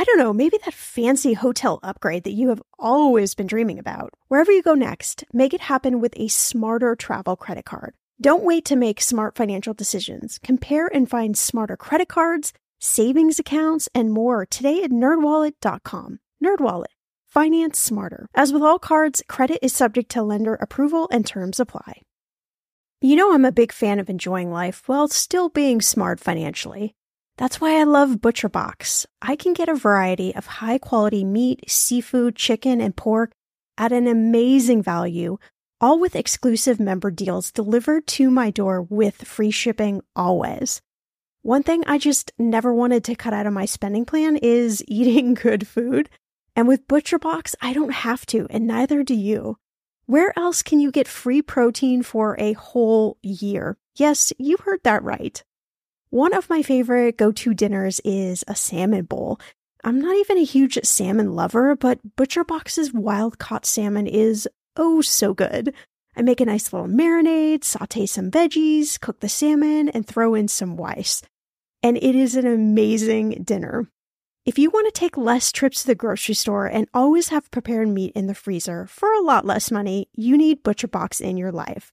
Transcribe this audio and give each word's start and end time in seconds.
I 0.00 0.04
don't 0.04 0.18
know, 0.18 0.32
maybe 0.32 0.60
that 0.64 0.74
fancy 0.74 1.32
hotel 1.32 1.80
upgrade 1.82 2.22
that 2.22 2.32
you 2.34 2.50
have 2.50 2.62
always 2.78 3.34
been 3.34 3.48
dreaming 3.48 3.80
about. 3.80 4.14
Wherever 4.28 4.52
you 4.52 4.62
go 4.62 4.74
next, 4.74 5.24
make 5.32 5.52
it 5.52 5.62
happen 5.62 6.00
with 6.00 6.14
a 6.16 6.28
smarter 6.28 6.94
travel 6.94 7.34
credit 7.34 7.64
card. 7.64 7.94
Don't 8.20 8.44
wait 8.44 8.64
to 8.66 8.76
make 8.76 9.00
smart 9.00 9.34
financial 9.34 9.74
decisions. 9.74 10.38
Compare 10.38 10.86
and 10.86 11.10
find 11.10 11.36
smarter 11.36 11.76
credit 11.76 12.06
cards, 12.06 12.52
savings 12.78 13.40
accounts, 13.40 13.88
and 13.92 14.12
more 14.12 14.46
today 14.46 14.84
at 14.84 14.92
nerdwallet.com. 14.92 16.20
Nerdwallet. 16.42 16.94
Finance 17.26 17.80
smarter. 17.80 18.28
As 18.36 18.52
with 18.52 18.62
all 18.62 18.78
cards, 18.78 19.24
credit 19.26 19.58
is 19.62 19.72
subject 19.72 20.12
to 20.12 20.22
lender 20.22 20.54
approval 20.54 21.08
and 21.10 21.26
terms 21.26 21.58
apply. 21.58 22.02
You 23.00 23.16
know 23.16 23.34
I'm 23.34 23.44
a 23.44 23.50
big 23.50 23.72
fan 23.72 23.98
of 23.98 24.08
enjoying 24.08 24.52
life 24.52 24.84
while 24.86 25.08
still 25.08 25.48
being 25.48 25.80
smart 25.80 26.20
financially. 26.20 26.94
That's 27.38 27.60
why 27.60 27.80
I 27.80 27.84
love 27.84 28.16
ButcherBox. 28.16 29.06
I 29.22 29.36
can 29.36 29.52
get 29.52 29.68
a 29.68 29.74
variety 29.76 30.34
of 30.34 30.46
high 30.46 30.78
quality 30.78 31.22
meat, 31.22 31.70
seafood, 31.70 32.34
chicken, 32.34 32.80
and 32.80 32.96
pork 32.96 33.30
at 33.78 33.92
an 33.92 34.08
amazing 34.08 34.82
value, 34.82 35.38
all 35.80 36.00
with 36.00 36.16
exclusive 36.16 36.80
member 36.80 37.12
deals 37.12 37.52
delivered 37.52 38.08
to 38.08 38.28
my 38.28 38.50
door 38.50 38.82
with 38.82 39.22
free 39.22 39.52
shipping 39.52 40.02
always. 40.16 40.82
One 41.42 41.62
thing 41.62 41.84
I 41.86 41.98
just 41.98 42.32
never 42.40 42.74
wanted 42.74 43.04
to 43.04 43.14
cut 43.14 43.32
out 43.32 43.46
of 43.46 43.52
my 43.52 43.66
spending 43.66 44.04
plan 44.04 44.36
is 44.38 44.82
eating 44.88 45.34
good 45.34 45.68
food. 45.68 46.10
And 46.56 46.66
with 46.66 46.88
ButcherBox, 46.88 47.54
I 47.60 47.72
don't 47.72 47.92
have 47.92 48.26
to, 48.26 48.48
and 48.50 48.66
neither 48.66 49.04
do 49.04 49.14
you. 49.14 49.58
Where 50.06 50.36
else 50.36 50.64
can 50.64 50.80
you 50.80 50.90
get 50.90 51.06
free 51.06 51.42
protein 51.42 52.02
for 52.02 52.34
a 52.40 52.54
whole 52.54 53.16
year? 53.22 53.76
Yes, 53.94 54.32
you 54.38 54.56
heard 54.56 54.80
that 54.82 55.04
right. 55.04 55.44
One 56.10 56.32
of 56.32 56.48
my 56.48 56.62
favorite 56.62 57.18
go 57.18 57.32
to 57.32 57.52
dinners 57.52 58.00
is 58.02 58.42
a 58.48 58.54
salmon 58.54 59.04
bowl. 59.04 59.38
I'm 59.84 60.00
not 60.00 60.16
even 60.16 60.38
a 60.38 60.44
huge 60.44 60.78
salmon 60.82 61.34
lover, 61.34 61.76
but 61.76 62.16
ButcherBox's 62.16 62.94
wild 62.94 63.38
caught 63.38 63.66
salmon 63.66 64.06
is 64.06 64.48
oh 64.76 65.02
so 65.02 65.34
good. 65.34 65.74
I 66.16 66.22
make 66.22 66.40
a 66.40 66.46
nice 66.46 66.72
little 66.72 66.88
marinade, 66.88 67.62
saute 67.62 68.06
some 68.06 68.30
veggies, 68.30 68.98
cook 68.98 69.20
the 69.20 69.28
salmon, 69.28 69.90
and 69.90 70.06
throw 70.06 70.34
in 70.34 70.48
some 70.48 70.78
rice. 70.78 71.20
And 71.82 71.98
it 71.98 72.16
is 72.16 72.36
an 72.36 72.46
amazing 72.46 73.42
dinner. 73.44 73.90
If 74.46 74.58
you 74.58 74.70
want 74.70 74.86
to 74.86 74.98
take 74.98 75.18
less 75.18 75.52
trips 75.52 75.82
to 75.82 75.88
the 75.88 75.94
grocery 75.94 76.34
store 76.34 76.64
and 76.64 76.88
always 76.94 77.28
have 77.28 77.50
prepared 77.50 77.88
meat 77.88 78.14
in 78.16 78.28
the 78.28 78.34
freezer 78.34 78.86
for 78.86 79.12
a 79.12 79.20
lot 79.20 79.44
less 79.44 79.70
money, 79.70 80.08
you 80.14 80.38
need 80.38 80.64
ButcherBox 80.64 81.20
in 81.20 81.36
your 81.36 81.52
life. 81.52 81.92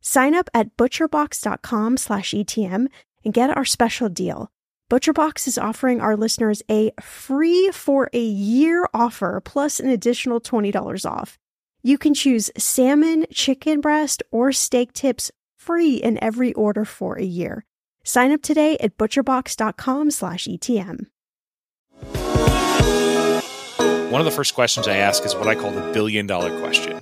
Sign 0.00 0.34
up 0.34 0.50
at 0.52 0.76
butcherbox.com/etm 0.76 2.88
and 3.24 3.34
get 3.34 3.56
our 3.56 3.64
special 3.64 4.08
deal. 4.08 4.50
ButcherBox 4.90 5.46
is 5.48 5.56
offering 5.56 6.00
our 6.00 6.16
listeners 6.16 6.62
a 6.70 6.92
free 7.00 7.70
for 7.72 8.10
a 8.12 8.22
year 8.22 8.86
offer 8.92 9.40
plus 9.42 9.80
an 9.80 9.88
additional 9.88 10.40
$20 10.40 11.10
off. 11.10 11.38
You 11.82 11.96
can 11.98 12.14
choose 12.14 12.50
salmon, 12.56 13.26
chicken 13.32 13.80
breast, 13.80 14.22
or 14.30 14.52
steak 14.52 14.92
tips 14.92 15.32
free 15.56 15.96
in 15.96 16.22
every 16.22 16.52
order 16.52 16.84
for 16.84 17.18
a 17.18 17.24
year. 17.24 17.64
Sign 18.04 18.30
up 18.32 18.42
today 18.42 18.76
at 18.78 18.96
butcherbox.com/etm. 18.98 21.06
One 24.12 24.20
of 24.20 24.26
the 24.26 24.30
first 24.30 24.54
questions 24.54 24.86
I 24.86 24.96
ask 24.96 25.24
is 25.24 25.34
what 25.34 25.48
I 25.48 25.54
call 25.54 25.70
the 25.70 25.90
billion 25.92 26.26
dollar 26.26 26.60
question. 26.60 27.00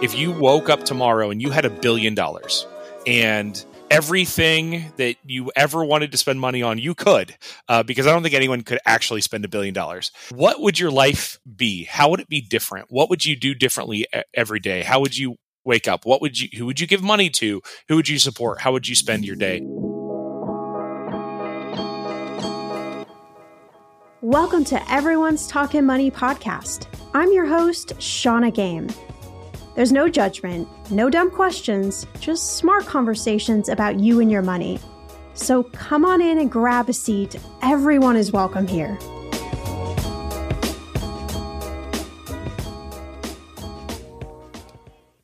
If 0.00 0.16
you 0.16 0.32
woke 0.32 0.70
up 0.70 0.84
tomorrow 0.84 1.30
and 1.30 1.42
you 1.42 1.50
had 1.50 1.66
a 1.66 1.70
billion 1.70 2.14
dollars 2.14 2.66
and 3.06 3.62
everything 3.90 4.92
that 4.96 5.16
you 5.24 5.50
ever 5.56 5.84
wanted 5.84 6.12
to 6.12 6.18
spend 6.18 6.40
money 6.40 6.62
on, 6.62 6.78
you 6.78 6.94
could, 6.94 7.36
uh, 7.68 7.82
because 7.82 8.06
I 8.06 8.12
don't 8.12 8.22
think 8.22 8.34
anyone 8.34 8.62
could 8.62 8.78
actually 8.84 9.20
spend 9.20 9.44
a 9.44 9.48
billion 9.48 9.74
dollars. 9.74 10.10
What 10.30 10.60
would 10.60 10.78
your 10.78 10.90
life 10.90 11.38
be? 11.56 11.84
How 11.84 12.10
would 12.10 12.20
it 12.20 12.28
be 12.28 12.40
different? 12.40 12.86
What 12.90 13.10
would 13.10 13.24
you 13.24 13.36
do 13.36 13.54
differently 13.54 14.06
every 14.34 14.60
day? 14.60 14.82
How 14.82 15.00
would 15.00 15.16
you 15.16 15.36
wake 15.64 15.88
up? 15.88 16.04
What 16.04 16.20
would 16.20 16.38
you? 16.38 16.48
Who 16.58 16.66
would 16.66 16.80
you 16.80 16.86
give 16.86 17.02
money 17.02 17.30
to? 17.30 17.62
Who 17.88 17.96
would 17.96 18.08
you 18.08 18.18
support? 18.18 18.60
How 18.60 18.72
would 18.72 18.88
you 18.88 18.94
spend 18.94 19.24
your 19.24 19.36
day? 19.36 19.62
Welcome 24.22 24.64
to 24.64 24.92
Everyone's 24.92 25.46
Talking 25.46 25.84
Money 25.84 26.10
podcast. 26.10 26.86
I'm 27.14 27.32
your 27.32 27.46
host, 27.46 27.92
Shannah 28.02 28.50
Game. 28.50 28.88
There's 29.76 29.92
no 29.92 30.08
judgment, 30.08 30.66
no 30.90 31.10
dumb 31.10 31.30
questions, 31.30 32.06
just 32.18 32.56
smart 32.56 32.86
conversations 32.86 33.68
about 33.68 34.00
you 34.00 34.20
and 34.20 34.32
your 34.32 34.40
money. 34.40 34.80
So 35.34 35.64
come 35.64 36.06
on 36.06 36.22
in 36.22 36.38
and 36.38 36.50
grab 36.50 36.88
a 36.88 36.94
seat. 36.94 37.36
Everyone 37.60 38.16
is 38.16 38.32
welcome 38.32 38.66
here. 38.66 38.98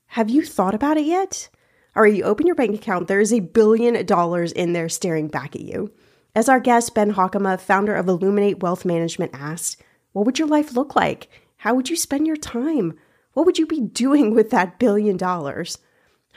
Have 0.08 0.28
you 0.28 0.44
thought 0.44 0.74
about 0.74 0.98
it 0.98 1.06
yet? 1.06 1.48
All 1.96 2.02
right, 2.02 2.12
you 2.12 2.24
open 2.24 2.46
your 2.46 2.54
bank 2.54 2.74
account, 2.74 3.08
there 3.08 3.20
is 3.20 3.32
a 3.32 3.40
billion 3.40 4.04
dollars 4.04 4.52
in 4.52 4.74
there 4.74 4.90
staring 4.90 5.28
back 5.28 5.56
at 5.56 5.62
you. 5.62 5.90
As 6.34 6.50
our 6.50 6.60
guest, 6.60 6.94
Ben 6.94 7.14
Hockema, 7.14 7.58
founder 7.58 7.94
of 7.94 8.06
Illuminate 8.06 8.62
Wealth 8.62 8.84
Management, 8.84 9.32
asked, 9.32 9.82
What 10.12 10.26
would 10.26 10.38
your 10.38 10.48
life 10.48 10.74
look 10.74 10.94
like? 10.94 11.30
How 11.56 11.74
would 11.74 11.88
you 11.88 11.96
spend 11.96 12.26
your 12.26 12.36
time? 12.36 12.98
What 13.34 13.46
would 13.46 13.58
you 13.58 13.66
be 13.66 13.80
doing 13.80 14.34
with 14.34 14.50
that 14.50 14.78
billion 14.78 15.16
dollars? 15.16 15.78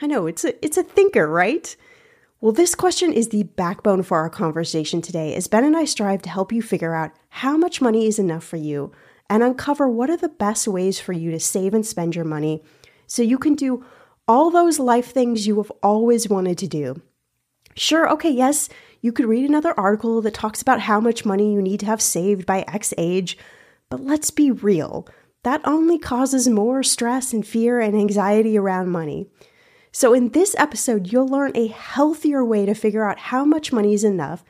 I 0.00 0.06
know 0.06 0.26
it's 0.26 0.44
a 0.44 0.64
it's 0.64 0.76
a 0.76 0.82
thinker, 0.82 1.28
right? 1.28 1.74
Well, 2.40 2.52
this 2.52 2.74
question 2.74 3.12
is 3.12 3.28
the 3.28 3.44
backbone 3.44 4.02
for 4.02 4.18
our 4.18 4.28
conversation 4.28 5.00
today 5.00 5.34
as 5.34 5.46
Ben 5.46 5.64
and 5.64 5.76
I 5.76 5.84
strive 5.84 6.22
to 6.22 6.30
help 6.30 6.52
you 6.52 6.62
figure 6.62 6.94
out 6.94 7.12
how 7.30 7.56
much 7.56 7.80
money 7.80 8.06
is 8.06 8.18
enough 8.18 8.44
for 8.44 8.56
you 8.56 8.92
and 9.28 9.42
uncover 9.42 9.88
what 9.88 10.10
are 10.10 10.16
the 10.16 10.28
best 10.28 10.68
ways 10.68 11.00
for 11.00 11.12
you 11.12 11.30
to 11.30 11.40
save 11.40 11.72
and 11.72 11.84
spend 11.84 12.14
your 12.14 12.24
money 12.24 12.62
so 13.06 13.22
you 13.22 13.38
can 13.38 13.54
do 13.54 13.84
all 14.28 14.50
those 14.50 14.78
life 14.78 15.12
things 15.12 15.46
you 15.46 15.56
have 15.56 15.72
always 15.82 16.28
wanted 16.28 16.58
to 16.58 16.66
do. 16.66 17.00
Sure, 17.74 18.10
okay, 18.10 18.30
yes, 18.30 18.68
you 19.00 19.12
could 19.12 19.26
read 19.26 19.48
another 19.48 19.78
article 19.78 20.20
that 20.22 20.34
talks 20.34 20.62
about 20.62 20.80
how 20.80 21.00
much 21.00 21.24
money 21.24 21.52
you 21.52 21.62
need 21.62 21.80
to 21.80 21.86
have 21.86 22.02
saved 22.02 22.46
by 22.46 22.64
X 22.68 22.92
age, 22.98 23.38
but 23.88 24.00
let's 24.00 24.30
be 24.30 24.50
real 24.50 25.06
that 25.46 25.60
only 25.64 25.96
causes 25.96 26.48
more 26.48 26.82
stress 26.82 27.32
and 27.32 27.46
fear 27.46 27.78
and 27.78 27.94
anxiety 27.94 28.58
around 28.58 28.88
money. 28.88 29.28
So, 29.92 30.12
in 30.12 30.30
this 30.30 30.56
episode, 30.58 31.12
you'll 31.12 31.28
learn 31.28 31.52
a 31.54 31.68
healthier 31.68 32.44
way 32.44 32.66
to 32.66 32.74
figure 32.74 33.08
out 33.08 33.20
how 33.20 33.44
much 33.44 33.72
money 33.72 33.94
is 33.94 34.02
enough 34.02 34.42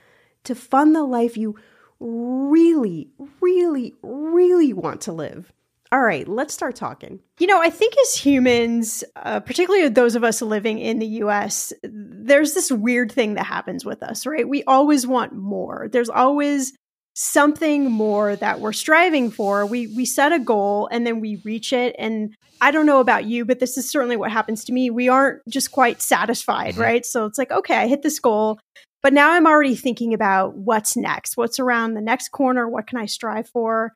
to 0.44 0.54
fund 0.54 0.96
the 0.96 1.04
life 1.04 1.36
you 1.36 1.54
really, 2.00 3.10
really, 3.42 3.94
really 4.02 4.72
want 4.72 5.02
to 5.02 5.12
live. 5.12 5.52
All 5.92 6.00
right, 6.00 6.26
let's 6.26 6.54
start 6.54 6.76
talking. 6.76 7.20
You 7.38 7.46
know, 7.46 7.60
I 7.60 7.68
think 7.68 7.92
as 7.98 8.16
humans, 8.16 9.04
uh, 9.16 9.40
particularly 9.40 9.90
those 9.90 10.14
of 10.14 10.24
us 10.24 10.40
living 10.40 10.78
in 10.78 10.98
the 10.98 11.06
US, 11.24 11.74
there's 11.82 12.54
this 12.54 12.72
weird 12.72 13.12
thing 13.12 13.34
that 13.34 13.44
happens 13.44 13.84
with 13.84 14.02
us, 14.02 14.24
right? 14.24 14.48
We 14.48 14.64
always 14.64 15.06
want 15.06 15.34
more. 15.34 15.88
There's 15.92 16.08
always 16.08 16.72
something 17.16 17.90
more 17.90 18.36
that 18.36 18.60
we're 18.60 18.74
striving 18.74 19.30
for. 19.30 19.64
We 19.64 19.86
we 19.88 20.04
set 20.04 20.32
a 20.32 20.38
goal 20.38 20.88
and 20.92 21.06
then 21.06 21.20
we 21.20 21.40
reach 21.44 21.72
it 21.72 21.96
and 21.98 22.34
I 22.60 22.70
don't 22.70 22.86
know 22.86 23.00
about 23.00 23.24
you, 23.24 23.44
but 23.44 23.58
this 23.58 23.76
is 23.76 23.90
certainly 23.90 24.16
what 24.16 24.30
happens 24.30 24.64
to 24.64 24.72
me. 24.72 24.90
We 24.90 25.08
aren't 25.08 25.40
just 25.48 25.72
quite 25.72 26.00
satisfied, 26.00 26.74
mm-hmm. 26.74 26.82
right? 26.82 27.06
So 27.06 27.26
it's 27.26 27.38
like, 27.38 27.50
okay, 27.50 27.76
I 27.76 27.86
hit 27.86 28.02
this 28.02 28.20
goal, 28.20 28.58
but 29.02 29.12
now 29.12 29.32
I'm 29.32 29.46
already 29.46 29.74
thinking 29.74 30.14
about 30.14 30.56
what's 30.56 30.96
next. 30.96 31.36
What's 31.36 31.58
around 31.58 31.94
the 31.94 32.00
next 32.00 32.30
corner? 32.30 32.68
What 32.68 32.86
can 32.86 32.98
I 32.98 33.06
strive 33.06 33.48
for? 33.48 33.92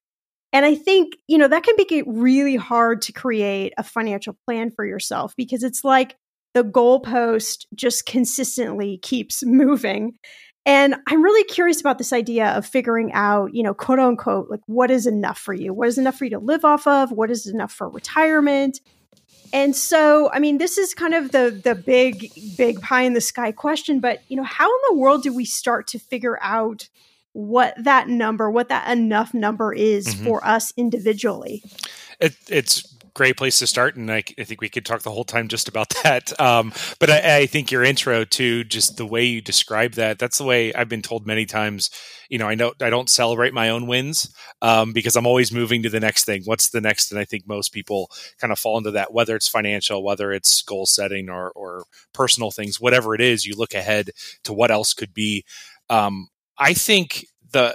And 0.53 0.67
I 0.67 0.75
think, 0.75 1.15
you 1.29 1.39
know, 1.39 1.49
that 1.49 1.63
can 1.63 1.75
make 1.79 1.93
it 1.93 2.05
really 2.07 2.57
hard 2.57 3.03
to 3.03 3.13
create 3.13 3.73
a 3.79 3.83
financial 3.83 4.37
plan 4.47 4.71
for 4.71 4.85
yourself 4.85 5.35
because 5.37 5.63
it's 5.63 5.85
like 5.85 6.17
the 6.55 6.65
goalpost 6.65 7.67
just 7.75 8.07
consistently 8.07 8.99
keeps 8.99 9.43
moving. 9.45 10.15
And 10.67 10.97
I'm 11.07 11.23
really 11.23 11.45
curious 11.45 11.81
about 11.81 11.99
this 11.99 12.13
idea 12.13 12.49
of 12.51 12.67
figuring 12.67 13.13
out, 13.13 13.55
you 13.55 13.63
know, 13.63 13.73
quote 13.73 13.99
unquote, 13.99 14.51
like 14.51 14.61
what 14.67 14.91
is 14.91 15.07
enough 15.07 15.39
for 15.39 15.55
you? 15.55 15.73
What 15.73 15.89
is 15.89 15.99
enough 15.99 16.17
for 16.17 16.25
you 16.25 16.31
to 16.31 16.39
live 16.39 16.65
off 16.65 16.87
of? 16.87 17.13
What 17.13 17.31
is 17.31 17.47
enough 17.47 17.73
for 17.73 17.89
retirement? 17.89 18.81
And 19.53 19.75
so, 19.75 20.31
I 20.33 20.39
mean, 20.39 20.59
this 20.59 20.79
is 20.79 20.95
kind 20.95 21.15
of 21.15 21.33
the 21.33 21.61
the 21.65 21.75
big, 21.75 22.31
big 22.57 22.81
pie 22.81 23.03
in 23.03 23.15
the 23.15 23.21
sky 23.21 23.53
question. 23.53 24.01
But 24.01 24.21
you 24.29 24.37
know, 24.37 24.45
how 24.45 24.67
in 24.67 24.81
the 24.91 24.97
world 24.97 25.23
do 25.23 25.35
we 25.35 25.45
start 25.45 25.87
to 25.89 25.99
figure 25.99 26.39
out 26.43 26.89
what 27.33 27.75
that 27.79 28.09
number, 28.09 28.51
what 28.51 28.69
that 28.69 28.91
enough 28.91 29.33
number 29.35 29.73
is 29.73 30.07
mm-hmm. 30.07 30.25
for 30.25 30.45
us 30.45 30.73
individually. 30.77 31.63
It, 32.21 32.37
it's 32.49 32.90
great 33.15 33.37
place 33.37 33.59
to 33.59 33.67
start, 33.67 33.97
and 33.97 34.11
I, 34.11 34.23
I, 34.39 34.45
think 34.45 34.61
we 34.61 34.69
could 34.69 34.85
talk 34.85 35.03
the 35.03 35.11
whole 35.11 35.25
time 35.25 35.49
just 35.49 35.69
about 35.69 35.89
that. 36.03 36.39
Um, 36.41 36.73
but 36.99 37.11
I, 37.11 37.39
I, 37.39 37.47
think 37.47 37.71
your 37.71 37.85
intro 37.85 38.25
to 38.25 38.65
just 38.65 38.97
the 38.97 39.07
way 39.07 39.25
you 39.25 39.41
describe 39.41 39.93
that—that's 39.93 40.39
the 40.39 40.45
way 40.45 40.73
I've 40.75 40.89
been 40.89 41.03
told 41.03 41.27
many 41.27 41.47
times. 41.47 41.91
You 42.29 42.39
know, 42.39 42.49
I 42.49 42.55
know 42.55 42.73
I 42.81 42.91
don't 42.91 43.11
celebrate 43.11 43.53
my 43.53 43.71
own 43.71 43.87
wins 43.87 44.35
um, 44.63 44.93
because 44.93 45.17
I'm 45.17 45.27
always 45.27 45.53
moving 45.53 45.83
to 45.83 45.91
the 45.91 46.01
next 46.01 46.25
thing. 46.25 46.43
What's 46.45 46.71
the 46.71 46.81
next? 46.81 47.11
And 47.11 47.21
I 47.21 47.25
think 47.25 47.47
most 47.47 47.73
people 47.73 48.11
kind 48.39 48.53
of 48.53 48.59
fall 48.59 48.79
into 48.79 48.93
that, 48.93 49.13
whether 49.13 49.35
it's 49.37 49.49
financial, 49.49 50.05
whether 50.05 50.33
it's 50.33 50.63
goal 50.63 50.87
setting, 50.87 51.29
or, 51.29 51.51
or 51.53 51.85
personal 52.13 52.51
things, 52.51 52.81
whatever 52.81 53.15
it 53.15 53.21
is. 53.21 53.47
You 53.47 53.57
look 53.57 53.75
ahead 53.75 54.11
to 54.45 54.53
what 54.53 54.71
else 54.71 54.95
could 54.95 55.13
be. 55.13 55.45
Um, 55.89 56.29
I 56.59 56.75
think 56.75 57.27
the 57.53 57.75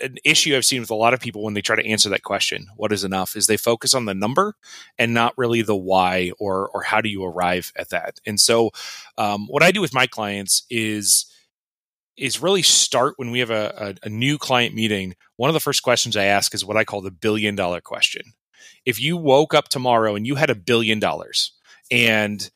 an 0.00 0.16
issue 0.24 0.56
I've 0.56 0.64
seen 0.64 0.80
with 0.80 0.90
a 0.90 0.94
lot 0.94 1.14
of 1.14 1.20
people 1.20 1.42
when 1.42 1.54
they 1.54 1.60
try 1.62 1.76
to 1.76 1.86
answer 1.86 2.08
that 2.08 2.22
question, 2.22 2.66
what 2.76 2.92
is 2.92 3.04
enough, 3.04 3.36
is 3.36 3.46
they 3.46 3.56
focus 3.56 3.94
on 3.94 4.04
the 4.04 4.14
number 4.14 4.56
and 4.98 5.14
not 5.14 5.36
really 5.36 5.62
the 5.62 5.76
why 5.76 6.32
or 6.38 6.68
or 6.68 6.82
how 6.82 7.00
do 7.00 7.08
you 7.08 7.24
arrive 7.24 7.72
at 7.76 7.90
that. 7.90 8.20
And 8.26 8.40
so, 8.40 8.70
um, 9.18 9.46
what 9.48 9.62
I 9.62 9.70
do 9.70 9.80
with 9.80 9.94
my 9.94 10.06
clients 10.06 10.64
is 10.70 11.26
is 12.16 12.42
really 12.42 12.62
start 12.62 13.14
when 13.16 13.30
we 13.30 13.40
have 13.40 13.50
a, 13.50 13.96
a, 14.02 14.06
a 14.06 14.08
new 14.08 14.38
client 14.38 14.74
meeting. 14.74 15.14
One 15.36 15.50
of 15.50 15.54
the 15.54 15.60
first 15.60 15.82
questions 15.82 16.16
I 16.16 16.24
ask 16.24 16.54
is 16.54 16.64
what 16.64 16.76
I 16.76 16.84
call 16.84 17.02
the 17.02 17.10
billion 17.10 17.54
dollar 17.54 17.80
question. 17.80 18.32
If 18.86 19.00
you 19.00 19.16
woke 19.16 19.52
up 19.52 19.68
tomorrow 19.68 20.14
and 20.14 20.26
you 20.26 20.36
had 20.36 20.48
a 20.50 20.54
billion 20.54 20.98
dollars 20.98 21.52
and 21.90 22.50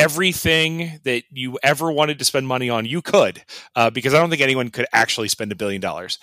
everything 0.00 1.00
that 1.04 1.24
you 1.30 1.58
ever 1.62 1.92
wanted 1.92 2.18
to 2.18 2.24
spend 2.24 2.46
money 2.46 2.70
on, 2.70 2.86
you 2.86 3.02
could, 3.02 3.42
uh, 3.76 3.90
because 3.90 4.14
I 4.14 4.18
don't 4.18 4.30
think 4.30 4.42
anyone 4.42 4.70
could 4.70 4.86
actually 4.92 5.28
spend 5.28 5.52
a 5.52 5.56
billion 5.56 5.80
dollars. 5.80 6.18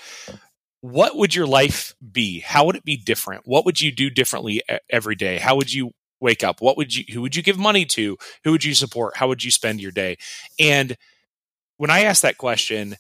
What 0.82 1.16
would 1.16 1.36
your 1.36 1.48
life 1.48 1.96
be? 2.12 2.40
How 2.40 2.66
would 2.66 2.76
it 2.76 2.86
be 2.86 2.98
different? 2.98 3.44
What 3.46 3.66
would 3.66 3.82
you 3.82 3.92
do 3.92 4.10
differently 4.10 4.62
every 4.90 5.16
day? 5.16 5.38
How 5.38 5.56
would 5.56 5.74
you 5.74 5.92
wake 6.20 6.44
up? 6.44 6.62
What 6.62 6.78
would 6.78 6.96
you? 6.96 7.04
Who 7.14 7.22
would 7.22 7.36
you 7.36 7.44
give 7.44 7.58
money 7.58 7.86
to? 7.86 8.18
Who 8.44 8.52
would 8.52 8.64
you 8.64 8.74
support? 8.74 9.18
How 9.18 9.28
would 9.28 9.44
you 9.44 9.52
spend 9.52 9.82
your 9.82 9.92
day? 9.92 10.18
And 10.60 10.96
when 11.78 11.90
I 11.90 12.04
ask 12.04 12.22
that 12.22 12.38
question, 12.38 12.96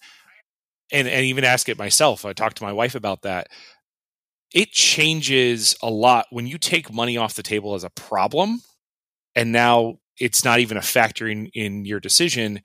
and 0.91 1.07
and 1.07 1.25
even 1.25 1.43
ask 1.43 1.69
it 1.69 1.77
myself, 1.77 2.25
I 2.25 2.33
talked 2.33 2.57
to 2.57 2.63
my 2.63 2.73
wife 2.73 2.95
about 2.95 3.23
that. 3.23 3.47
It 4.53 4.71
changes 4.71 5.75
a 5.81 5.89
lot 5.89 6.27
when 6.31 6.47
you 6.47 6.57
take 6.57 6.91
money 6.91 7.17
off 7.17 7.35
the 7.35 7.43
table 7.43 7.75
as 7.75 7.83
a 7.83 7.89
problem, 7.89 8.61
and 9.35 9.51
now 9.51 9.99
it's 10.19 10.43
not 10.43 10.59
even 10.59 10.77
a 10.77 10.81
factor 10.81 11.27
in, 11.27 11.47
in 11.47 11.85
your 11.85 11.99
decision 11.99 12.61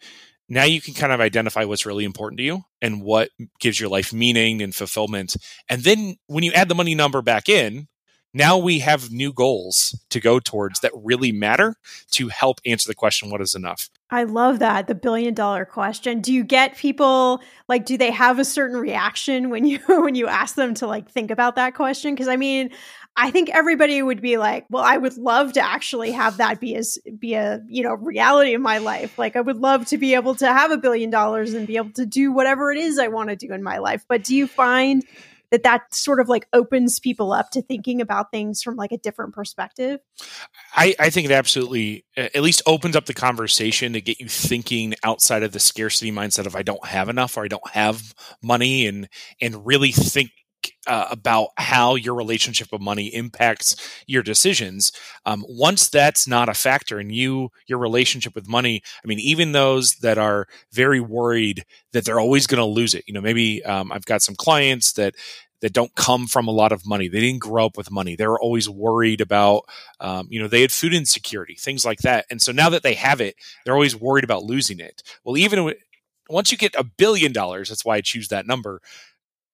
now 0.48 0.64
you 0.64 0.82
can 0.82 0.92
kind 0.92 1.14
of 1.14 1.20
identify 1.20 1.64
what's 1.64 1.86
really 1.86 2.04
important 2.04 2.36
to 2.38 2.44
you 2.44 2.64
and 2.82 3.02
what 3.02 3.30
gives 3.58 3.80
your 3.80 3.88
life 3.88 4.12
meaning 4.12 4.60
and 4.60 4.74
fulfillment. 4.74 5.34
And 5.70 5.82
then 5.82 6.16
when 6.26 6.44
you 6.44 6.52
add 6.52 6.68
the 6.68 6.74
money 6.74 6.94
number 6.94 7.22
back 7.22 7.48
in 7.48 7.88
now 8.34 8.56
we 8.56 8.78
have 8.78 9.10
new 9.10 9.32
goals 9.32 9.98
to 10.08 10.18
go 10.18 10.40
towards 10.40 10.80
that 10.80 10.92
really 10.94 11.32
matter 11.32 11.76
to 12.12 12.28
help 12.28 12.60
answer 12.64 12.88
the 12.88 12.94
question 12.94 13.30
what 13.30 13.42
is 13.42 13.54
enough? 13.54 13.90
I 14.10 14.24
love 14.24 14.58
that 14.60 14.86
the 14.86 14.94
billion 14.94 15.34
dollar 15.34 15.64
question. 15.64 16.20
Do 16.20 16.32
you 16.32 16.42
get 16.44 16.76
people 16.76 17.42
like 17.68 17.84
do 17.84 17.98
they 17.98 18.10
have 18.10 18.38
a 18.38 18.44
certain 18.44 18.78
reaction 18.78 19.50
when 19.50 19.66
you 19.66 19.78
when 19.86 20.14
you 20.14 20.28
ask 20.28 20.54
them 20.54 20.74
to 20.74 20.86
like 20.86 21.10
think 21.10 21.30
about 21.30 21.56
that 21.56 21.74
question? 21.74 22.14
Because 22.14 22.28
i 22.28 22.36
mean 22.36 22.70
I 23.14 23.30
think 23.30 23.50
everybody 23.50 24.00
would 24.00 24.22
be 24.22 24.38
like, 24.38 24.64
well, 24.70 24.82
I 24.82 24.96
would 24.96 25.18
love 25.18 25.52
to 25.54 25.60
actually 25.60 26.12
have 26.12 26.38
that 26.38 26.60
be 26.60 26.74
as 26.76 26.98
be 27.18 27.34
a, 27.34 27.60
you 27.68 27.82
know, 27.82 27.92
reality 27.92 28.54
in 28.54 28.62
my 28.62 28.78
life. 28.78 29.18
Like 29.18 29.36
I 29.36 29.40
would 29.40 29.58
love 29.58 29.86
to 29.88 29.98
be 29.98 30.14
able 30.14 30.34
to 30.36 30.46
have 30.46 30.70
a 30.70 30.78
billion 30.78 31.10
dollars 31.10 31.52
and 31.52 31.66
be 31.66 31.76
able 31.76 31.92
to 31.92 32.06
do 32.06 32.32
whatever 32.32 32.72
it 32.72 32.78
is 32.78 32.98
I 32.98 33.08
want 33.08 33.28
to 33.28 33.36
do 33.36 33.52
in 33.52 33.62
my 33.62 33.78
life. 33.78 34.04
But 34.08 34.24
do 34.24 34.34
you 34.34 34.46
find 34.46 35.04
that 35.52 35.64
that 35.64 35.94
sort 35.94 36.18
of 36.18 36.30
like 36.30 36.48
opens 36.54 36.98
people 36.98 37.30
up 37.30 37.50
to 37.50 37.60
thinking 37.60 38.00
about 38.00 38.30
things 38.30 38.62
from 38.62 38.76
like 38.76 38.90
a 38.90 38.96
different 38.96 39.34
perspective? 39.34 40.00
I, 40.74 40.94
I 40.98 41.10
think 41.10 41.26
it 41.26 41.32
absolutely 41.32 42.06
at 42.16 42.40
least 42.40 42.62
opens 42.66 42.96
up 42.96 43.04
the 43.04 43.12
conversation 43.12 43.92
to 43.92 44.00
get 44.00 44.18
you 44.18 44.28
thinking 44.28 44.94
outside 45.04 45.42
of 45.42 45.52
the 45.52 45.60
scarcity 45.60 46.10
mindset 46.10 46.46
of 46.46 46.56
I 46.56 46.62
don't 46.62 46.84
have 46.86 47.10
enough 47.10 47.36
or 47.36 47.44
I 47.44 47.48
don't 47.48 47.70
have 47.72 48.14
money 48.42 48.86
and 48.86 49.10
and 49.42 49.66
really 49.66 49.92
think 49.92 50.30
uh, 50.86 51.06
about 51.10 51.48
how 51.56 51.94
your 51.94 52.14
relationship 52.14 52.68
with 52.72 52.80
money 52.80 53.06
impacts 53.14 53.76
your 54.06 54.22
decisions 54.22 54.92
um, 55.26 55.44
once 55.48 55.88
that's 55.88 56.26
not 56.26 56.48
a 56.48 56.54
factor 56.54 57.00
in 57.00 57.10
you 57.10 57.50
your 57.66 57.78
relationship 57.78 58.34
with 58.34 58.48
money 58.48 58.82
i 59.04 59.06
mean 59.06 59.18
even 59.18 59.52
those 59.52 59.96
that 59.96 60.18
are 60.18 60.46
very 60.72 61.00
worried 61.00 61.64
that 61.92 62.04
they're 62.04 62.20
always 62.20 62.46
going 62.46 62.58
to 62.58 62.64
lose 62.64 62.94
it 62.94 63.04
you 63.06 63.14
know 63.14 63.20
maybe 63.20 63.62
um, 63.64 63.92
i've 63.92 64.06
got 64.06 64.22
some 64.22 64.34
clients 64.34 64.92
that 64.92 65.14
that 65.62 65.72
don't 65.72 65.94
come 65.94 66.26
from 66.26 66.48
a 66.48 66.50
lot 66.50 66.72
of 66.72 66.84
money. 66.84 67.06
They 67.06 67.20
didn't 67.20 67.38
grow 67.38 67.66
up 67.66 67.76
with 67.76 67.88
money. 67.88 68.16
They're 68.16 68.36
always 68.36 68.68
worried 68.68 69.20
about 69.20 69.62
um, 70.00 70.26
you 70.28 70.40
know 70.40 70.48
they 70.48 70.60
had 70.60 70.72
food 70.72 70.92
insecurity 70.92 71.54
things 71.54 71.84
like 71.84 72.00
that. 72.00 72.26
And 72.30 72.42
so 72.42 72.52
now 72.52 72.68
that 72.68 72.82
they 72.82 72.94
have 72.94 73.20
it 73.20 73.36
they're 73.64 73.74
always 73.74 73.96
worried 73.96 74.24
about 74.24 74.42
losing 74.42 74.80
it. 74.80 75.02
Well 75.24 75.36
even 75.36 75.72
once 76.28 76.50
you 76.52 76.58
get 76.58 76.74
a 76.76 76.84
billion 76.84 77.32
dollars 77.32 77.68
that's 77.68 77.84
why 77.84 77.96
i 77.96 78.00
choose 78.00 78.28
that 78.28 78.46
number 78.46 78.80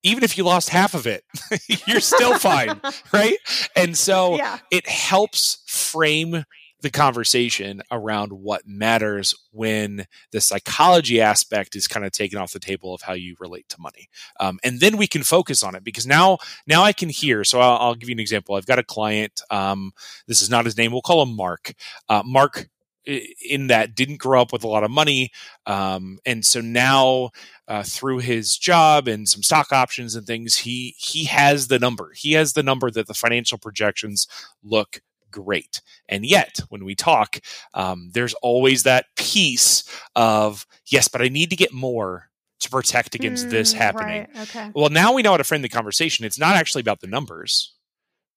even 0.09 0.25
if 0.25 0.39
you 0.39 0.45
lost 0.45 0.71
half 0.71 0.95
of 0.95 1.07
it, 1.07 1.25
you're 1.87 2.01
still 2.01 2.39
fine, 2.39 2.81
right? 3.13 3.37
And 3.77 3.97
so 3.97 4.37
yeah. 4.37 4.59
it 4.71 4.89
helps 4.89 5.63
frame 5.67 6.45
the 6.81 6.91
conversation 6.91 7.83
around 7.91 8.33
what 8.33 8.63
matters 8.67 9.35
when 9.51 10.07
the 10.31 10.41
psychology 10.41 11.21
aspect 11.21 11.75
is 11.75 11.89
kind 11.89 12.07
of 12.07 12.13
taken 12.13 12.39
off 12.39 12.53
the 12.53 12.61
table 12.61 12.95
of 12.95 13.03
how 13.03 13.15
you 13.15 13.35
relate 13.41 13.69
to 13.69 13.81
money. 13.81 14.09
Um, 14.39 14.61
and 14.63 14.79
then 14.79 14.97
we 14.97 15.09
can 15.09 15.25
focus 15.25 15.63
on 15.63 15.75
it 15.75 15.83
because 15.83 16.07
now 16.07 16.39
now 16.67 16.85
i 16.85 16.93
can 16.93 17.09
hear. 17.09 17.43
So 17.43 17.61
i'll, 17.61 17.79
I'll 17.79 17.95
give 17.95 18.09
you 18.09 18.15
an 18.15 18.21
example. 18.21 18.55
I've 18.55 18.67
got 18.67 18.79
a 18.79 18.85
client 18.85 19.41
um, 19.51 19.93
this 20.29 20.41
is 20.41 20.51
not 20.51 20.65
his 20.65 20.77
name. 20.77 20.93
We'll 20.93 21.03
call 21.03 21.23
him 21.23 21.35
mark. 21.35 21.75
Uh, 22.09 22.23
mark 22.25 22.69
in 23.09 23.69
that 23.69 23.95
didn't 23.95 24.19
grow 24.19 24.41
up 24.41 24.53
with 24.53 24.65
a 24.65 24.69
lot 24.69 24.85
of 24.85 24.91
money 24.91 25.31
um, 25.67 26.19
and 26.27 26.45
so 26.45 26.61
now 26.61 27.31
uh, 27.67 27.83
through 27.83 28.19
his 28.19 28.57
job 28.57 29.09
and 29.09 29.29
some 29.29 29.43
stock 29.43 29.73
options 29.73 30.15
and 30.15 30.27
things 30.27 30.57
he 30.57 30.95
he 30.99 31.25
has 31.25 31.69
the 31.69 31.79
number 31.79 32.13
he 32.15 32.33
has 32.33 32.53
the 32.53 32.63
number 32.63 32.91
that 32.91 33.07
the 33.07 33.15
financial 33.15 33.59
projections 33.59 34.27
look 34.63 35.01
great 35.31 35.81
and 36.09 36.25
yet 36.25 36.61
when 36.69 36.85
we 36.85 36.95
talk 36.95 37.39
um, 37.75 38.11
there's 38.13 38.35
always 38.35 38.83
that 38.83 39.07
piece 39.17 39.85
of 40.15 40.67
yes 40.87 41.09
but 41.09 41.23
i 41.23 41.29
need 41.29 41.51
to 41.51 41.57
get 41.57 41.73
more 41.73 42.29
to 42.61 42.69
protect 42.71 43.15
against 43.15 43.47
mm, 43.47 43.51
this 43.51 43.73
happening 43.73 44.27
right. 44.35 44.49
okay. 44.49 44.71
well 44.75 44.91
now 44.91 45.13
we 45.13 45.23
know 45.23 45.31
how 45.31 45.37
to 45.37 45.45
frame 45.45 45.63
the 45.63 45.69
conversation 45.69 46.25
it's 46.25 46.39
not 46.39 46.57
actually 46.57 46.81
about 46.81 47.01
the 47.01 47.07
numbers 47.07 47.75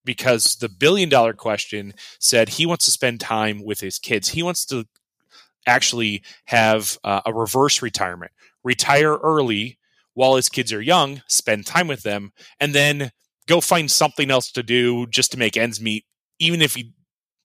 because 0.04 0.56
the 0.56 0.68
billion 0.68 1.08
dollar 1.08 1.32
question 1.32 1.94
said 2.18 2.48
he 2.48 2.66
wants 2.66 2.84
to 2.86 2.90
spend 2.90 3.20
time 3.20 3.64
with 3.64 3.80
his 3.80 3.98
kids. 3.98 4.28
He 4.28 4.42
wants 4.42 4.64
to 4.66 4.86
actually 5.66 6.22
have 6.46 6.98
uh, 7.04 7.20
a 7.24 7.32
reverse 7.32 7.82
retirement, 7.82 8.32
retire 8.64 9.16
early 9.16 9.78
while 10.14 10.36
his 10.36 10.48
kids 10.48 10.72
are 10.72 10.82
young, 10.82 11.22
spend 11.26 11.66
time 11.66 11.88
with 11.88 12.02
them, 12.02 12.32
and 12.60 12.74
then 12.74 13.12
go 13.46 13.60
find 13.60 13.90
something 13.90 14.30
else 14.30 14.50
to 14.52 14.62
do 14.62 15.06
just 15.06 15.32
to 15.32 15.38
make 15.38 15.56
ends 15.56 15.80
meet, 15.80 16.04
even 16.38 16.60
if 16.60 16.74
he 16.74 16.92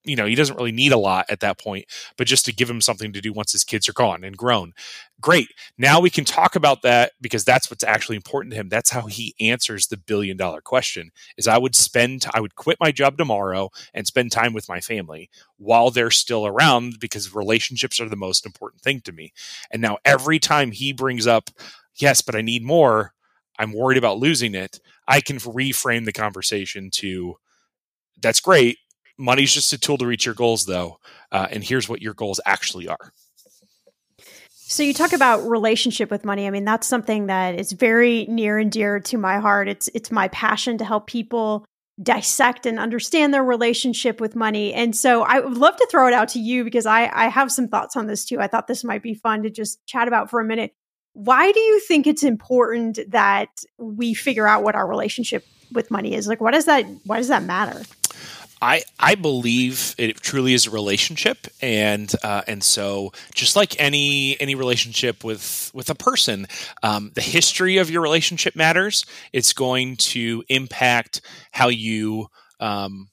you 0.04 0.16
know 0.16 0.26
he 0.26 0.34
doesn't 0.34 0.56
really 0.56 0.72
need 0.72 0.92
a 0.92 0.96
lot 0.98 1.26
at 1.28 1.40
that 1.40 1.58
point 1.58 1.84
but 2.16 2.26
just 2.26 2.44
to 2.44 2.52
give 2.52 2.70
him 2.70 2.80
something 2.80 3.12
to 3.12 3.20
do 3.20 3.32
once 3.32 3.52
his 3.52 3.64
kids 3.64 3.88
are 3.88 3.92
gone 3.92 4.24
and 4.24 4.36
grown. 4.36 4.72
Great. 5.20 5.48
Now 5.76 6.00
we 6.00 6.10
can 6.10 6.24
talk 6.24 6.54
about 6.54 6.82
that 6.82 7.12
because 7.20 7.44
that's 7.44 7.70
what's 7.70 7.82
actually 7.82 8.16
important 8.16 8.52
to 8.52 8.60
him. 8.60 8.68
That's 8.68 8.90
how 8.90 9.06
he 9.06 9.34
answers 9.40 9.88
the 9.88 9.96
billion 9.96 10.36
dollar 10.36 10.60
question 10.60 11.10
is 11.36 11.48
i 11.48 11.58
would 11.58 11.74
spend 11.74 12.26
i 12.34 12.40
would 12.40 12.54
quit 12.54 12.78
my 12.80 12.92
job 12.92 13.18
tomorrow 13.18 13.70
and 13.94 14.06
spend 14.06 14.30
time 14.32 14.52
with 14.52 14.68
my 14.68 14.80
family 14.80 15.28
while 15.56 15.90
they're 15.90 16.10
still 16.10 16.46
around 16.46 17.00
because 17.00 17.34
relationships 17.34 18.00
are 18.00 18.08
the 18.08 18.16
most 18.16 18.46
important 18.46 18.82
thing 18.82 19.00
to 19.00 19.12
me. 19.12 19.32
And 19.70 19.82
now 19.82 19.98
every 20.04 20.38
time 20.38 20.70
he 20.70 20.92
brings 20.92 21.26
up 21.26 21.50
yes 21.96 22.22
but 22.22 22.34
i 22.34 22.40
need 22.40 22.62
more 22.62 23.12
i'm 23.58 23.72
worried 23.72 23.98
about 23.98 24.18
losing 24.18 24.54
it 24.54 24.80
i 25.08 25.20
can 25.20 25.38
reframe 25.38 26.04
the 26.04 26.12
conversation 26.12 26.90
to 26.90 27.36
that's 28.20 28.40
great 28.40 28.78
money's 29.18 29.52
just 29.52 29.72
a 29.72 29.78
tool 29.78 29.98
to 29.98 30.06
reach 30.06 30.24
your 30.24 30.34
goals 30.34 30.66
though 30.66 30.98
uh, 31.30 31.46
and 31.50 31.62
here's 31.62 31.88
what 31.88 32.02
your 32.02 32.14
goals 32.14 32.40
actually 32.46 32.88
are. 32.88 33.12
So 34.50 34.82
you 34.82 34.92
talk 34.92 35.12
about 35.12 35.48
relationship 35.48 36.10
with 36.10 36.24
money. 36.24 36.46
I 36.46 36.50
mean 36.50 36.64
that's 36.64 36.86
something 36.86 37.26
that 37.26 37.58
is 37.58 37.72
very 37.72 38.26
near 38.26 38.58
and 38.58 38.70
dear 38.70 39.00
to 39.00 39.16
my 39.16 39.38
heart. 39.38 39.68
It's 39.68 39.88
it's 39.94 40.10
my 40.10 40.28
passion 40.28 40.78
to 40.78 40.84
help 40.84 41.06
people 41.06 41.64
dissect 42.00 42.66
and 42.66 42.78
understand 42.78 43.34
their 43.34 43.42
relationship 43.42 44.20
with 44.20 44.36
money. 44.36 44.72
And 44.72 44.94
so 44.94 45.22
i 45.22 45.40
would 45.40 45.56
love 45.56 45.76
to 45.76 45.88
throw 45.90 46.06
it 46.06 46.14
out 46.14 46.28
to 46.28 46.38
you 46.38 46.64
because 46.64 46.86
i 46.86 47.10
i 47.12 47.28
have 47.28 47.50
some 47.50 47.68
thoughts 47.68 47.96
on 47.96 48.06
this 48.06 48.24
too. 48.24 48.40
I 48.40 48.46
thought 48.46 48.66
this 48.66 48.84
might 48.84 49.02
be 49.02 49.14
fun 49.14 49.42
to 49.42 49.50
just 49.50 49.84
chat 49.86 50.06
about 50.06 50.30
for 50.30 50.38
a 50.38 50.44
minute. 50.44 50.74
Why 51.14 51.50
do 51.50 51.60
you 51.60 51.80
think 51.80 52.06
it's 52.06 52.22
important 52.22 52.98
that 53.08 53.48
we 53.78 54.14
figure 54.14 54.46
out 54.46 54.62
what 54.62 54.76
our 54.76 54.86
relationship 54.86 55.44
with 55.72 55.90
money 55.90 56.14
is? 56.14 56.28
Like 56.28 56.40
what 56.40 56.52
does 56.52 56.66
that 56.66 56.84
why 57.04 57.16
does 57.16 57.28
that 57.28 57.42
matter 57.42 57.82
I 58.60 58.82
I 58.98 59.14
believe 59.14 59.94
it 59.98 60.20
truly 60.20 60.54
is 60.54 60.66
a 60.66 60.70
relationship, 60.70 61.46
and 61.60 62.12
uh, 62.22 62.42
and 62.46 62.62
so 62.62 63.12
just 63.34 63.56
like 63.56 63.80
any 63.80 64.40
any 64.40 64.54
relationship 64.54 65.24
with 65.24 65.70
with 65.74 65.90
a 65.90 65.94
person, 65.94 66.46
um, 66.82 67.12
the 67.14 67.20
history 67.20 67.78
of 67.78 67.90
your 67.90 68.02
relationship 68.02 68.56
matters. 68.56 69.04
It's 69.32 69.52
going 69.52 69.96
to 69.96 70.44
impact 70.48 71.20
how 71.52 71.68
you. 71.68 72.28
Um, 72.60 73.08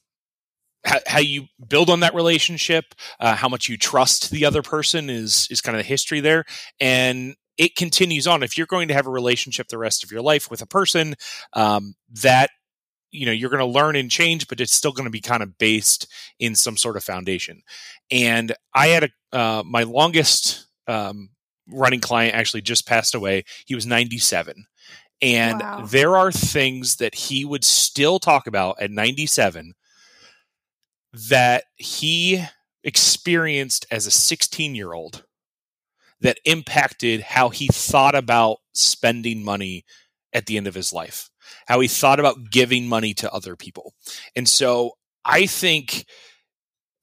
how, 0.84 1.00
how 1.04 1.18
you 1.18 1.46
build 1.68 1.90
on 1.90 2.00
that 2.00 2.14
relationship, 2.14 2.94
uh, 3.18 3.34
how 3.34 3.48
much 3.48 3.68
you 3.68 3.76
trust 3.76 4.30
the 4.30 4.44
other 4.44 4.62
person 4.62 5.10
is 5.10 5.48
is 5.50 5.60
kind 5.60 5.76
of 5.76 5.82
the 5.82 5.88
history 5.88 6.20
there, 6.20 6.44
and 6.78 7.34
it 7.56 7.74
continues 7.74 8.26
on. 8.26 8.42
If 8.42 8.56
you're 8.56 8.66
going 8.66 8.88
to 8.88 8.94
have 8.94 9.06
a 9.06 9.10
relationship 9.10 9.68
the 9.68 9.78
rest 9.78 10.04
of 10.04 10.12
your 10.12 10.22
life 10.22 10.50
with 10.50 10.62
a 10.62 10.66
person, 10.66 11.14
um, 11.54 11.94
that 12.22 12.50
you 13.16 13.26
know 13.26 13.32
you're 13.32 13.50
going 13.50 13.60
to 13.60 13.66
learn 13.66 13.96
and 13.96 14.10
change 14.10 14.48
but 14.48 14.60
it's 14.60 14.74
still 14.74 14.92
going 14.92 15.04
to 15.04 15.10
be 15.10 15.20
kind 15.20 15.42
of 15.42 15.58
based 15.58 16.06
in 16.38 16.54
some 16.54 16.76
sort 16.76 16.96
of 16.96 17.04
foundation. 17.04 17.62
And 18.10 18.54
i 18.74 18.88
had 18.88 19.04
a 19.04 19.36
uh, 19.36 19.62
my 19.64 19.82
longest 19.82 20.66
um, 20.86 21.30
running 21.68 22.00
client 22.00 22.34
actually 22.34 22.62
just 22.62 22.86
passed 22.86 23.14
away. 23.14 23.44
He 23.66 23.74
was 23.74 23.86
97 23.86 24.66
and 25.22 25.60
wow. 25.60 25.84
there 25.86 26.16
are 26.16 26.30
things 26.30 26.96
that 26.96 27.14
he 27.14 27.44
would 27.44 27.64
still 27.64 28.18
talk 28.18 28.46
about 28.46 28.80
at 28.80 28.90
97 28.90 29.74
that 31.12 31.64
he 31.76 32.44
experienced 32.84 33.86
as 33.90 34.06
a 34.06 34.10
16 34.10 34.74
year 34.74 34.92
old 34.92 35.24
that 36.20 36.38
impacted 36.44 37.20
how 37.20 37.48
he 37.48 37.68
thought 37.68 38.14
about 38.14 38.58
spending 38.72 39.44
money 39.44 39.84
at 40.32 40.46
the 40.46 40.56
end 40.56 40.66
of 40.66 40.74
his 40.74 40.92
life 40.92 41.30
how 41.66 41.80
he 41.80 41.88
thought 41.88 42.20
about 42.20 42.50
giving 42.50 42.88
money 42.88 43.14
to 43.14 43.32
other 43.32 43.56
people. 43.56 43.94
And 44.34 44.48
so 44.48 44.92
I 45.24 45.46
think 45.46 46.06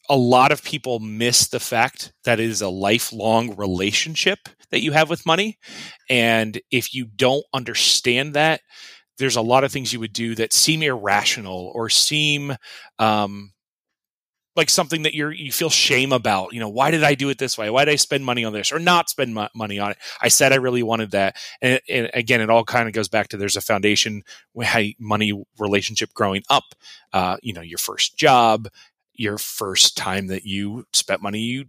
a 0.10 0.18
lot 0.18 0.51
of 0.51 0.63
people 0.63 1.00
miss 1.00 1.48
the 1.48 1.60
fact 1.60 2.13
that 2.25 2.39
it 2.39 2.50
is 2.50 2.62
a 2.62 2.70
lifelong 2.70 3.56
relationship 3.56 4.39
that 4.72 4.82
you 4.82 4.92
have 4.92 5.10
with 5.10 5.25
money. 5.25 5.58
And 6.10 6.60
if 6.72 6.94
you 6.94 7.06
don't 7.06 7.46
understand 7.53 8.34
that, 8.34 8.62
there's 9.18 9.36
a 9.36 9.42
lot 9.42 9.63
of 9.63 9.72
things 9.72 9.94
you 9.94 10.00
would 10.00 10.13
do 10.13 10.36
that 10.36 10.53
seem 10.53 10.82
irrational 10.82 11.72
or 11.74 11.88
seem 11.88 12.56
um, 13.00 13.52
like 14.55 14.69
something 14.69 15.03
that 15.03 15.13
you're 15.13 15.31
you 15.31 15.51
feel 15.51 15.69
shame 15.69 16.12
about 16.12 16.53
you 16.53 16.60
know 16.60 16.69
why 16.69 16.91
did 16.91 17.03
i 17.03 17.15
do 17.15 17.29
it 17.29 17.38
this 17.38 17.57
way? 17.57 17.69
Why 17.69 17.86
did 17.86 17.91
i 17.91 17.95
spend 17.95 18.25
money 18.25 18.45
on 18.45 18.53
this 18.53 18.72
or 18.72 18.79
not 18.79 19.10
spend 19.10 19.33
money 19.55 19.79
on 19.79 19.91
it? 19.91 19.98
I 20.22 20.27
said 20.27 20.53
i 20.53 20.57
really 20.57 20.83
wanted 20.83 21.12
that. 21.12 21.38
And, 21.62 21.79
and 21.89 22.10
again 22.13 22.41
it 22.41 22.50
all 22.50 22.63
kind 22.63 22.88
of 22.88 22.93
goes 22.93 23.07
back 23.07 23.29
to 23.29 23.38
there's 23.38 23.57
a 23.57 23.62
foundation 23.62 24.24
money 25.00 25.45
relationship 25.60 26.13
growing 26.13 26.43
up. 26.50 26.75
Uh, 27.12 27.38
you 27.41 27.53
know 27.53 27.62
your 27.62 27.77
first 27.77 28.17
job 28.17 28.67
your 29.13 29.38
first 29.38 29.95
time 29.95 30.27
that 30.27 30.45
you 30.45 30.86
spent 30.93 31.22
money 31.22 31.39
you 31.39 31.65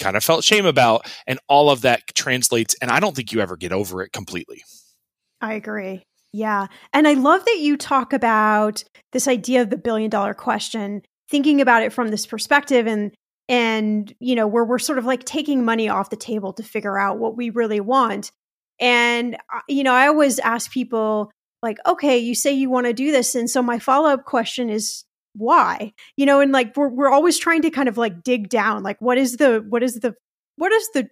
kind 0.00 0.16
of 0.16 0.24
felt 0.24 0.42
shame 0.42 0.66
about 0.66 1.06
and 1.26 1.38
all 1.48 1.70
of 1.70 1.82
that 1.82 2.02
translates 2.14 2.74
and 2.80 2.90
i 2.90 2.98
don't 2.98 3.14
think 3.14 3.32
you 3.32 3.40
ever 3.40 3.56
get 3.56 3.72
over 3.72 4.02
it 4.02 4.12
completely. 4.12 4.62
I 5.42 5.54
agree. 5.54 6.04
Yeah. 6.32 6.66
And 6.92 7.08
i 7.08 7.14
love 7.14 7.44
that 7.44 7.58
you 7.58 7.76
talk 7.76 8.12
about 8.12 8.84
this 9.12 9.26
idea 9.26 9.62
of 9.62 9.70
the 9.70 9.76
billion 9.76 10.10
dollar 10.10 10.34
question 10.34 11.02
thinking 11.30 11.60
about 11.60 11.82
it 11.82 11.92
from 11.92 12.08
this 12.08 12.26
perspective 12.26 12.86
and 12.86 13.14
and 13.48 14.14
you 14.20 14.34
know 14.34 14.46
where 14.46 14.64
we're 14.64 14.78
sort 14.78 14.98
of 14.98 15.04
like 15.04 15.24
taking 15.24 15.64
money 15.64 15.88
off 15.88 16.10
the 16.10 16.16
table 16.16 16.52
to 16.52 16.62
figure 16.62 16.98
out 16.98 17.18
what 17.18 17.36
we 17.36 17.50
really 17.50 17.80
want. 17.80 18.30
And 18.78 19.36
uh, 19.52 19.60
you 19.68 19.84
know 19.84 19.92
i 19.92 20.06
always 20.06 20.38
ask 20.38 20.70
people 20.70 21.30
like 21.62 21.78
okay 21.86 22.18
you 22.18 22.34
say 22.34 22.52
you 22.52 22.70
want 22.70 22.86
to 22.86 22.92
do 22.92 23.12
this 23.12 23.34
and 23.34 23.48
so 23.48 23.62
my 23.62 23.78
follow-up 23.78 24.24
question 24.24 24.70
is 24.70 25.04
why? 25.34 25.92
You 26.16 26.26
know 26.26 26.40
and 26.40 26.52
like 26.52 26.76
we're, 26.76 26.88
we're 26.88 27.10
always 27.10 27.38
trying 27.38 27.62
to 27.62 27.70
kind 27.70 27.88
of 27.88 27.96
like 27.96 28.22
dig 28.24 28.48
down 28.48 28.82
like 28.82 29.00
what 29.00 29.18
is 29.18 29.36
the 29.36 29.64
what 29.68 29.82
is 29.82 29.94
the 30.00 30.14
what 30.56 30.72
is 30.72 30.88
the 30.94 31.08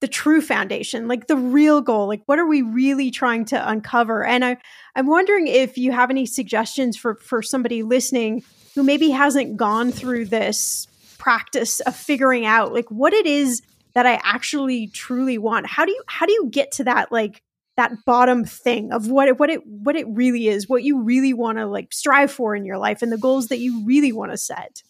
the 0.00 0.08
true 0.08 0.40
foundation 0.40 1.08
like 1.08 1.26
the 1.26 1.36
real 1.36 1.80
goal? 1.80 2.06
Like 2.06 2.22
what 2.26 2.38
are 2.38 2.46
we 2.46 2.62
really 2.62 3.10
trying 3.10 3.44
to 3.46 3.70
uncover? 3.70 4.24
And 4.24 4.44
i 4.44 4.56
i'm 4.94 5.06
wondering 5.06 5.48
if 5.48 5.76
you 5.76 5.92
have 5.92 6.10
any 6.10 6.24
suggestions 6.26 6.96
for 6.96 7.16
for 7.16 7.42
somebody 7.42 7.82
listening 7.82 8.42
who 8.74 8.82
maybe 8.82 9.10
hasn't 9.10 9.56
gone 9.56 9.92
through 9.92 10.26
this 10.26 10.86
practice 11.18 11.80
of 11.80 11.96
figuring 11.96 12.46
out 12.46 12.72
like 12.72 12.90
what 12.90 13.12
it 13.12 13.26
is 13.26 13.62
that 13.94 14.06
I 14.06 14.20
actually 14.22 14.86
truly 14.88 15.38
want. 15.38 15.66
How 15.66 15.84
do 15.84 15.92
you 15.92 16.02
how 16.06 16.26
do 16.26 16.32
you 16.32 16.48
get 16.50 16.72
to 16.72 16.84
that 16.84 17.10
like 17.10 17.42
that 17.76 18.04
bottom 18.04 18.44
thing 18.44 18.92
of 18.92 19.08
what 19.08 19.28
it, 19.28 19.38
what 19.38 19.50
it 19.50 19.66
what 19.66 19.96
it 19.96 20.06
really 20.08 20.48
is, 20.48 20.68
what 20.68 20.82
you 20.82 21.02
really 21.02 21.32
want 21.32 21.58
to 21.58 21.66
like 21.66 21.92
strive 21.92 22.30
for 22.30 22.54
in 22.54 22.64
your 22.64 22.78
life 22.78 23.02
and 23.02 23.12
the 23.12 23.18
goals 23.18 23.48
that 23.48 23.58
you 23.58 23.84
really 23.84 24.12
want 24.12 24.32
to 24.32 24.38
set? 24.38 24.82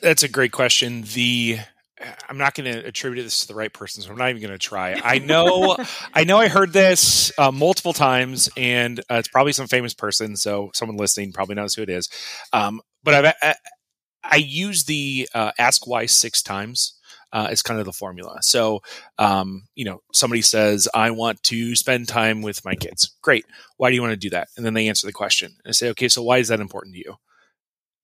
That's 0.00 0.22
a 0.22 0.28
great 0.28 0.52
question. 0.52 1.02
The 1.02 1.58
I'm 2.28 2.38
not 2.38 2.54
going 2.54 2.72
to 2.72 2.86
attribute 2.86 3.24
this 3.24 3.42
to 3.42 3.48
the 3.48 3.54
right 3.54 3.72
person, 3.72 4.02
so 4.02 4.10
I'm 4.10 4.16
not 4.16 4.30
even 4.30 4.42
going 4.42 4.52
to 4.52 4.58
try. 4.58 5.00
I 5.04 5.18
know, 5.18 5.76
I 6.14 6.24
know, 6.24 6.38
I 6.38 6.48
heard 6.48 6.72
this 6.72 7.32
uh, 7.38 7.50
multiple 7.50 7.92
times, 7.92 8.48
and 8.56 9.00
uh, 9.10 9.16
it's 9.16 9.28
probably 9.28 9.52
some 9.52 9.66
famous 9.66 9.94
person. 9.94 10.36
So 10.36 10.70
someone 10.74 10.96
listening 10.96 11.32
probably 11.32 11.54
knows 11.54 11.74
who 11.74 11.82
it 11.82 11.90
is. 11.90 12.08
Um, 12.52 12.80
but 13.02 13.14
I've, 13.14 13.34
I, 13.42 13.54
I 14.24 14.36
use 14.36 14.84
the 14.84 15.28
uh, 15.34 15.52
ask 15.58 15.86
why 15.86 16.06
six 16.06 16.42
times. 16.42 16.98
Uh, 17.34 17.48
as 17.48 17.62
kind 17.62 17.80
of 17.80 17.86
the 17.86 17.92
formula. 17.94 18.36
So, 18.42 18.82
um, 19.18 19.62
you 19.74 19.86
know, 19.86 20.02
somebody 20.12 20.42
says, 20.42 20.86
I 20.92 21.12
want 21.12 21.42
to 21.44 21.74
spend 21.74 22.06
time 22.06 22.42
with 22.42 22.62
my 22.62 22.74
kids. 22.74 23.16
Great. 23.22 23.46
Why 23.78 23.88
do 23.88 23.94
you 23.94 24.02
want 24.02 24.12
to 24.12 24.18
do 24.18 24.28
that? 24.28 24.48
And 24.54 24.66
then 24.66 24.74
they 24.74 24.86
answer 24.86 25.06
the 25.06 25.14
question. 25.14 25.50
And 25.64 25.70
I 25.70 25.72
say, 25.72 25.88
okay, 25.88 26.08
so 26.08 26.22
why 26.22 26.36
is 26.36 26.48
that 26.48 26.60
important 26.60 26.94
to 26.94 26.98
you? 26.98 27.14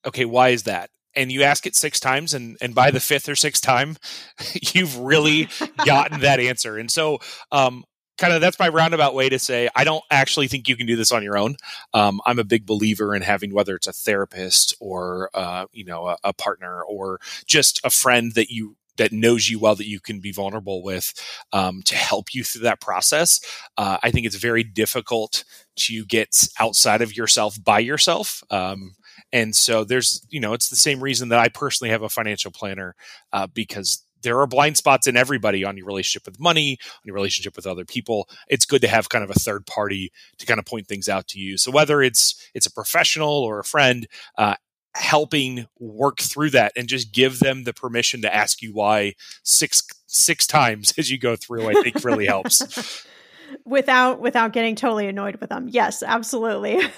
Okay, 0.07 0.25
why 0.25 0.49
is 0.49 0.63
that? 0.63 0.89
And 1.19 1.33
you 1.33 1.43
ask 1.43 1.67
it 1.67 1.75
six 1.75 2.01
times 2.01 2.33
and 2.33 2.57
and 2.61 2.75
by 2.75 2.91
the 2.91 3.01
fifth 3.01 3.29
or 3.29 3.35
sixth 3.35 3.63
time 3.63 3.97
you've 4.73 4.97
really 4.97 5.49
gotten 5.85 6.21
that 6.21 6.41
answer. 6.41 6.79
And 6.79 6.91
so 6.91 7.19
um 7.53 7.85
kind 8.17 8.33
of 8.33 8.41
that's 8.41 8.59
my 8.59 8.69
roundabout 8.69 9.15
way 9.15 9.29
to 9.29 9.39
say 9.39 9.69
i 9.77 9.85
don't 9.85 10.03
actually 10.11 10.49
think 10.49 10.67
you 10.67 10.75
can 10.75 10.89
do 10.89 10.97
this 10.97 11.13
on 11.13 11.23
your 11.23 11.37
own. 11.37 11.57
Um, 11.95 12.21
i'm 12.25 12.39
a 12.39 12.45
big 12.45 12.67
believer 12.67 13.15
in 13.15 13.23
having 13.23 13.53
whether 13.53 13.77
it's 13.77 13.87
a 13.87 13.93
therapist 13.93 14.75
or 14.81 15.31
uh, 15.35 15.67
you 15.73 15.85
know 15.85 16.09
a, 16.09 16.17
a, 16.25 16.33
partner 16.33 16.83
or 16.83 17.21
just 17.47 17.81
a 17.85 17.91
friend 17.91 18.35
that 18.35 18.51
you 18.51 18.77
that 18.97 19.13
knows 19.13 19.49
you 19.49 19.61
well 19.61 19.77
that 19.77 19.87
you 19.87 20.01
can 20.01 20.19
be 20.19 20.33
vulnerable 20.33 20.83
with 20.83 21.15
um, 21.53 21.83
to 21.83 21.95
help 21.95 22.35
you 22.35 22.43
through 22.43 22.63
that 22.63 22.81
process. 22.81 23.41
Uh, 23.77 23.99
i 24.03 24.11
think 24.11 24.27
it's 24.27 24.37
very 24.37 24.65
difficult 24.65 25.45
to 25.77 26.05
get 26.05 26.49
outside 26.59 27.03
of 27.03 27.17
yourself 27.17 27.57
by 27.63 27.79
yourself. 27.79 28.43
Um, 28.51 28.97
and 29.33 29.55
so 29.55 29.85
there's, 29.85 30.25
you 30.31 30.41
know, 30.41 30.53
it's 30.53 30.69
the 30.69 30.77
same 30.77 31.01
reason 31.01 31.29
that 31.29 31.39
I 31.39 31.49
personally 31.49 31.91
have 31.91 32.03
a 32.03 32.09
financial 32.09 32.51
planner 32.51 32.95
uh, 33.33 33.47
because 33.47 34.03
there 34.23 34.41
are 34.41 34.47
blind 34.47 34.77
spots 34.77 35.07
in 35.07 35.17
everybody 35.17 35.65
on 35.65 35.77
your 35.77 35.87
relationship 35.87 36.27
with 36.27 36.41
money, 36.41 36.79
on 36.81 37.03
your 37.05 37.15
relationship 37.15 37.57
with 37.57 37.67
other 37.67 37.85
people. 37.85 38.29
It's 38.49 38.67
good 38.67 38.81
to 38.83 38.89
have 38.89 39.09
kind 39.09 39.23
of 39.23 39.31
a 39.31 39.35
third 39.35 39.67
party 39.67 40.13
to 40.39 40.47
kind 40.47 40.59
of 40.59 40.67
point 40.67 40.87
things 40.87 41.09
out 41.09 41.29
to 41.29 41.39
you. 41.39 41.57
So 41.59 41.71
whether 41.71 42.03
it's 42.03 42.51
it's 42.55 42.67
a 42.67 42.73
professional 42.73 43.31
or 43.31 43.59
a 43.61 43.65
friend, 43.65 44.07
uh, 44.37 44.57
helping 44.95 45.67
work 45.79 46.19
through 46.19 46.51
that 46.51 46.73
and 46.75 46.89
just 46.89 47.13
give 47.13 47.39
them 47.39 47.65
the 47.65 47.73
permission 47.73 48.23
to 48.23 48.35
ask 48.35 48.63
you 48.63 48.73
why 48.73 49.15
six 49.45 49.83
six 50.07 50.47
times 50.47 50.93
as 50.99 51.11
you 51.11 51.19
go 51.19 51.37
through, 51.37 51.69
I 51.69 51.75
think 51.83 52.05
really 52.05 52.27
helps. 52.27 53.07
without 53.65 54.21
without 54.21 54.53
getting 54.53 54.75
totally 54.75 55.07
annoyed 55.07 55.37
with 55.37 55.51
them. 55.51 55.69
Yes 55.69 56.03
absolutely. 56.03 56.81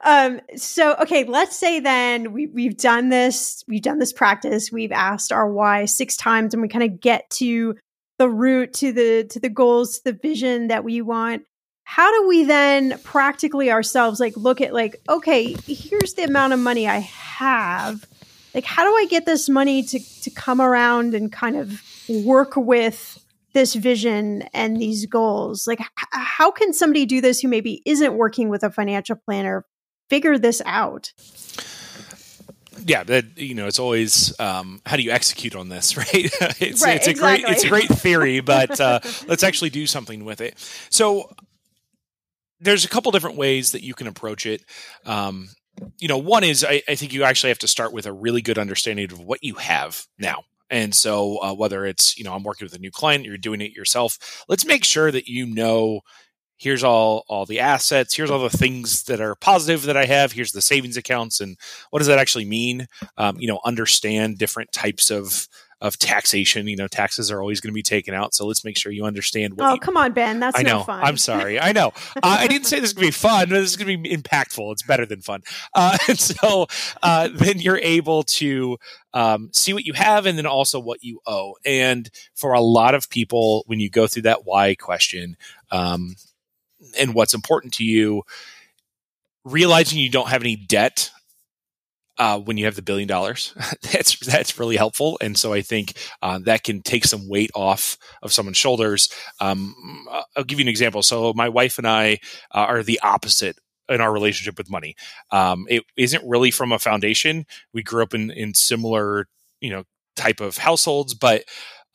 Um 0.00 0.40
so 0.56 0.94
okay 1.00 1.24
let's 1.24 1.56
say 1.56 1.80
then 1.80 2.32
we, 2.32 2.46
we've 2.46 2.76
done 2.76 3.08
this 3.08 3.64
we've 3.68 3.82
done 3.82 3.98
this 3.98 4.12
practice 4.12 4.70
we've 4.70 4.92
asked 4.92 5.32
our 5.32 5.50
why 5.50 5.84
six 5.86 6.16
times 6.16 6.52
and 6.52 6.62
we 6.62 6.68
kind 6.68 6.84
of 6.84 7.00
get 7.00 7.28
to 7.30 7.76
the 8.18 8.28
root 8.28 8.72
to 8.74 8.92
the 8.92 9.24
to 9.30 9.40
the 9.40 9.48
goals 9.48 10.00
the 10.00 10.12
vision 10.12 10.68
that 10.68 10.84
we 10.84 11.00
want. 11.00 11.44
How 11.84 12.10
do 12.10 12.28
we 12.28 12.44
then 12.44 12.98
practically 13.04 13.70
ourselves 13.70 14.20
like 14.20 14.36
look 14.36 14.60
at 14.60 14.74
like 14.74 15.00
okay 15.08 15.56
here's 15.66 16.14
the 16.14 16.24
amount 16.24 16.52
of 16.52 16.58
money 16.58 16.88
i 16.88 16.98
have. 16.98 18.04
Like 18.54 18.64
how 18.64 18.84
do 18.84 18.94
i 18.94 19.06
get 19.08 19.26
this 19.26 19.48
money 19.48 19.82
to 19.84 19.98
to 20.22 20.30
come 20.30 20.60
around 20.60 21.14
and 21.14 21.32
kind 21.32 21.56
of 21.56 21.82
work 22.08 22.56
with 22.56 23.23
this 23.54 23.74
vision 23.74 24.42
and 24.52 24.76
these 24.76 25.06
goals 25.06 25.66
like 25.66 25.80
h- 25.80 25.86
how 26.10 26.50
can 26.50 26.72
somebody 26.72 27.06
do 27.06 27.20
this 27.20 27.40
who 27.40 27.48
maybe 27.48 27.82
isn't 27.86 28.14
working 28.14 28.48
with 28.48 28.62
a 28.62 28.70
financial 28.70 29.16
planner 29.16 29.64
figure 30.10 30.36
this 30.36 30.60
out? 30.66 31.12
Yeah 32.84 33.04
that 33.04 33.38
you 33.38 33.54
know 33.54 33.66
it's 33.66 33.78
always 33.78 34.38
um, 34.38 34.82
how 34.84 34.96
do 34.96 35.02
you 35.02 35.10
execute 35.10 35.54
on 35.56 35.68
this 35.68 35.96
right? 35.96 36.08
It's, 36.12 36.82
right, 36.82 36.96
it's 36.96 37.06
exactly. 37.06 37.10
a 37.10 37.14
great 37.14 37.44
it's 37.44 37.64
a 37.64 37.68
great 37.68 37.88
theory 37.88 38.40
but 38.40 38.78
uh, 38.80 39.00
let's 39.26 39.42
actually 39.42 39.70
do 39.70 39.86
something 39.86 40.24
with 40.24 40.40
it. 40.40 40.58
So 40.90 41.30
there's 42.60 42.84
a 42.84 42.88
couple 42.88 43.12
different 43.12 43.36
ways 43.36 43.72
that 43.72 43.82
you 43.82 43.94
can 43.94 44.06
approach 44.06 44.46
it. 44.46 44.64
Um, 45.06 45.48
you 45.98 46.08
know 46.08 46.18
one 46.18 46.44
is 46.44 46.64
I, 46.64 46.82
I 46.88 46.94
think 46.96 47.12
you 47.12 47.24
actually 47.24 47.50
have 47.50 47.58
to 47.60 47.68
start 47.68 47.92
with 47.92 48.06
a 48.06 48.12
really 48.12 48.42
good 48.42 48.58
understanding 48.58 49.10
of 49.12 49.20
what 49.20 49.42
you 49.42 49.54
have 49.54 50.06
now 50.18 50.44
and 50.74 50.94
so, 50.94 51.38
uh, 51.42 51.54
whether 51.54 51.86
it's, 51.86 52.18
you 52.18 52.24
know, 52.24 52.34
I'm 52.34 52.42
working 52.42 52.66
with 52.66 52.74
a 52.74 52.80
new 52.80 52.90
client, 52.90 53.24
you're 53.24 53.38
doing 53.38 53.60
it 53.60 53.72
yourself, 53.72 54.44
let's 54.48 54.66
make 54.66 54.84
sure 54.84 55.10
that 55.12 55.28
you 55.28 55.46
know 55.46 56.00
here's 56.56 56.84
all 56.84 57.24
all 57.28 57.44
the 57.46 57.60
assets 57.60 58.14
here's 58.14 58.30
all 58.30 58.38
the 58.42 58.58
things 58.58 59.02
that 59.04 59.20
are 59.20 59.34
positive 59.34 59.82
that 59.82 59.96
i 59.96 60.04
have 60.04 60.32
here's 60.32 60.52
the 60.52 60.62
savings 60.62 60.96
accounts 60.96 61.40
and 61.40 61.56
what 61.90 61.98
does 61.98 62.06
that 62.08 62.18
actually 62.18 62.44
mean? 62.44 62.86
Um, 63.18 63.36
you 63.38 63.48
know 63.48 63.60
understand 63.64 64.38
different 64.38 64.72
types 64.72 65.10
of 65.10 65.48
of 65.84 65.98
taxation. 65.98 66.66
You 66.66 66.76
know, 66.76 66.88
taxes 66.88 67.30
are 67.30 67.40
always 67.40 67.60
going 67.60 67.70
to 67.70 67.74
be 67.74 67.82
taken 67.82 68.14
out, 68.14 68.34
so 68.34 68.46
let's 68.46 68.64
make 68.64 68.76
sure 68.78 68.90
you 68.90 69.04
understand. 69.04 69.54
What 69.54 69.68
oh, 69.68 69.74
you, 69.74 69.80
come 69.80 69.98
on, 69.98 70.12
Ben, 70.12 70.40
that's 70.40 70.58
I 70.58 70.62
know. 70.62 70.78
No 70.78 70.84
fun. 70.84 71.04
I'm 71.04 71.18
sorry. 71.18 71.60
I 71.60 71.72
know. 71.72 71.88
uh, 72.16 72.20
I 72.22 72.48
didn't 72.48 72.66
say 72.66 72.80
this 72.80 72.88
is 72.88 72.94
going 72.94 73.02
to 73.02 73.08
be 73.08 73.12
fun. 73.12 73.50
But 73.50 73.56
This 73.60 73.70
is 73.70 73.76
going 73.76 74.02
to 74.02 74.08
be 74.08 74.16
impactful. 74.16 74.72
It's 74.72 74.82
better 74.82 75.04
than 75.04 75.20
fun. 75.20 75.42
Uh, 75.74 75.98
and 76.08 76.18
so 76.18 76.66
uh, 77.02 77.28
then 77.34 77.60
you're 77.60 77.78
able 77.78 78.22
to 78.22 78.78
um, 79.12 79.50
see 79.52 79.74
what 79.74 79.84
you 79.84 79.92
have 79.92 80.24
and 80.24 80.38
then 80.38 80.46
also 80.46 80.80
what 80.80 81.04
you 81.04 81.20
owe. 81.26 81.54
And 81.66 82.08
for 82.34 82.54
a 82.54 82.62
lot 82.62 82.94
of 82.94 83.10
people, 83.10 83.64
when 83.66 83.78
you 83.78 83.90
go 83.90 84.06
through 84.06 84.22
that 84.22 84.46
why 84.46 84.74
question 84.74 85.36
um, 85.70 86.16
and 86.98 87.14
what's 87.14 87.34
important 87.34 87.74
to 87.74 87.84
you, 87.84 88.22
realizing 89.44 89.98
you 89.98 90.08
don't 90.08 90.28
have 90.28 90.40
any 90.40 90.56
debt 90.56 91.10
uh, 92.18 92.38
when 92.38 92.56
you 92.56 92.64
have 92.64 92.76
the 92.76 92.82
billion 92.82 93.08
dollars. 93.08 93.54
that's 93.92 94.18
that's 94.18 94.58
really 94.58 94.76
helpful, 94.76 95.18
and 95.20 95.36
so 95.36 95.52
I 95.52 95.62
think 95.62 95.94
uh, 96.22 96.38
that 96.44 96.64
can 96.64 96.82
take 96.82 97.04
some 97.04 97.28
weight 97.28 97.50
off 97.54 97.96
of 98.22 98.32
someone's 98.32 98.56
shoulders. 98.56 99.08
Um, 99.40 100.06
I'll 100.36 100.44
give 100.44 100.58
you 100.58 100.64
an 100.64 100.68
example. 100.68 101.02
So 101.02 101.32
my 101.34 101.48
wife 101.48 101.78
and 101.78 101.86
I 101.86 102.18
uh, 102.52 102.66
are 102.68 102.82
the 102.82 103.00
opposite 103.02 103.58
in 103.88 104.00
our 104.00 104.12
relationship 104.12 104.56
with 104.56 104.70
money. 104.70 104.96
Um, 105.30 105.66
it 105.68 105.84
isn't 105.96 106.26
really 106.26 106.50
from 106.50 106.72
a 106.72 106.78
foundation. 106.78 107.46
We 107.72 107.82
grew 107.82 108.02
up 108.02 108.14
in 108.14 108.30
in 108.30 108.54
similar, 108.54 109.26
you 109.60 109.70
know, 109.70 109.84
type 110.16 110.40
of 110.40 110.56
households, 110.56 111.14
but 111.14 111.44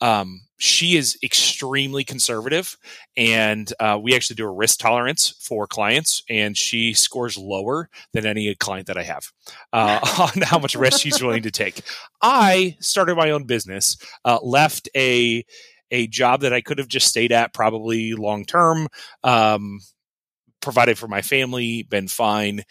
um, 0.00 0.42
she 0.58 0.96
is 0.96 1.18
extremely 1.22 2.04
conservative, 2.04 2.76
and 3.16 3.72
uh, 3.80 3.98
we 4.00 4.14
actually 4.14 4.36
do 4.36 4.46
a 4.46 4.52
risk 4.52 4.78
tolerance 4.78 5.30
for 5.40 5.66
clients, 5.66 6.22
and 6.28 6.56
she 6.56 6.92
scores 6.92 7.38
lower 7.38 7.88
than 8.12 8.26
any 8.26 8.54
client 8.54 8.86
that 8.86 8.98
I 8.98 9.02
have 9.02 9.24
uh, 9.72 10.00
on 10.36 10.42
how 10.42 10.58
much 10.58 10.74
risk 10.74 11.00
she's 11.00 11.22
willing 11.22 11.42
to 11.42 11.50
take. 11.50 11.82
I 12.22 12.76
started 12.80 13.16
my 13.16 13.30
own 13.30 13.44
business, 13.44 13.96
uh, 14.24 14.38
left 14.42 14.88
a 14.96 15.44
a 15.92 16.06
job 16.06 16.42
that 16.42 16.52
I 16.52 16.60
could 16.60 16.78
have 16.78 16.88
just 16.88 17.08
stayed 17.08 17.32
at 17.32 17.52
probably 17.52 18.12
long 18.14 18.44
term, 18.44 18.86
um, 19.24 19.80
provided 20.60 20.98
for 20.98 21.08
my 21.08 21.22
family, 21.22 21.82
been 21.82 22.06
fine, 22.06 22.62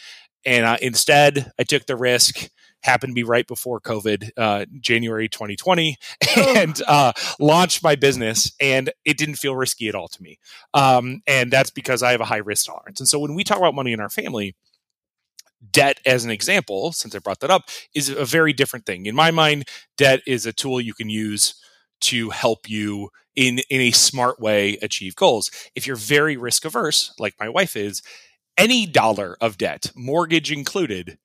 and 0.46 0.66
uh, 0.66 0.78
instead 0.82 1.52
I 1.60 1.64
took 1.64 1.86
the 1.86 1.98
risk 1.98 2.50
happened 2.84 3.12
to 3.12 3.16
be 3.16 3.24
right 3.24 3.48
before 3.48 3.80
COVID, 3.80 4.30
uh, 4.38 4.66
January 4.80 5.28
2020, 5.28 5.98
and 6.38 6.82
uh, 6.88 7.14
launched 7.40 7.84
my 7.84 7.96
business. 7.96 8.52
And 8.60 8.92
it 9.06 9.18
didn't 9.18 9.36
feel 9.36 9.56
risky 9.56 9.88
at 9.90 9.96
all 9.96 10.08
to 10.08 10.24
me. 10.24 10.40
Um, 10.74 11.22
and 11.28 11.52
that's 11.52 11.72
because 11.72 12.04
I 12.04 12.12
have 12.12 12.22
a 12.22 12.26
high 12.26 12.38
risk 12.38 12.66
tolerance. 12.66 13.00
And 13.00 13.08
so 13.08 13.20
when 13.20 13.36
we 13.36 13.44
talk 13.44 13.58
about 13.58 13.76
money 13.76 13.94
in 13.94 14.00
our 14.00 14.10
family, 14.10 14.56
debt 15.72 16.00
as 16.06 16.24
an 16.24 16.32
example 16.32 16.92
since 16.94 17.14
i 17.14 17.20
brought 17.20 17.42
that 17.42 17.52
up 17.52 17.64
is 17.94 18.08
a 18.10 18.24
very 18.24 18.54
different 18.54 18.86
thing 18.86 19.06
in 19.06 19.14
my 19.14 19.30
mind 19.30 19.68
debt 19.98 20.22
is 20.26 20.46
a 20.46 20.54
tool 20.54 20.80
you 20.80 20.94
can 20.94 21.10
use 21.10 21.56
to 22.00 22.30
help 22.30 22.70
you 22.70 23.10
in 23.36 23.60
in 23.70 23.82
a 23.82 23.92
smart 23.92 24.40
way 24.40 24.78
achieve 24.82 25.16
goals 25.16 25.52
if 25.76 25.86
you're 25.86 25.98
very 25.98 26.38
risk 26.38 26.64
averse 26.64 27.14
like 27.20 27.36
my 27.40 27.50
wife 27.50 27.76
is 27.76 28.02
any 28.58 28.86
dollar 28.86 29.36
of 29.42 29.58
debt 29.58 29.92
mortgage 29.96 30.50
included 30.50 31.18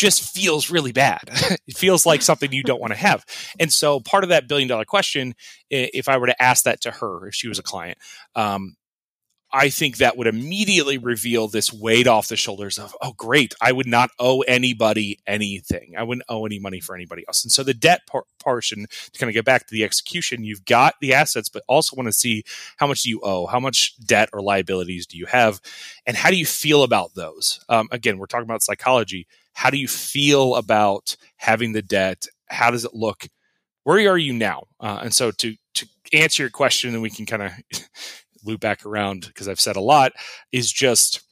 just 0.00 0.34
feels 0.34 0.70
really 0.70 0.92
bad. 0.92 1.20
it 1.28 1.76
feels 1.76 2.06
like 2.06 2.22
something 2.22 2.52
you 2.52 2.62
don't 2.62 2.80
want 2.80 2.92
to 2.92 2.98
have. 2.98 3.24
And 3.58 3.70
so, 3.70 4.00
part 4.00 4.24
of 4.24 4.30
that 4.30 4.48
billion 4.48 4.68
dollar 4.68 4.86
question, 4.86 5.34
if 5.68 6.08
I 6.08 6.16
were 6.16 6.26
to 6.26 6.42
ask 6.42 6.64
that 6.64 6.80
to 6.82 6.90
her, 6.90 7.28
if 7.28 7.34
she 7.34 7.48
was 7.48 7.58
a 7.58 7.62
client, 7.62 7.98
um, 8.34 8.76
I 9.52 9.68
think 9.68 9.96
that 9.96 10.16
would 10.16 10.28
immediately 10.28 10.96
reveal 10.96 11.48
this 11.48 11.72
weight 11.72 12.06
off 12.06 12.28
the 12.28 12.36
shoulders 12.36 12.78
of, 12.78 12.94
oh, 13.02 13.14
great, 13.16 13.52
I 13.60 13.72
would 13.72 13.86
not 13.86 14.10
owe 14.18 14.42
anybody 14.42 15.18
anything. 15.26 15.94
I 15.98 16.04
wouldn't 16.04 16.26
owe 16.28 16.46
any 16.46 16.60
money 16.60 16.78
for 16.78 16.94
anybody 16.94 17.24
else. 17.26 17.42
And 17.42 17.50
so 17.50 17.64
the 17.64 17.74
debt 17.74 18.02
por- 18.06 18.26
portion, 18.38 18.86
to 19.12 19.18
kind 19.18 19.28
of 19.28 19.34
get 19.34 19.44
back 19.44 19.66
to 19.66 19.74
the 19.74 19.82
execution, 19.82 20.44
you've 20.44 20.64
got 20.64 20.94
the 21.00 21.14
assets, 21.14 21.48
but 21.48 21.64
also 21.68 21.96
want 21.96 22.06
to 22.06 22.12
see 22.12 22.44
how 22.76 22.86
much 22.86 23.02
do 23.02 23.10
you 23.10 23.20
owe? 23.24 23.46
How 23.46 23.58
much 23.58 23.96
debt 23.98 24.30
or 24.32 24.40
liabilities 24.40 25.04
do 25.06 25.18
you 25.18 25.26
have? 25.26 25.60
And 26.06 26.16
how 26.16 26.30
do 26.30 26.36
you 26.36 26.46
feel 26.46 26.84
about 26.84 27.14
those? 27.14 27.62
Um, 27.68 27.88
again, 27.90 28.18
we're 28.18 28.26
talking 28.26 28.48
about 28.48 28.62
psychology. 28.62 29.26
How 29.52 29.70
do 29.70 29.78
you 29.78 29.88
feel 29.88 30.54
about 30.54 31.16
having 31.36 31.72
the 31.72 31.82
debt? 31.82 32.26
How 32.48 32.70
does 32.70 32.84
it 32.84 32.94
look? 32.94 33.28
Where 33.84 34.10
are 34.10 34.18
you 34.18 34.32
now? 34.32 34.64
Uh, 34.78 35.00
and 35.02 35.14
so 35.14 35.30
to 35.30 35.54
to 35.74 35.86
answer 36.12 36.42
your 36.42 36.50
question, 36.50 36.94
and 36.94 37.02
we 37.02 37.10
can 37.10 37.26
kind 37.26 37.42
of 37.42 37.52
loop 38.44 38.60
back 38.60 38.84
around 38.84 39.26
because 39.26 39.48
I've 39.48 39.60
said 39.60 39.76
a 39.76 39.80
lot, 39.80 40.12
is 40.52 40.72
just 40.72 41.22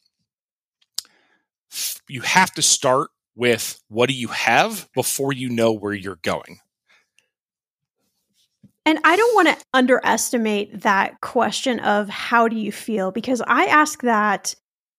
you 2.08 2.22
have 2.22 2.52
to 2.52 2.62
start 2.62 3.10
with 3.34 3.80
what 3.88 4.08
do 4.08 4.14
you 4.14 4.28
have 4.28 4.88
before 4.94 5.32
you 5.32 5.48
know 5.48 5.72
where 5.72 5.92
you're 5.92 6.18
going. 6.22 6.58
And 8.84 8.98
I 9.04 9.16
don't 9.16 9.34
want 9.34 9.48
to 9.48 9.64
underestimate 9.74 10.80
that 10.80 11.20
question 11.20 11.78
of 11.80 12.08
how 12.08 12.48
do 12.48 12.56
you 12.56 12.72
feel 12.72 13.10
because 13.10 13.42
I 13.46 13.66
ask 13.66 14.00
that 14.00 14.54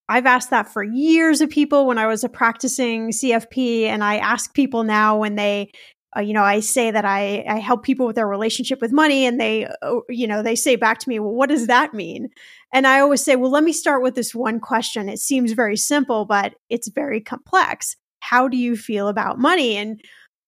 I've 0.09 0.25
asked 0.25 0.49
that 0.49 0.67
for 0.67 0.83
years 0.83 1.39
of 1.39 1.51
people 1.51 1.85
when 1.85 1.99
I 1.99 2.07
was 2.07 2.23
a 2.23 2.29
practicing 2.29 3.09
CFP, 3.11 3.83
and 3.83 4.03
I 4.03 4.17
ask 4.17 4.53
people 4.55 4.83
now 4.83 5.17
when 5.17 5.35
they, 5.35 5.71
uh, 6.17 6.21
you 6.21 6.33
know, 6.33 6.43
I 6.43 6.61
say 6.61 6.89
that 6.89 7.05
I 7.05 7.45
I 7.47 7.59
help 7.59 7.83
people 7.83 8.07
with 8.07 8.15
their 8.15 8.27
relationship 8.27 8.81
with 8.81 8.91
money, 8.91 9.25
and 9.25 9.39
they, 9.39 9.67
uh, 9.83 9.99
you 10.09 10.27
know, 10.27 10.41
they 10.41 10.55
say 10.55 10.75
back 10.75 10.97
to 10.99 11.09
me, 11.09 11.19
well, 11.19 11.33
what 11.35 11.49
does 11.49 11.67
that 11.67 11.93
mean? 11.93 12.29
And 12.73 12.87
I 12.87 12.99
always 12.99 13.23
say, 13.23 13.35
well, 13.35 13.51
let 13.51 13.63
me 13.63 13.71
start 13.71 14.01
with 14.01 14.15
this 14.15 14.33
one 14.33 14.59
question. 14.59 15.09
It 15.09 15.19
seems 15.19 15.51
very 15.51 15.77
simple, 15.77 16.25
but 16.25 16.55
it's 16.69 16.89
very 16.89 17.21
complex. 17.21 17.95
How 18.21 18.47
do 18.47 18.57
you 18.57 18.75
feel 18.75 19.07
about 19.07 19.39
money? 19.39 19.77
And 19.77 20.01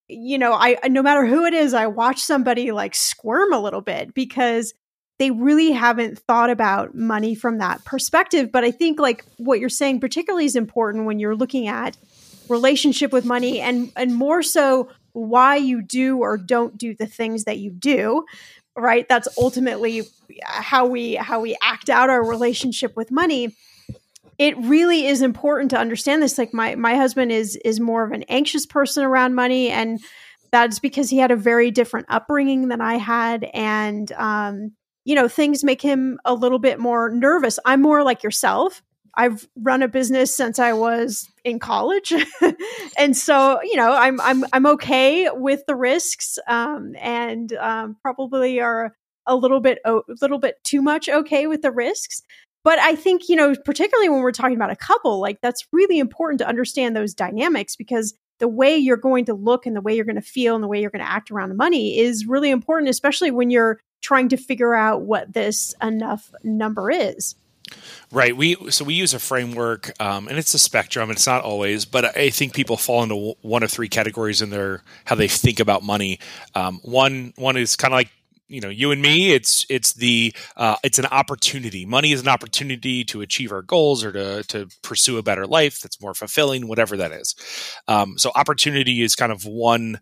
you 0.08 0.40
know, 0.40 0.54
I 0.54 0.78
no 0.90 1.04
matter 1.04 1.26
who 1.26 1.46
it 1.46 1.54
is, 1.54 1.76
I 1.76 1.86
watch 1.86 2.20
somebody 2.20 2.72
like 2.72 2.96
squirm 2.96 3.54
a 3.54 3.60
little 3.62 3.82
bit 3.82 4.14
because 4.16 4.74
they 5.22 5.30
really 5.30 5.72
haven't 5.72 6.18
thought 6.18 6.50
about 6.50 6.96
money 6.96 7.36
from 7.36 7.60
that 7.60 7.86
perspective. 7.86 8.52
But 8.52 8.64
I 8.64 8.72
think 8.72 9.00
like 9.00 9.24
what 9.38 9.60
you're 9.60 9.70
saying 9.70 10.00
particularly 10.00 10.46
is 10.46 10.56
important 10.56 11.06
when 11.06 11.20
you're 11.20 11.36
looking 11.36 11.68
at 11.68 11.96
relationship 12.50 13.14
with 13.14 13.24
money 13.24 13.62
and 13.62 13.92
and 13.96 14.16
more 14.16 14.42
so 14.42 14.90
why 15.14 15.58
you 15.58 15.84
do 15.84 16.18
or 16.18 16.38
don't 16.38 16.76
do 16.76 16.96
the 16.96 17.06
things 17.06 17.44
that 17.44 17.60
you 17.60 17.70
do 17.70 18.26
right? 18.76 19.08
That's 19.08 19.28
ultimately 19.38 20.04
how 20.44 20.88
we 20.88 21.16
how 21.16 21.40
we 21.40 21.56
act 21.62 21.90
out 21.90 22.10
our 22.10 22.26
relationship 22.28 22.96
with 22.96 23.12
money. 23.12 23.56
It 24.40 24.58
really 24.58 25.06
is 25.06 25.22
important 25.22 25.70
to 25.72 25.78
understand 25.78 26.24
this. 26.24 26.40
Like 26.40 26.52
my 26.52 26.74
my 26.74 26.96
husband 26.96 27.32
is 27.32 27.58
is 27.58 27.80
more 27.80 28.04
of 28.04 28.12
an 28.12 28.24
anxious 28.24 28.66
person 28.66 29.04
around 29.04 29.36
money 29.36 29.70
and 29.70 30.00
that's 30.52 30.80
because 30.80 31.12
he 31.12 31.20
had 31.20 31.30
a 31.30 31.36
very 31.36 31.70
different 31.70 32.08
upbringing 32.10 32.70
than 32.70 32.82
I 32.82 32.96
had. 32.96 33.44
And 33.54 34.12
um 34.14 34.72
you 35.06 35.16
know, 35.16 35.28
things 35.28 35.64
make 35.64 35.82
him 35.82 36.20
a 36.26 36.34
little 36.34 36.60
bit 36.60 36.80
more 36.80 37.10
nervous. 37.10 37.60
I'm 37.66 37.82
more 37.82 38.04
like 38.04 38.24
yourself. 38.24 38.82
I've 39.16 39.48
run 39.56 39.84
a 39.84 39.88
business 39.88 40.36
since 40.36 40.58
I 40.58 40.74
was 40.74 41.30
in 41.44 41.60
college, 41.60 42.14
and 42.98 43.16
so 43.16 43.62
you 43.62 43.76
know 43.76 43.92
I'm 43.92 44.22
I'm 44.22 44.46
I'm 44.54 44.66
okay 44.68 45.30
with 45.32 45.66
the 45.68 45.76
risks, 45.76 46.40
um, 46.48 46.94
and 46.98 47.52
um, 47.54 47.98
probably 48.02 48.62
are 48.62 48.96
a 49.28 49.36
little 49.36 49.60
bit 49.60 49.80
a 49.86 50.00
little 50.22 50.40
bit 50.40 50.64
too 50.64 50.82
much 50.82 51.10
okay 51.10 51.48
with 51.48 51.62
the 51.62 51.72
risks. 51.72 52.22
But 52.64 52.80
I 52.80 52.96
think 52.96 53.28
you 53.28 53.36
know, 53.36 53.54
particularly 53.66 54.08
when 54.08 54.22
we're 54.22 54.32
talking 54.32 54.56
about 54.56 54.72
a 54.72 54.78
couple, 54.78 55.20
like 55.20 55.40
that's 55.42 55.68
really 55.74 56.00
important 56.00 56.40
to 56.40 56.48
understand 56.48 56.96
those 56.96 57.14
dynamics 57.14 57.76
because 57.76 58.14
the 58.40 58.48
way 58.48 58.76
you're 58.76 58.98
going 58.98 59.26
to 59.26 59.34
look 59.34 59.66
and 59.66 59.76
the 59.76 59.82
way 59.82 59.96
you're 59.96 60.06
going 60.06 60.16
to 60.16 60.22
feel 60.22 60.56
and 60.56 60.64
the 60.64 60.68
way 60.68 60.82
you're 60.82 60.90
going 60.90 61.04
to 61.04 61.12
act 61.12 61.32
around 61.32 61.50
the 61.50 61.56
money 61.56 62.00
is 62.00 62.26
really 62.26 62.50
important, 62.50 62.90
especially 62.90 63.30
when 63.30 63.50
you're 63.50 63.80
trying 64.02 64.30
to 64.30 64.38
figure 64.38 64.74
out 64.74 65.02
what 65.02 65.34
this 65.34 65.74
enough 65.82 66.32
number 66.44 66.92
is. 66.92 67.36
Right. 68.12 68.36
We 68.36 68.56
so 68.70 68.84
we 68.84 68.94
use 68.94 69.14
a 69.14 69.20
framework, 69.20 69.92
um, 70.02 70.28
and 70.28 70.38
it's 70.38 70.54
a 70.54 70.60
spectrum. 70.60 71.10
It's 71.10 71.26
not 71.26 71.44
always, 71.44 71.86
but 71.86 72.18
I 72.18 72.30
think 72.30 72.54
people 72.54 72.76
fall 72.76 73.04
into 73.04 73.36
one 73.42 73.64
of 73.64 73.72
three 73.72 73.88
categories 73.88 74.42
in 74.42 74.50
their 74.50 74.84
how 75.06 75.16
they 75.16 75.30
think 75.30 75.60
about 75.60 75.84
money. 75.84 76.20
Um, 76.54 76.80
one 76.84 77.34
one 77.38 77.56
is 77.56 77.78
kind 77.78 77.94
of 77.94 77.98
like 77.98 78.10
you 78.50 78.60
know 78.60 78.70
you 78.70 78.92
and 78.92 79.02
me. 79.02 79.32
It's 79.32 79.66
it's 79.70 79.94
the 79.94 80.34
uh, 80.58 80.76
it's 80.84 81.00
an 81.00 81.06
opportunity. 81.06 81.86
Money 81.86 82.12
is 82.12 82.22
an 82.22 82.28
opportunity 82.28 83.06
to 83.06 83.22
achieve 83.22 83.54
our 83.54 83.62
goals 83.62 84.04
or 84.04 84.12
to 84.12 84.44
to 84.44 84.68
pursue 84.82 85.18
a 85.18 85.24
better 85.24 85.48
life 85.48 85.80
that's 85.80 86.02
more 86.02 86.14
fulfilling, 86.14 86.68
whatever 86.68 86.98
that 86.98 87.14
is. 87.14 87.36
Um, 87.88 88.18
so 88.18 88.32
opportunity 88.36 89.02
is 89.02 89.16
kind 89.16 89.32
of 89.32 89.46
one 89.46 90.00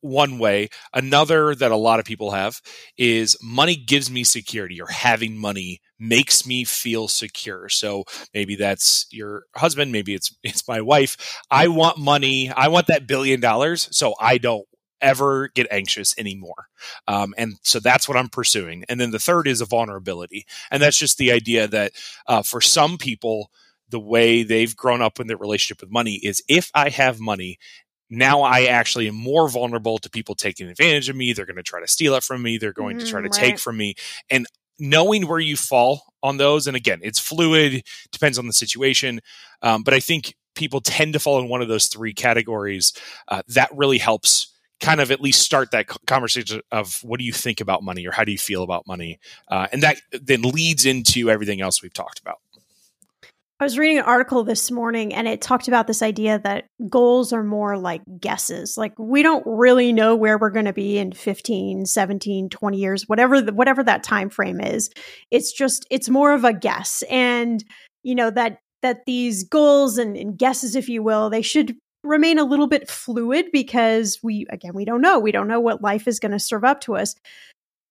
one 0.00 0.38
way. 0.38 0.68
Another 0.92 1.54
that 1.54 1.70
a 1.70 1.76
lot 1.76 2.00
of 2.00 2.04
people 2.04 2.30
have 2.32 2.60
is 2.96 3.36
money 3.42 3.76
gives 3.76 4.10
me 4.10 4.24
security 4.24 4.80
or 4.80 4.88
having 4.88 5.36
money 5.36 5.80
makes 5.98 6.46
me 6.46 6.64
feel 6.64 7.08
secure. 7.08 7.68
So 7.68 8.04
maybe 8.34 8.56
that's 8.56 9.06
your 9.10 9.44
husband, 9.54 9.92
maybe 9.92 10.14
it's 10.14 10.34
it's 10.42 10.66
my 10.66 10.80
wife. 10.80 11.38
I 11.50 11.68
want 11.68 11.98
money. 11.98 12.50
I 12.50 12.68
want 12.68 12.86
that 12.88 13.06
billion 13.06 13.40
dollars 13.40 13.88
so 13.92 14.14
I 14.20 14.38
don't 14.38 14.66
ever 15.00 15.48
get 15.48 15.66
anxious 15.70 16.14
anymore. 16.18 16.66
Um, 17.08 17.34
and 17.38 17.54
so 17.62 17.80
that's 17.80 18.08
what 18.08 18.18
I'm 18.18 18.28
pursuing. 18.28 18.84
And 18.88 19.00
then 19.00 19.10
the 19.10 19.18
third 19.18 19.48
is 19.48 19.60
a 19.60 19.66
vulnerability. 19.66 20.46
And 20.70 20.82
that's 20.82 20.98
just 20.98 21.18
the 21.18 21.32
idea 21.32 21.66
that 21.68 21.92
uh, 22.26 22.42
for 22.42 22.60
some 22.60 22.98
people, 22.98 23.50
the 23.88 24.00
way 24.00 24.42
they've 24.42 24.76
grown 24.76 25.02
up 25.02 25.18
in 25.18 25.26
their 25.26 25.36
relationship 25.36 25.80
with 25.80 25.90
money 25.90 26.20
is 26.22 26.42
if 26.48 26.70
I 26.74 26.90
have 26.90 27.18
money, 27.18 27.58
now 28.10 28.42
I 28.42 28.64
actually 28.64 29.08
am 29.08 29.14
more 29.14 29.48
vulnerable 29.48 29.98
to 29.98 30.10
people 30.10 30.34
taking 30.34 30.68
advantage 30.68 31.08
of 31.08 31.16
me. 31.16 31.32
They're 31.32 31.46
going 31.46 31.56
to 31.56 31.62
try 31.62 31.80
to 31.80 31.88
steal 31.88 32.14
it 32.16 32.24
from 32.24 32.42
me. 32.42 32.58
They're 32.58 32.72
going 32.72 32.96
mm, 32.96 33.00
to 33.00 33.06
try 33.06 33.20
to 33.20 33.28
mm-hmm, 33.28 33.40
right. 33.40 33.50
take 33.50 33.58
from 33.58 33.76
me. 33.76 33.94
And 34.28 34.46
knowing 34.78 35.28
where 35.28 35.38
you 35.38 35.56
fall 35.56 36.02
on 36.22 36.36
those, 36.36 36.66
and 36.66 36.76
again, 36.76 37.00
it's 37.02 37.18
fluid, 37.18 37.84
depends 38.10 38.38
on 38.38 38.46
the 38.46 38.52
situation. 38.52 39.20
Um, 39.62 39.82
but 39.82 39.94
I 39.94 40.00
think 40.00 40.34
people 40.54 40.80
tend 40.80 41.12
to 41.12 41.20
fall 41.20 41.38
in 41.38 41.48
one 41.48 41.62
of 41.62 41.68
those 41.68 41.86
three 41.86 42.12
categories. 42.12 42.92
Uh, 43.28 43.42
that 43.48 43.70
really 43.74 43.98
helps 43.98 44.52
kind 44.80 45.00
of 45.00 45.10
at 45.10 45.20
least 45.20 45.42
start 45.42 45.70
that 45.70 45.86
conversation 46.06 46.62
of 46.72 46.98
what 47.02 47.18
do 47.18 47.24
you 47.24 47.32
think 47.32 47.60
about 47.60 47.82
money 47.82 48.06
or 48.06 48.12
how 48.12 48.24
do 48.24 48.32
you 48.32 48.38
feel 48.38 48.62
about 48.62 48.86
money? 48.86 49.20
Uh, 49.48 49.66
and 49.72 49.82
that 49.82 49.98
then 50.10 50.42
leads 50.42 50.86
into 50.86 51.30
everything 51.30 51.60
else 51.60 51.82
we've 51.82 51.92
talked 51.92 52.18
about. 52.18 52.38
I 53.60 53.64
was 53.64 53.76
reading 53.76 53.98
an 53.98 54.04
article 54.04 54.42
this 54.42 54.70
morning 54.70 55.12
and 55.12 55.28
it 55.28 55.42
talked 55.42 55.68
about 55.68 55.86
this 55.86 56.00
idea 56.00 56.38
that 56.38 56.64
goals 56.88 57.30
are 57.30 57.42
more 57.42 57.76
like 57.76 58.00
guesses. 58.18 58.78
Like 58.78 58.98
we 58.98 59.22
don't 59.22 59.44
really 59.46 59.92
know 59.92 60.16
where 60.16 60.38
we're 60.38 60.48
going 60.48 60.64
to 60.64 60.72
be 60.72 60.96
in 60.96 61.12
15, 61.12 61.84
17, 61.84 62.48
20 62.48 62.78
years, 62.78 63.06
whatever 63.06 63.42
the, 63.42 63.52
whatever 63.52 63.84
that 63.84 64.02
time 64.02 64.30
frame 64.30 64.62
is. 64.62 64.88
It's 65.30 65.52
just 65.52 65.86
it's 65.90 66.08
more 66.08 66.32
of 66.32 66.42
a 66.42 66.54
guess. 66.54 67.04
And 67.10 67.62
you 68.02 68.14
know 68.14 68.30
that 68.30 68.60
that 68.80 69.04
these 69.04 69.44
goals 69.44 69.98
and, 69.98 70.16
and 70.16 70.38
guesses 70.38 70.74
if 70.74 70.88
you 70.88 71.02
will, 71.02 71.28
they 71.28 71.42
should 71.42 71.76
remain 72.02 72.38
a 72.38 72.44
little 72.44 72.66
bit 72.66 72.88
fluid 72.88 73.50
because 73.52 74.18
we 74.22 74.46
again 74.48 74.72
we 74.72 74.86
don't 74.86 75.02
know. 75.02 75.18
We 75.18 75.32
don't 75.32 75.48
know 75.48 75.60
what 75.60 75.82
life 75.82 76.08
is 76.08 76.18
going 76.18 76.32
to 76.32 76.38
serve 76.38 76.64
up 76.64 76.80
to 76.82 76.96
us. 76.96 77.14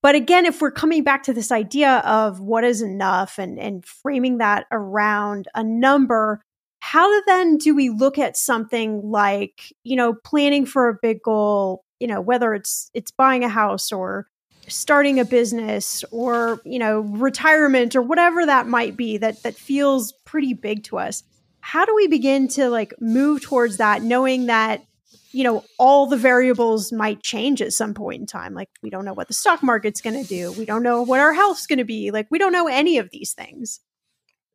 But 0.02 0.16
again, 0.16 0.46
if 0.46 0.62
we're 0.62 0.72
coming 0.72 1.04
back 1.04 1.24
to 1.24 1.34
this 1.34 1.52
idea 1.52 1.98
of 2.00 2.40
what 2.40 2.64
is 2.64 2.82
enough 2.82 3.38
and, 3.38 3.60
and 3.60 3.86
framing 3.86 4.38
that 4.38 4.66
around 4.72 5.48
a 5.56 5.64
number, 5.64 6.42
how 6.80 7.22
then 7.26 7.58
do 7.58 7.76
we 7.76 7.90
look 7.90 8.18
at 8.18 8.38
something 8.38 9.02
like, 9.04 9.74
you 9.84 9.96
know, 9.96 10.14
planning 10.14 10.66
for 10.66 10.88
a 10.88 10.98
big 11.02 11.22
goal, 11.22 11.84
you 12.00 12.08
know, 12.08 12.22
whether 12.22 12.54
it's 12.54 12.90
it's 12.94 13.12
buying 13.12 13.44
a 13.44 13.50
house 13.50 13.92
or 13.92 14.28
starting 14.68 15.20
a 15.20 15.26
business 15.26 16.06
or, 16.12 16.62
you 16.64 16.80
know, 16.80 17.02
retirement 17.02 17.96
or 17.96 18.02
whatever 18.02 18.46
that 18.46 18.68
might 18.68 18.96
be 18.96 19.18
that 19.18 19.44
that 19.44 19.56
feels 19.56 20.14
pretty 20.26 20.54
big 20.54 20.84
to 20.86 20.98
us. 20.98 21.24
How 21.60 21.84
do 21.84 21.94
we 21.94 22.08
begin 22.08 22.48
to 22.50 22.70
like 22.70 22.94
move 23.02 23.42
towards 23.42 23.78
that 23.78 24.02
knowing 24.02 24.46
that 24.46 24.84
you 25.32 25.44
know, 25.44 25.63
all 25.78 26.06
the 26.06 26.18
variables 26.18 26.92
might 26.92 27.22
change 27.22 27.62
at 27.62 27.74
some 27.74 27.94
point 27.94 28.22
in 28.22 28.28
time. 28.28 28.54
Like, 28.54 28.70
we 28.82 28.89
don't 28.89 29.06
know 29.06 29.13
what 29.13 29.28
the 29.28 29.34
stock 29.34 29.62
market's 29.62 30.02
going 30.02 30.22
to 30.22 30.28
do. 30.28 30.52
We 30.54 30.65
don't 30.65 30.84
know 30.84 31.02
what 31.02 31.20
our 31.20 31.34
health's 31.34 31.68
going 31.68 31.80
to 31.80 31.86
be. 31.86 32.12
Like, 32.12 32.28
we 32.32 32.39
don't 32.39 32.52
know 32.52 32.68
any 32.68 32.98
of 32.98 33.10
these 33.12 33.34
things. 33.34 33.80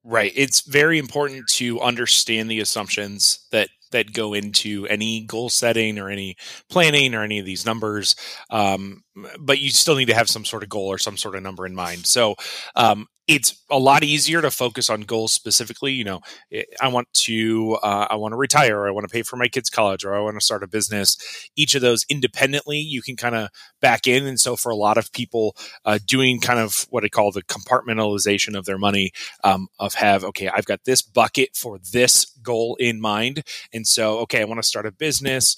Right. 0.02 0.32
It's 0.34 0.60
very 0.68 0.98
important 0.98 1.48
to 1.52 1.80
understand 1.80 2.50
the 2.50 2.60
assumptions 2.60 3.46
that 3.52 3.68
that 3.92 4.12
go 4.12 4.34
into 4.34 4.86
any 4.88 5.22
goal 5.22 5.48
setting 5.48 6.00
or 6.00 6.10
any 6.10 6.36
planning 6.68 7.14
or 7.14 7.22
any 7.22 7.38
of 7.38 7.46
these 7.46 7.64
numbers. 7.64 8.16
Um, 8.50 9.04
but 9.38 9.60
you 9.60 9.70
still 9.70 9.94
need 9.94 10.08
to 10.08 10.14
have 10.14 10.28
some 10.28 10.44
sort 10.44 10.64
of 10.64 10.68
goal 10.68 10.88
or 10.88 10.98
some 10.98 11.16
sort 11.16 11.36
of 11.36 11.42
number 11.44 11.64
in 11.64 11.76
mind. 11.76 12.04
So 12.06 12.34
um, 12.74 13.06
it's 13.26 13.62
a 13.70 13.78
lot 13.78 14.04
easier 14.04 14.42
to 14.42 14.50
focus 14.50 14.90
on 14.90 15.02
goals 15.02 15.32
specifically. 15.32 15.92
You 15.92 16.04
know, 16.04 16.20
eh, 16.52 16.62
I 16.80 16.88
want 16.88 17.08
to, 17.14 17.78
uh, 17.82 18.06
I 18.10 18.16
want 18.16 18.32
to 18.32 18.36
retire, 18.36 18.80
or 18.80 18.88
I 18.88 18.90
want 18.90 19.08
to 19.08 19.12
pay 19.12 19.22
for 19.22 19.36
my 19.36 19.48
kids' 19.48 19.70
college, 19.70 20.04
or 20.04 20.14
I 20.14 20.20
want 20.20 20.36
to 20.36 20.44
start 20.44 20.62
a 20.62 20.66
business. 20.66 21.16
Each 21.56 21.74
of 21.74 21.82
those 21.82 22.04
independently, 22.08 22.78
you 22.78 23.02
can 23.02 23.16
kind 23.16 23.34
of 23.34 23.48
back 23.80 24.06
in. 24.06 24.26
And 24.26 24.38
so, 24.38 24.56
for 24.56 24.70
a 24.70 24.76
lot 24.76 24.98
of 24.98 25.12
people, 25.12 25.56
uh, 25.84 25.98
doing 26.06 26.40
kind 26.40 26.58
of 26.60 26.86
what 26.90 27.04
I 27.04 27.08
call 27.08 27.32
the 27.32 27.42
compartmentalization 27.42 28.56
of 28.56 28.66
their 28.66 28.78
money, 28.78 29.12
um, 29.42 29.68
of 29.78 29.94
have 29.94 30.24
okay, 30.24 30.48
I've 30.48 30.66
got 30.66 30.84
this 30.84 31.02
bucket 31.02 31.56
for 31.56 31.78
this 31.92 32.26
goal 32.42 32.76
in 32.78 33.00
mind, 33.00 33.42
and 33.72 33.86
so 33.86 34.18
okay, 34.20 34.40
I 34.40 34.44
want 34.44 34.58
to 34.58 34.68
start 34.68 34.86
a 34.86 34.92
business. 34.92 35.56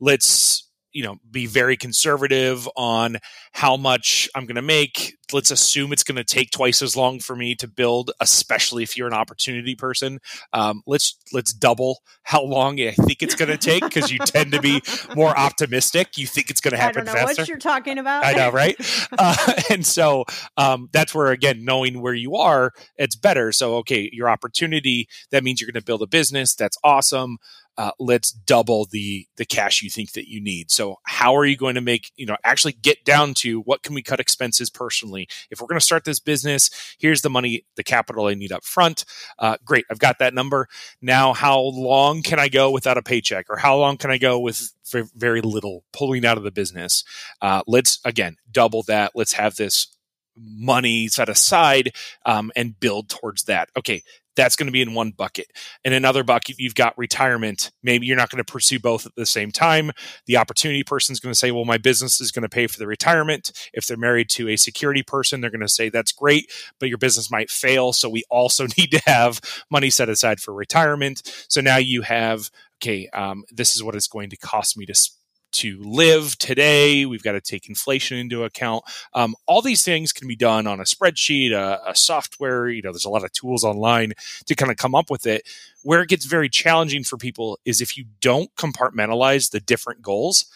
Let's 0.00 0.63
you 0.94 1.02
know 1.02 1.16
be 1.30 1.44
very 1.44 1.76
conservative 1.76 2.66
on 2.76 3.18
how 3.52 3.76
much 3.76 4.28
i'm 4.34 4.46
going 4.46 4.56
to 4.56 4.62
make. 4.62 5.16
Let's 5.32 5.50
assume 5.50 5.92
it's 5.92 6.04
going 6.04 6.16
to 6.16 6.24
take 6.24 6.50
twice 6.50 6.82
as 6.82 6.96
long 6.96 7.18
for 7.18 7.34
me 7.34 7.54
to 7.56 7.66
build 7.66 8.12
especially 8.20 8.82
if 8.82 8.96
you're 8.96 9.08
an 9.08 9.14
opportunity 9.14 9.74
person. 9.74 10.20
Um, 10.52 10.82
let's 10.86 11.16
let's 11.32 11.52
double 11.52 12.02
how 12.22 12.42
long 12.42 12.80
i 12.80 12.92
think 12.92 13.22
it's 13.22 13.34
going 13.34 13.50
to 13.50 13.56
take 13.56 13.82
because 13.82 14.12
you 14.12 14.18
tend 14.18 14.52
to 14.52 14.60
be 14.60 14.80
more 15.14 15.36
optimistic. 15.36 16.16
You 16.16 16.26
think 16.26 16.50
it's 16.50 16.60
going 16.60 16.72
to 16.72 16.78
happen 16.78 17.02
I 17.02 17.04
don't 17.04 17.14
know 17.14 17.26
faster. 17.26 17.42
what 17.42 17.48
you're 17.48 17.58
talking 17.58 17.98
about. 17.98 18.24
I 18.24 18.32
know 18.32 18.50
right? 18.50 18.76
Uh, 19.16 19.52
and 19.70 19.86
so 19.86 20.24
um, 20.56 20.88
that's 20.92 21.14
where 21.14 21.30
again 21.30 21.64
knowing 21.64 22.00
where 22.00 22.14
you 22.14 22.36
are 22.36 22.72
it's 22.96 23.16
better. 23.16 23.52
So 23.52 23.76
okay 23.76 24.08
your 24.12 24.28
opportunity 24.28 25.08
that 25.30 25.42
means 25.42 25.60
you're 25.60 25.70
going 25.70 25.80
to 25.80 25.84
build 25.84 26.02
a 26.02 26.06
business. 26.06 26.54
That's 26.54 26.78
awesome 26.84 27.38
uh, 27.76 27.90
let's 27.98 28.30
double 28.30 28.86
the 28.90 29.26
the 29.36 29.44
cash 29.44 29.82
you 29.82 29.90
think 29.90 30.12
that 30.12 30.28
you 30.28 30.40
need. 30.40 30.70
So 30.70 30.96
how 31.04 31.34
are 31.36 31.44
you 31.44 31.56
going 31.56 31.74
to 31.74 31.80
make 31.80 32.12
you 32.16 32.26
know 32.26 32.36
actually 32.44 32.72
get 32.72 33.04
down 33.04 33.34
to 33.34 33.60
what 33.60 33.82
can 33.82 33.94
we 33.94 34.02
cut 34.02 34.20
expenses 34.20 34.70
personally? 34.70 35.28
If 35.50 35.60
we're 35.60 35.66
going 35.66 35.80
to 35.80 35.84
start 35.84 36.04
this 36.04 36.20
business, 36.20 36.70
here's 36.98 37.22
the 37.22 37.30
money, 37.30 37.64
the 37.76 37.84
capital 37.84 38.26
I 38.26 38.34
need 38.34 38.52
up 38.52 38.64
front. 38.64 39.04
Uh, 39.38 39.56
great, 39.64 39.84
I've 39.90 39.98
got 39.98 40.18
that 40.18 40.34
number. 40.34 40.68
Now, 41.02 41.32
how 41.32 41.60
long 41.60 42.22
can 42.22 42.38
I 42.38 42.48
go 42.48 42.70
without 42.70 42.98
a 42.98 43.02
paycheck, 43.02 43.46
or 43.50 43.56
how 43.56 43.76
long 43.76 43.96
can 43.96 44.10
I 44.10 44.18
go 44.18 44.38
with 44.38 44.72
very 45.16 45.40
little 45.40 45.84
pulling 45.92 46.24
out 46.24 46.38
of 46.38 46.44
the 46.44 46.52
business? 46.52 47.04
Uh, 47.40 47.62
let's 47.66 47.98
again 48.04 48.36
double 48.50 48.82
that. 48.84 49.12
Let's 49.14 49.32
have 49.32 49.56
this 49.56 49.88
money 50.36 51.08
set 51.08 51.28
aside 51.28 51.92
um, 52.26 52.50
and 52.56 52.78
build 52.78 53.08
towards 53.08 53.44
that. 53.44 53.68
Okay, 53.76 54.02
that's 54.36 54.56
going 54.56 54.66
to 54.66 54.72
be 54.72 54.82
in 54.82 54.94
one 54.94 55.10
bucket. 55.10 55.46
In 55.84 55.92
another 55.92 56.24
bucket, 56.24 56.56
you've 56.58 56.74
got 56.74 56.96
retirement. 56.98 57.70
Maybe 57.82 58.06
you're 58.06 58.16
not 58.16 58.30
going 58.30 58.42
to 58.42 58.52
pursue 58.52 58.78
both 58.78 59.06
at 59.06 59.14
the 59.16 59.26
same 59.26 59.50
time. 59.50 59.92
The 60.26 60.36
opportunity 60.36 60.82
person 60.82 61.12
is 61.12 61.20
going 61.20 61.32
to 61.32 61.38
say, 61.38 61.50
well, 61.50 61.64
my 61.64 61.78
business 61.78 62.20
is 62.20 62.30
going 62.30 62.42
to 62.42 62.48
pay 62.48 62.66
for 62.66 62.78
the 62.78 62.86
retirement. 62.86 63.52
If 63.72 63.86
they're 63.86 63.96
married 63.96 64.28
to 64.30 64.48
a 64.48 64.56
security 64.56 65.02
person, 65.02 65.40
they're 65.40 65.50
going 65.50 65.60
to 65.60 65.68
say, 65.68 65.88
that's 65.88 66.12
great, 66.12 66.50
but 66.78 66.88
your 66.88 66.98
business 66.98 67.30
might 67.30 67.50
fail. 67.50 67.92
So 67.92 68.08
we 68.08 68.24
also 68.30 68.66
need 68.78 68.90
to 68.92 69.02
have 69.06 69.40
money 69.70 69.90
set 69.90 70.08
aside 70.08 70.40
for 70.40 70.52
retirement. 70.52 71.22
So 71.48 71.60
now 71.60 71.76
you 71.76 72.02
have, 72.02 72.50
okay, 72.82 73.08
um, 73.12 73.44
this 73.50 73.74
is 73.74 73.82
what 73.82 73.94
it's 73.94 74.08
going 74.08 74.30
to 74.30 74.36
cost 74.36 74.76
me 74.76 74.86
to 74.86 74.94
to 75.54 75.80
live 75.82 76.36
today. 76.38 77.06
We've 77.06 77.22
got 77.22 77.32
to 77.32 77.40
take 77.40 77.68
inflation 77.68 78.18
into 78.18 78.44
account. 78.44 78.84
Um, 79.14 79.34
all 79.46 79.62
these 79.62 79.84
things 79.84 80.12
can 80.12 80.28
be 80.28 80.36
done 80.36 80.66
on 80.66 80.80
a 80.80 80.84
spreadsheet, 80.84 81.52
a, 81.52 81.80
a 81.86 81.94
software. 81.94 82.68
You 82.68 82.82
know, 82.82 82.92
there's 82.92 83.04
a 83.04 83.10
lot 83.10 83.24
of 83.24 83.32
tools 83.32 83.64
online 83.64 84.12
to 84.46 84.54
kind 84.54 84.70
of 84.70 84.76
come 84.76 84.94
up 84.94 85.10
with 85.10 85.26
it. 85.26 85.48
Where 85.82 86.02
it 86.02 86.08
gets 86.08 86.24
very 86.24 86.48
challenging 86.48 87.04
for 87.04 87.16
people 87.16 87.58
is 87.64 87.80
if 87.80 87.96
you 87.96 88.04
don't 88.20 88.54
compartmentalize 88.56 89.50
the 89.50 89.60
different 89.60 90.02
goals, 90.02 90.46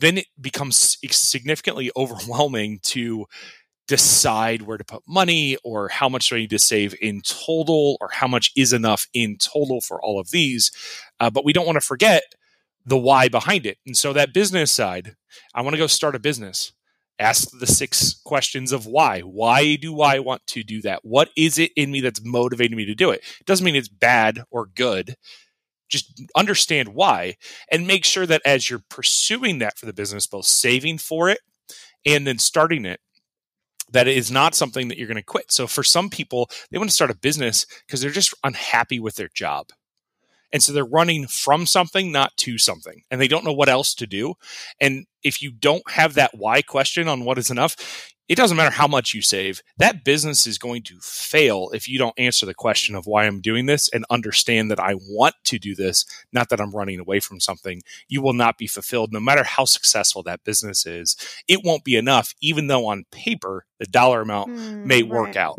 then 0.00 0.18
it 0.18 0.26
becomes 0.40 0.98
significantly 1.10 1.90
overwhelming 1.96 2.80
to 2.84 3.26
decide 3.88 4.62
where 4.62 4.76
to 4.76 4.84
put 4.84 5.02
money 5.08 5.56
or 5.64 5.88
how 5.88 6.08
much 6.08 6.28
do 6.28 6.36
I 6.36 6.40
need 6.40 6.50
to 6.50 6.58
save 6.58 6.94
in 7.00 7.22
total 7.22 7.96
or 8.00 8.10
how 8.12 8.28
much 8.28 8.52
is 8.54 8.72
enough 8.72 9.08
in 9.14 9.38
total 9.38 9.80
for 9.80 10.00
all 10.02 10.20
of 10.20 10.30
these. 10.30 10.70
Uh, 11.18 11.30
but 11.30 11.44
we 11.44 11.54
don't 11.54 11.66
want 11.66 11.76
to 11.76 11.80
forget 11.86 12.22
the 12.88 12.98
why 12.98 13.28
behind 13.28 13.66
it. 13.66 13.78
And 13.86 13.96
so 13.96 14.12
that 14.12 14.32
business 14.32 14.72
side, 14.72 15.14
I 15.54 15.62
want 15.62 15.74
to 15.74 15.78
go 15.78 15.86
start 15.86 16.14
a 16.14 16.18
business. 16.18 16.72
Ask 17.18 17.48
the 17.58 17.66
six 17.66 18.20
questions 18.24 18.72
of 18.72 18.86
why. 18.86 19.20
Why 19.20 19.76
do 19.76 20.00
I 20.00 20.20
want 20.20 20.46
to 20.48 20.62
do 20.62 20.80
that? 20.82 21.00
What 21.04 21.30
is 21.36 21.58
it 21.58 21.72
in 21.76 21.90
me 21.90 22.00
that's 22.00 22.24
motivating 22.24 22.76
me 22.76 22.86
to 22.86 22.94
do 22.94 23.10
it? 23.10 23.22
It 23.40 23.46
doesn't 23.46 23.64
mean 23.64 23.76
it's 23.76 23.88
bad 23.88 24.42
or 24.50 24.66
good. 24.66 25.16
Just 25.88 26.22
understand 26.36 26.90
why 26.90 27.36
and 27.72 27.86
make 27.86 28.04
sure 28.04 28.26
that 28.26 28.42
as 28.44 28.70
you're 28.70 28.84
pursuing 28.88 29.58
that 29.58 29.78
for 29.78 29.86
the 29.86 29.92
business, 29.92 30.26
both 30.26 30.46
saving 30.46 30.98
for 30.98 31.28
it 31.28 31.40
and 32.06 32.26
then 32.26 32.38
starting 32.38 32.84
it, 32.84 33.00
that 33.90 34.06
it 34.06 34.16
is 34.16 34.30
not 34.30 34.54
something 34.54 34.88
that 34.88 34.98
you're 34.98 35.08
going 35.08 35.16
to 35.16 35.22
quit. 35.22 35.50
So 35.50 35.66
for 35.66 35.82
some 35.82 36.10
people, 36.10 36.50
they 36.70 36.78
want 36.78 36.90
to 36.90 36.94
start 36.94 37.10
a 37.10 37.16
business 37.16 37.66
because 37.86 38.00
they're 38.00 38.10
just 38.10 38.34
unhappy 38.44 39.00
with 39.00 39.16
their 39.16 39.30
job. 39.34 39.70
And 40.52 40.62
so 40.62 40.72
they're 40.72 40.84
running 40.84 41.26
from 41.26 41.66
something, 41.66 42.10
not 42.10 42.36
to 42.38 42.58
something, 42.58 43.02
and 43.10 43.20
they 43.20 43.28
don't 43.28 43.44
know 43.44 43.52
what 43.52 43.68
else 43.68 43.94
to 43.94 44.06
do. 44.06 44.34
And 44.80 45.06
if 45.22 45.42
you 45.42 45.50
don't 45.50 45.88
have 45.90 46.14
that 46.14 46.36
why 46.36 46.62
question 46.62 47.08
on 47.08 47.24
what 47.24 47.38
is 47.38 47.50
enough, 47.50 48.14
it 48.28 48.36
doesn't 48.36 48.58
matter 48.58 48.74
how 48.74 48.86
much 48.86 49.14
you 49.14 49.22
save. 49.22 49.62
That 49.78 50.04
business 50.04 50.46
is 50.46 50.58
going 50.58 50.82
to 50.84 50.98
fail 51.00 51.70
if 51.72 51.88
you 51.88 51.98
don't 51.98 52.18
answer 52.18 52.44
the 52.44 52.54
question 52.54 52.94
of 52.94 53.06
why 53.06 53.24
I'm 53.24 53.40
doing 53.40 53.64
this 53.64 53.88
and 53.88 54.04
understand 54.10 54.70
that 54.70 54.78
I 54.78 54.94
want 54.94 55.34
to 55.44 55.58
do 55.58 55.74
this, 55.74 56.04
not 56.30 56.50
that 56.50 56.60
I'm 56.60 56.74
running 56.74 57.00
away 57.00 57.20
from 57.20 57.40
something. 57.40 57.80
You 58.06 58.20
will 58.20 58.34
not 58.34 58.58
be 58.58 58.66
fulfilled 58.66 59.12
no 59.12 59.20
matter 59.20 59.44
how 59.44 59.64
successful 59.64 60.22
that 60.24 60.44
business 60.44 60.84
is. 60.84 61.16
It 61.48 61.64
won't 61.64 61.84
be 61.84 61.96
enough, 61.96 62.34
even 62.42 62.66
though 62.66 62.86
on 62.86 63.06
paper 63.10 63.64
the 63.78 63.86
dollar 63.86 64.20
amount 64.20 64.50
mm, 64.50 64.84
may 64.84 65.02
right. 65.02 65.10
work 65.10 65.36
out. 65.36 65.58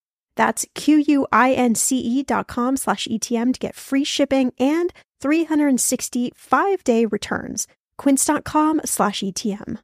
That's 0.35 0.65
Q-U-I-N-C-E 0.75 2.23
dot 2.23 2.47
com 2.47 2.77
slash 2.77 3.07
ETM 3.07 3.53
to 3.53 3.59
get 3.59 3.75
free 3.75 4.03
shipping 4.03 4.53
and 4.59 4.93
365 5.19 6.83
day 6.83 7.05
returns. 7.05 7.67
Quince.com 7.97 8.81
slash 8.85 9.19
ETM. 9.19 9.77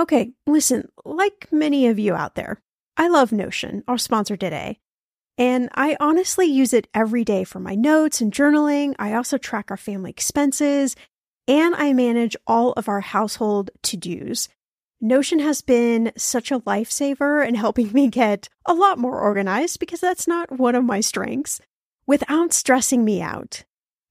Okay, 0.00 0.30
listen, 0.46 0.88
like 1.04 1.48
many 1.50 1.86
of 1.86 1.98
you 1.98 2.14
out 2.14 2.34
there, 2.34 2.60
I 2.96 3.08
love 3.08 3.32
Notion, 3.32 3.84
our 3.86 3.98
sponsor 3.98 4.36
today. 4.36 4.78
And 5.36 5.68
I 5.74 5.96
honestly 5.98 6.46
use 6.46 6.72
it 6.72 6.88
every 6.94 7.24
day 7.24 7.44
for 7.44 7.58
my 7.58 7.74
notes 7.74 8.20
and 8.20 8.32
journaling. 8.32 8.94
I 8.98 9.14
also 9.14 9.38
track 9.38 9.70
our 9.70 9.76
family 9.76 10.10
expenses 10.10 10.94
and 11.48 11.74
I 11.74 11.92
manage 11.92 12.36
all 12.46 12.72
of 12.72 12.88
our 12.88 13.00
household 13.00 13.70
to 13.82 13.96
dos. 13.96 14.48
Notion 15.04 15.40
has 15.40 15.62
been 15.62 16.12
such 16.16 16.52
a 16.52 16.60
lifesaver 16.60 17.44
in 17.44 17.56
helping 17.56 17.92
me 17.92 18.06
get 18.06 18.48
a 18.64 18.72
lot 18.72 18.98
more 19.00 19.18
organized 19.18 19.80
because 19.80 19.98
that's 19.98 20.28
not 20.28 20.60
one 20.60 20.76
of 20.76 20.84
my 20.84 21.00
strengths 21.00 21.60
without 22.06 22.52
stressing 22.52 23.04
me 23.04 23.20
out. 23.20 23.64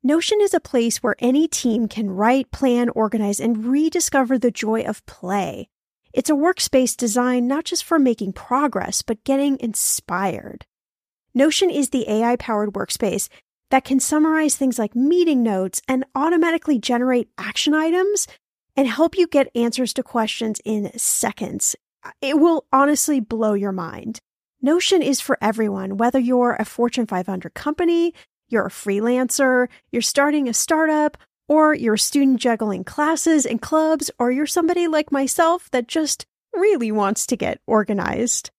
Notion 0.03 0.39
is 0.41 0.53
a 0.53 0.59
place 0.59 0.97
where 0.97 1.15
any 1.19 1.47
team 1.47 1.87
can 1.87 2.11
write, 2.11 2.51
plan, 2.51 2.89
organize, 2.89 3.39
and 3.39 3.67
rediscover 3.67 4.37
the 4.37 4.51
joy 4.51 4.81
of 4.81 5.05
play. 5.05 5.69
It's 6.11 6.29
a 6.29 6.33
workspace 6.33 6.97
designed 6.97 7.47
not 7.47 7.63
just 7.63 7.85
for 7.85 7.97
making 7.97 8.33
progress, 8.33 9.01
but 9.01 9.23
getting 9.23 9.57
inspired. 9.61 10.65
Notion 11.33 11.69
is 11.69 11.91
the 11.91 12.09
AI 12.09 12.35
powered 12.35 12.73
workspace 12.73 13.29
that 13.69 13.85
can 13.85 14.01
summarize 14.01 14.57
things 14.57 14.77
like 14.77 14.93
meeting 14.93 15.41
notes 15.41 15.81
and 15.87 16.03
automatically 16.15 16.79
generate 16.79 17.29
action 17.37 17.73
items 17.73 18.27
and 18.75 18.87
help 18.87 19.17
you 19.17 19.27
get 19.27 19.51
answers 19.55 19.93
to 19.93 20.03
questions 20.03 20.61
in 20.63 20.91
seconds. 20.97 21.75
It 22.21 22.39
will 22.39 22.65
honestly 22.71 23.19
blow 23.19 23.53
your 23.53 23.71
mind. 23.71 24.19
Notion 24.61 25.01
is 25.01 25.21
for 25.21 25.37
everyone, 25.41 25.97
whether 25.97 26.19
you're 26.19 26.55
a 26.59 26.65
Fortune 26.65 27.07
500 27.07 27.53
company, 27.53 28.13
you're 28.47 28.67
a 28.67 28.69
freelancer, 28.69 29.67
you're 29.91 30.01
starting 30.01 30.47
a 30.47 30.53
startup, 30.53 31.17
or 31.47 31.73
you're 31.73 31.95
a 31.95 31.99
student 31.99 32.39
juggling 32.39 32.83
classes 32.83 33.45
and 33.45 33.61
clubs, 33.61 34.11
or 34.19 34.31
you're 34.31 34.45
somebody 34.45 34.87
like 34.87 35.11
myself 35.11 35.69
that 35.71 35.87
just 35.87 36.25
really 36.53 36.91
wants 36.91 37.25
to 37.27 37.35
get 37.35 37.59
organized. 37.65 38.51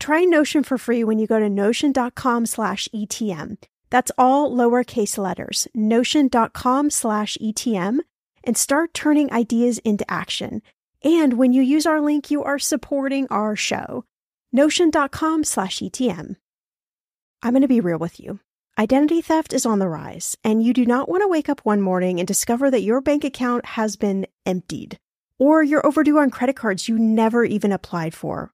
Try 0.00 0.24
Notion 0.24 0.62
for 0.62 0.78
free 0.78 1.04
when 1.04 1.18
you 1.18 1.26
go 1.26 1.38
to 1.38 1.48
notion.com 1.48 2.46
slash 2.46 2.88
ETM. 2.94 3.58
That's 3.90 4.10
all 4.16 4.50
lowercase 4.50 5.18
letters, 5.18 5.68
notion.com 5.74 6.90
slash 6.90 7.36
ETM 7.40 7.98
and 8.44 8.56
start 8.56 8.94
turning 8.94 9.32
ideas 9.32 9.78
into 9.78 10.10
action. 10.10 10.62
And 11.02 11.34
when 11.34 11.52
you 11.52 11.62
use 11.62 11.86
our 11.86 12.00
link, 12.00 12.30
you 12.30 12.42
are 12.44 12.58
supporting 12.58 13.26
our 13.28 13.56
show. 13.56 14.04
Notion.com 14.52 15.44
slash 15.44 15.78
ETM. 15.78 16.36
I'm 17.42 17.52
going 17.52 17.62
to 17.62 17.68
be 17.68 17.80
real 17.80 17.98
with 17.98 18.20
you. 18.20 18.40
Identity 18.78 19.20
theft 19.20 19.52
is 19.52 19.66
on 19.66 19.80
the 19.80 19.88
rise, 19.88 20.36
and 20.42 20.62
you 20.62 20.72
do 20.72 20.86
not 20.86 21.08
want 21.08 21.22
to 21.22 21.28
wake 21.28 21.48
up 21.48 21.60
one 21.60 21.82
morning 21.82 22.18
and 22.18 22.26
discover 22.26 22.70
that 22.70 22.82
your 22.82 23.00
bank 23.00 23.22
account 23.22 23.66
has 23.66 23.96
been 23.96 24.26
emptied, 24.46 24.98
or 25.38 25.62
you're 25.62 25.86
overdue 25.86 26.18
on 26.18 26.30
credit 26.30 26.56
cards 26.56 26.88
you 26.88 26.98
never 26.98 27.44
even 27.44 27.70
applied 27.70 28.14
for. 28.14 28.52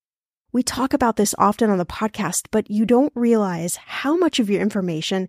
We 0.51 0.63
talk 0.63 0.93
about 0.93 1.17
this 1.17 1.35
often 1.39 1.71
on 1.71 1.79
the 1.79 1.87
podcast, 1.87 2.49
but 2.51 2.71
you 2.71 2.85
don't 2.87 3.13
realize 3.15 3.77
how 3.77 4.17
much 4.17 4.41
of 4.41 4.51
your 4.51 4.63
information 4.63 5.29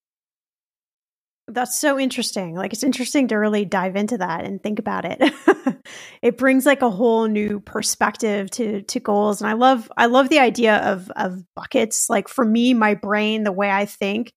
That's 1.53 1.77
so 1.77 1.99
interesting. 1.99 2.55
Like 2.55 2.73
it's 2.73 2.83
interesting 2.83 3.27
to 3.29 3.35
really 3.35 3.65
dive 3.65 3.95
into 3.95 4.17
that 4.19 4.45
and 4.45 4.61
think 4.61 4.79
about 4.79 5.05
it. 5.05 5.33
it 6.21 6.37
brings 6.37 6.65
like 6.65 6.81
a 6.81 6.89
whole 6.89 7.27
new 7.27 7.59
perspective 7.59 8.49
to 8.51 8.81
to 8.83 8.99
goals 8.99 9.41
and 9.41 9.49
I 9.49 9.53
love 9.53 9.91
I 9.97 10.05
love 10.05 10.29
the 10.29 10.39
idea 10.39 10.77
of 10.77 11.11
of 11.15 11.43
buckets. 11.55 12.09
Like 12.09 12.27
for 12.27 12.45
me 12.45 12.73
my 12.73 12.93
brain 12.93 13.43
the 13.43 13.51
way 13.51 13.69
I 13.69 13.85
think 13.85 14.31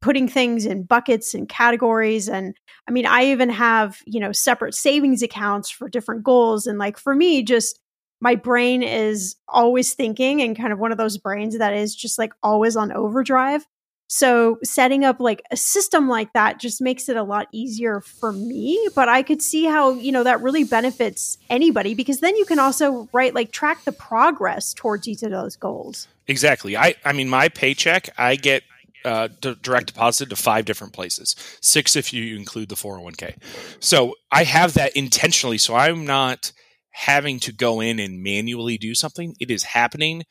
putting 0.00 0.28
things 0.28 0.64
in 0.64 0.84
buckets 0.84 1.34
and 1.34 1.48
categories 1.48 2.28
and 2.28 2.54
I 2.88 2.92
mean 2.92 3.06
I 3.06 3.26
even 3.32 3.50
have, 3.50 3.98
you 4.06 4.20
know, 4.20 4.32
separate 4.32 4.74
savings 4.74 5.22
accounts 5.22 5.70
for 5.70 5.88
different 5.88 6.24
goals 6.24 6.66
and 6.66 6.78
like 6.78 6.98
for 6.98 7.14
me 7.14 7.42
just 7.42 7.80
my 8.20 8.36
brain 8.36 8.82
is 8.82 9.36
always 9.48 9.92
thinking 9.94 10.40
and 10.40 10.56
kind 10.56 10.72
of 10.72 10.78
one 10.78 10.92
of 10.92 10.98
those 10.98 11.18
brains 11.18 11.58
that 11.58 11.74
is 11.74 11.94
just 11.94 12.18
like 12.18 12.32
always 12.42 12.76
on 12.76 12.92
overdrive. 12.92 13.66
So 14.14 14.60
setting 14.62 15.04
up 15.04 15.18
like 15.18 15.42
a 15.50 15.56
system 15.56 16.08
like 16.08 16.34
that 16.34 16.60
just 16.60 16.80
makes 16.80 17.08
it 17.08 17.16
a 17.16 17.24
lot 17.24 17.48
easier 17.50 18.00
for 18.00 18.32
me, 18.32 18.88
but 18.94 19.08
I 19.08 19.24
could 19.24 19.42
see 19.42 19.64
how, 19.64 19.94
you 19.94 20.12
know, 20.12 20.22
that 20.22 20.40
really 20.40 20.62
benefits 20.62 21.36
anybody 21.50 21.94
because 21.94 22.20
then 22.20 22.36
you 22.36 22.44
can 22.44 22.60
also 22.60 23.08
right 23.12 23.34
like 23.34 23.50
track 23.50 23.82
the 23.82 23.90
progress 23.90 24.72
towards 24.72 25.08
each 25.08 25.24
of 25.24 25.32
those 25.32 25.56
goals. 25.56 26.06
Exactly. 26.28 26.76
I 26.76 26.94
I 27.04 27.12
mean 27.12 27.28
my 27.28 27.48
paycheck, 27.48 28.08
I 28.16 28.36
get 28.36 28.62
uh, 29.04 29.30
direct 29.40 29.88
deposit 29.88 30.30
to 30.30 30.36
five 30.36 30.64
different 30.64 30.92
places, 30.92 31.34
six 31.60 31.96
if 31.96 32.12
you 32.12 32.36
include 32.36 32.68
the 32.68 32.76
401k. 32.76 33.34
So 33.80 34.14
I 34.30 34.44
have 34.44 34.74
that 34.74 34.96
intentionally. 34.96 35.58
So 35.58 35.74
I'm 35.74 36.06
not 36.06 36.52
having 36.92 37.40
to 37.40 37.52
go 37.52 37.80
in 37.80 37.98
and 37.98 38.22
manually 38.22 38.78
do 38.78 38.94
something. 38.94 39.34
It 39.40 39.50
is 39.50 39.64
happening 39.64 40.22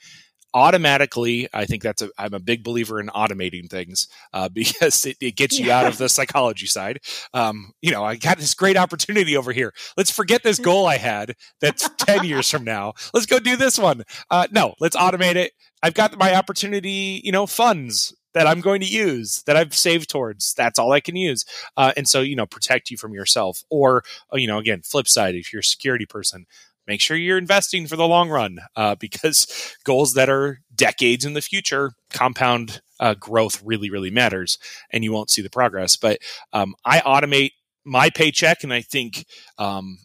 automatically 0.53 1.47
i 1.53 1.65
think 1.65 1.81
that's 1.81 2.01
a 2.01 2.09
i'm 2.17 2.33
a 2.33 2.39
big 2.39 2.63
believer 2.63 2.99
in 2.99 3.07
automating 3.07 3.69
things 3.69 4.07
uh, 4.33 4.49
because 4.53 5.05
it, 5.05 5.17
it, 5.19 5.35
gets 5.35 5.59
you 5.59 5.67
yeah. 5.67 5.79
out 5.79 5.85
of 5.87 5.97
the 5.97 6.07
psychology 6.09 6.65
side. 6.65 6.99
Um, 7.33 7.73
you 7.81 7.91
know 7.91 8.03
i 8.03 8.15
got 8.15 8.37
this 8.37 8.53
great 8.53 8.77
opportunity 8.77 9.35
over 9.35 9.51
here. 9.51 9.73
Let's 9.97 10.11
forget 10.11 10.43
this 10.43 10.59
goal 10.59 10.85
i 10.85 10.97
had 10.97 11.35
that's 11.59 11.89
10 11.97 12.25
years 12.25 12.49
from 12.49 12.63
now. 12.63 12.93
Let's 13.13 13.25
go 13.25 13.39
do 13.39 13.55
this 13.55 13.77
one. 13.77 14.03
Uh, 14.29 14.47
no 14.51 14.75
let's 14.79 14.95
automate 14.95 15.35
it. 15.35 15.53
I've 15.81 15.93
got 15.93 16.17
my 16.17 16.35
opportunity 16.35 17.21
you 17.23 17.31
know 17.31 17.45
funds 17.47 18.15
that 18.33 18.47
i'm 18.47 18.61
going 18.61 18.81
to 18.81 18.87
use 18.87 19.43
that 19.45 19.55
i've 19.55 19.75
saved 19.75 20.09
towards. 20.09 20.53
That's 20.53 20.79
all 20.79 20.91
i 20.91 20.99
can 20.99 21.15
use. 21.15 21.45
Uh, 21.77 21.93
and 21.97 22.07
so 22.07 22.21
you 22.21 22.35
know 22.35 22.45
protect 22.45 22.91
you 22.91 22.97
from 22.97 23.13
yourself. 23.13 23.63
Or 23.69 24.03
uh, 24.31 24.37
you 24.37 24.47
know 24.47 24.59
again 24.59 24.81
flip 24.83 25.07
side 25.07 25.35
if 25.35 25.51
you're 25.51 25.61
a 25.61 25.63
security 25.63 26.05
person 26.05 26.45
make 26.87 27.01
sure 27.01 27.17
you're 27.17 27.37
investing 27.37 27.87
for 27.87 27.95
the 27.95 28.07
long 28.07 28.29
run 28.29 28.59
uh, 28.75 28.95
because 28.95 29.75
goals 29.83 30.13
that 30.13 30.29
are 30.29 30.59
decades 30.75 31.25
in 31.25 31.33
the 31.33 31.41
future 31.41 31.93
compound 32.11 32.81
uh, 32.99 33.13
growth 33.15 33.61
really 33.63 33.89
really 33.89 34.11
matters 34.11 34.57
and 34.91 35.03
you 35.03 35.11
won't 35.11 35.29
see 35.29 35.41
the 35.41 35.49
progress. 35.49 35.95
But 35.97 36.19
um, 36.53 36.75
i 36.85 36.99
automate 36.99 37.51
my 37.85 38.09
paycheck 38.09 38.63
and 38.63 38.73
i 38.73 38.81
think 38.81 39.25
um, 39.57 39.97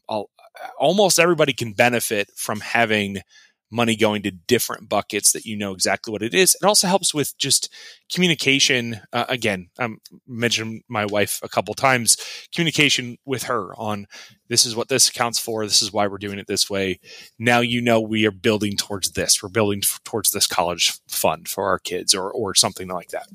almost 0.79 1.19
everybody 1.19 1.53
can 1.53 1.73
benefit 1.73 2.29
from 2.37 2.61
having 2.61 3.19
money 3.71 3.97
going 3.97 4.23
to 4.23 4.31
different 4.31 4.89
buckets 4.89 5.33
that 5.33 5.45
you 5.45 5.57
know 5.57 5.73
exactly 5.73 6.13
what 6.13 6.23
it 6.23 6.35
is. 6.35 6.57
It 6.61 6.67
also 6.67 6.87
helps 6.87 7.13
with 7.13 7.37
just 7.39 7.73
communication. 8.13 9.01
Uh, 9.13 9.27
again, 9.29 9.69
I 9.79 9.89
mentioned 10.27 10.83
my 10.89 11.07
wife 11.07 11.41
a 11.43 11.49
couple 11.49 11.75
times. 11.75 12.17
Communication 12.55 13.19
with 13.25 13.45
her 13.45 13.75
on 13.77 14.07
this 14.49 14.65
is 14.65 14.75
what 14.75 14.89
this 14.89 15.09
accounts 15.09 15.39
for. 15.39 15.65
This 15.65 15.83
is 15.83 15.93
why 15.93 16.07
we're 16.07 16.19
doing 16.19 16.39
it 16.39 16.47
this 16.47 16.71
way. 16.71 17.01
Now 17.39 17.61
you 17.61 17.81
know 17.81 18.01
we 18.01 18.27
are 18.27 18.31
building 18.31 18.77
towards 18.77 19.13
this. 19.13 19.43
We're 19.43 19.49
building 19.51 19.83
towards 20.05 20.31
this 20.31 20.47
college 20.47 20.99
fund 21.09 21.49
for 21.49 21.69
our 21.69 21.79
kids, 21.79 22.15
or 22.15 22.31
or 22.31 22.55
something 22.55 22.89
like 22.89 23.09
that. 23.09 23.27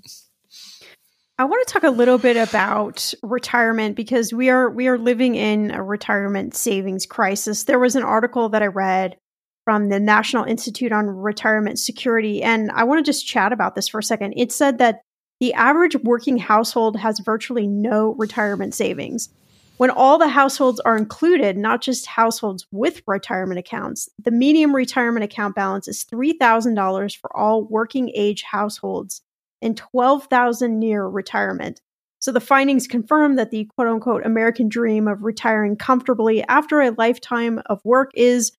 I 1.40 1.46
want 1.46 1.68
to 1.68 1.74
talk 1.74 1.84
a 1.84 1.90
little 1.90 2.20
bit 2.20 2.38
about 2.38 3.14
retirement 3.24 3.96
because 3.96 4.32
we 4.32 4.50
are 4.50 4.70
we 4.70 4.88
are 4.88 5.00
living 5.00 5.36
in 5.36 5.72
a 5.72 5.82
retirement 5.82 6.56
savings 6.56 7.06
crisis. 7.06 7.64
There 7.64 7.80
was 7.80 7.96
an 7.96 8.04
article 8.04 8.50
that 8.50 8.62
I 8.62 8.68
read 8.68 9.18
from 9.66 9.90
the 9.90 10.00
National 10.00 10.44
Institute 10.44 10.92
on 10.92 11.08
Retirement 11.08 11.80
Security. 11.80 12.44
And 12.44 12.72
I 12.72 12.84
want 12.84 13.04
to 13.04 13.10
just 13.10 13.28
chat 13.28 13.54
about 13.54 13.76
this 13.76 13.88
for 13.88 14.00
a 14.00 14.04
second. 14.04 14.34
It 14.38 14.52
said 14.52 14.78
that 14.80 15.02
the 15.40 15.54
average 15.54 15.96
working 16.04 16.38
household 16.38 16.98
has 16.98 17.20
virtually 17.20 17.68
no 17.68 18.16
retirement 18.16 18.74
savings. 18.74 19.30
When 19.78 19.90
all 19.90 20.18
the 20.18 20.30
households 20.30 20.80
are 20.82 20.96
included, 20.96 21.58
not 21.58 21.82
just 21.82 22.06
households 22.06 22.66
with 22.72 23.02
retirement 23.08 23.60
accounts, 23.60 24.08
the 24.24 24.32
median 24.32 24.72
retirement 24.72 25.24
account 25.24 25.56
balance 25.56 25.88
is 25.88 26.06
$3,000 26.06 27.18
for 27.18 27.36
all 27.36 27.66
working 27.66 28.12
age 28.14 28.44
households 28.44 29.22
and 29.62 29.76
12,000 29.76 30.80
near 30.80 31.08
retirement. 31.08 31.82
So 32.20 32.32
the 32.32 32.40
findings 32.40 32.88
confirm 32.88 33.36
that 33.36 33.52
the 33.52 33.66
quote 33.76 33.88
unquote 33.88 34.26
American 34.26 34.70
dream 34.70 35.08
of 35.08 35.24
retiring 35.24 35.76
comfortably 35.76 36.44
after 36.44 36.80
a 36.80 36.92
lifetime 36.92 37.62
of 37.66 37.82
work 37.84 38.12
is 38.14 38.54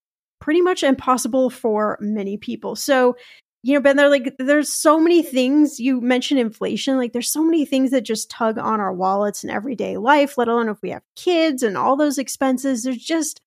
pretty 0.45 0.61
much 0.61 0.83
impossible 0.83 1.49
for 1.49 1.97
many 2.03 2.37
people. 2.37 2.77
So, 2.77 3.17
you 3.63 3.73
know, 3.73 3.81
Ben, 3.81 3.97
they're 3.97 4.11
like 4.11 4.37
there's 4.39 4.71
so 4.71 5.01
many 5.01 5.23
things 5.23 5.81
you 5.81 6.03
mentioned 6.03 6.39
inflation. 6.39 6.99
Like 6.99 7.15
there's 7.15 7.31
so 7.31 7.43
many 7.43 7.65
things 7.65 7.93
that 7.93 8.03
just 8.03 8.29
tug 8.29 8.59
on 8.59 8.79
our 8.79 8.93
wallets 8.93 9.43
in 9.43 9.49
everyday 9.49 9.97
life, 9.97 10.37
let 10.37 10.49
alone 10.49 10.69
if 10.69 10.83
we 10.83 10.91
have 10.91 11.03
kids 11.17 11.63
and 11.63 11.79
all 11.79 11.97
those 11.97 12.19
expenses. 12.19 12.83
There's 12.83 13.03
just 13.03 13.41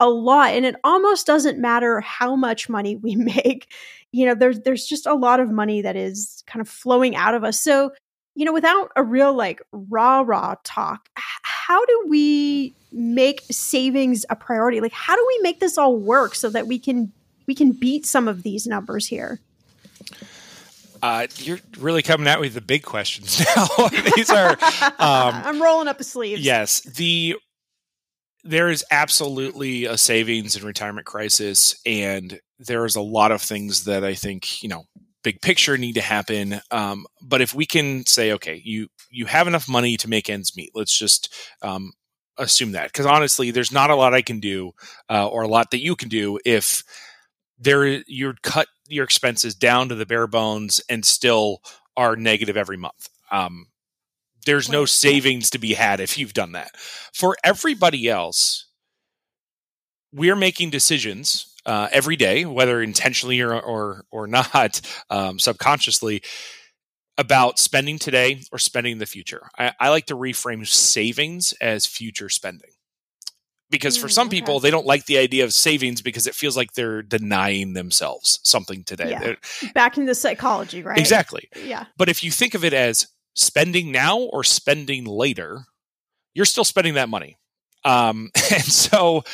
a 0.00 0.10
lot. 0.10 0.54
And 0.54 0.66
it 0.66 0.74
almost 0.82 1.24
doesn't 1.24 1.60
matter 1.60 2.00
how 2.00 2.34
much 2.34 2.68
money 2.68 2.96
we 2.96 3.14
make. 3.36 3.72
You 4.10 4.26
know, 4.26 4.34
there's 4.34 4.58
there's 4.62 4.86
just 4.86 5.06
a 5.06 5.14
lot 5.14 5.38
of 5.38 5.52
money 5.52 5.82
that 5.82 5.94
is 5.94 6.42
kind 6.48 6.60
of 6.60 6.68
flowing 6.68 7.14
out 7.14 7.36
of 7.36 7.44
us. 7.44 7.60
So 7.60 7.92
you 8.40 8.46
know, 8.46 8.54
without 8.54 8.90
a 8.96 9.02
real 9.02 9.34
like 9.34 9.60
raw, 9.70 10.22
raw 10.24 10.54
talk, 10.64 11.10
how 11.14 11.84
do 11.84 12.06
we 12.08 12.74
make 12.90 13.42
savings 13.50 14.24
a 14.30 14.34
priority? 14.34 14.80
Like, 14.80 14.94
how 14.94 15.14
do 15.14 15.22
we 15.28 15.40
make 15.42 15.60
this 15.60 15.76
all 15.76 15.94
work 15.94 16.34
so 16.34 16.48
that 16.48 16.66
we 16.66 16.78
can 16.78 17.12
we 17.46 17.54
can 17.54 17.72
beat 17.72 18.06
some 18.06 18.28
of 18.28 18.42
these 18.42 18.66
numbers 18.66 19.06
here? 19.06 19.40
Uh, 21.02 21.26
you're 21.36 21.58
really 21.78 22.00
coming 22.00 22.26
at 22.26 22.40
me 22.40 22.46
with 22.46 22.54
the 22.54 22.62
big 22.62 22.82
questions 22.82 23.44
now. 23.56 23.66
these 24.16 24.30
are. 24.30 24.52
Um, 24.52 24.58
I'm 24.98 25.60
rolling 25.60 25.88
up 25.88 25.98
the 25.98 26.04
sleeves. 26.04 26.40
Yes, 26.40 26.80
the 26.80 27.36
there 28.42 28.70
is 28.70 28.82
absolutely 28.90 29.84
a 29.84 29.98
savings 29.98 30.56
and 30.56 30.64
retirement 30.64 31.06
crisis, 31.06 31.78
and 31.84 32.40
there 32.58 32.86
is 32.86 32.96
a 32.96 33.02
lot 33.02 33.32
of 33.32 33.42
things 33.42 33.84
that 33.84 34.02
I 34.02 34.14
think 34.14 34.62
you 34.62 34.70
know 34.70 34.86
big 35.22 35.40
picture 35.40 35.76
need 35.76 35.94
to 35.94 36.00
happen. 36.00 36.60
Um, 36.70 37.06
but 37.20 37.40
if 37.40 37.54
we 37.54 37.66
can 37.66 38.06
say, 38.06 38.32
okay, 38.32 38.60
you 38.64 38.88
you 39.10 39.26
have 39.26 39.46
enough 39.46 39.68
money 39.68 39.96
to 39.98 40.08
make 40.08 40.30
ends 40.30 40.56
meet, 40.56 40.70
let's 40.74 40.96
just 40.96 41.34
um, 41.62 41.92
assume 42.38 42.72
that. 42.72 42.88
Because 42.92 43.06
honestly, 43.06 43.50
there's 43.50 43.72
not 43.72 43.90
a 43.90 43.96
lot 43.96 44.14
I 44.14 44.22
can 44.22 44.40
do, 44.40 44.72
uh, 45.08 45.28
or 45.28 45.42
a 45.42 45.48
lot 45.48 45.70
that 45.70 45.82
you 45.82 45.96
can 45.96 46.08
do 46.08 46.38
if 46.44 46.84
there 47.58 47.86
you 48.06 48.34
cut 48.42 48.68
your 48.88 49.04
expenses 49.04 49.54
down 49.54 49.88
to 49.88 49.94
the 49.94 50.06
bare 50.06 50.26
bones 50.26 50.80
and 50.88 51.04
still 51.04 51.62
are 51.96 52.16
negative 52.16 52.56
every 52.56 52.76
month. 52.76 53.08
Um, 53.30 53.66
there's 54.46 54.70
no 54.70 54.84
savings 54.86 55.50
to 55.50 55.58
be 55.58 55.74
had 55.74 56.00
if 56.00 56.16
you've 56.16 56.32
done 56.32 56.52
that. 56.52 56.76
For 57.12 57.36
everybody 57.44 58.08
else, 58.08 58.66
we're 60.12 60.36
making 60.36 60.70
decisions 60.70 61.49
uh, 61.66 61.88
every 61.92 62.16
day, 62.16 62.44
whether 62.44 62.82
intentionally 62.82 63.40
or 63.40 63.58
or, 63.58 64.04
or 64.10 64.26
not, 64.26 64.80
um, 65.10 65.38
subconsciously, 65.38 66.22
about 67.18 67.58
spending 67.58 67.98
today 67.98 68.42
or 68.50 68.58
spending 68.58 68.98
the 68.98 69.06
future. 69.06 69.42
I, 69.58 69.72
I, 69.78 69.88
like 69.90 70.06
to 70.06 70.16
reframe 70.16 70.66
savings 70.66 71.52
as 71.60 71.86
future 71.86 72.30
spending. 72.30 72.70
Because 73.68 73.96
for 73.96 74.08
mm, 74.08 74.12
some 74.12 74.30
people, 74.30 74.58
they 74.58 74.70
don't 74.70 74.86
like 74.86 75.04
the 75.04 75.18
idea 75.18 75.44
of 75.44 75.52
savings 75.52 76.02
because 76.02 76.26
it 76.26 76.34
feels 76.34 76.56
like 76.56 76.72
they're 76.72 77.02
denying 77.02 77.74
themselves 77.74 78.40
something 78.42 78.84
today. 78.84 79.10
Yeah. 79.10 79.70
Back 79.74 79.98
into 79.98 80.14
psychology, 80.14 80.82
right? 80.82 80.98
Exactly. 80.98 81.48
Yeah. 81.62 81.84
But 81.96 82.08
if 82.08 82.24
you 82.24 82.30
think 82.30 82.54
of 82.54 82.64
it 82.64 82.72
as 82.72 83.06
spending 83.34 83.92
now 83.92 84.18
or 84.18 84.42
spending 84.42 85.04
later, 85.04 85.66
you're 86.34 86.46
still 86.46 86.64
spending 86.64 86.94
that 86.94 87.08
money. 87.08 87.36
Um, 87.84 88.30
and 88.50 88.64
so 88.64 89.24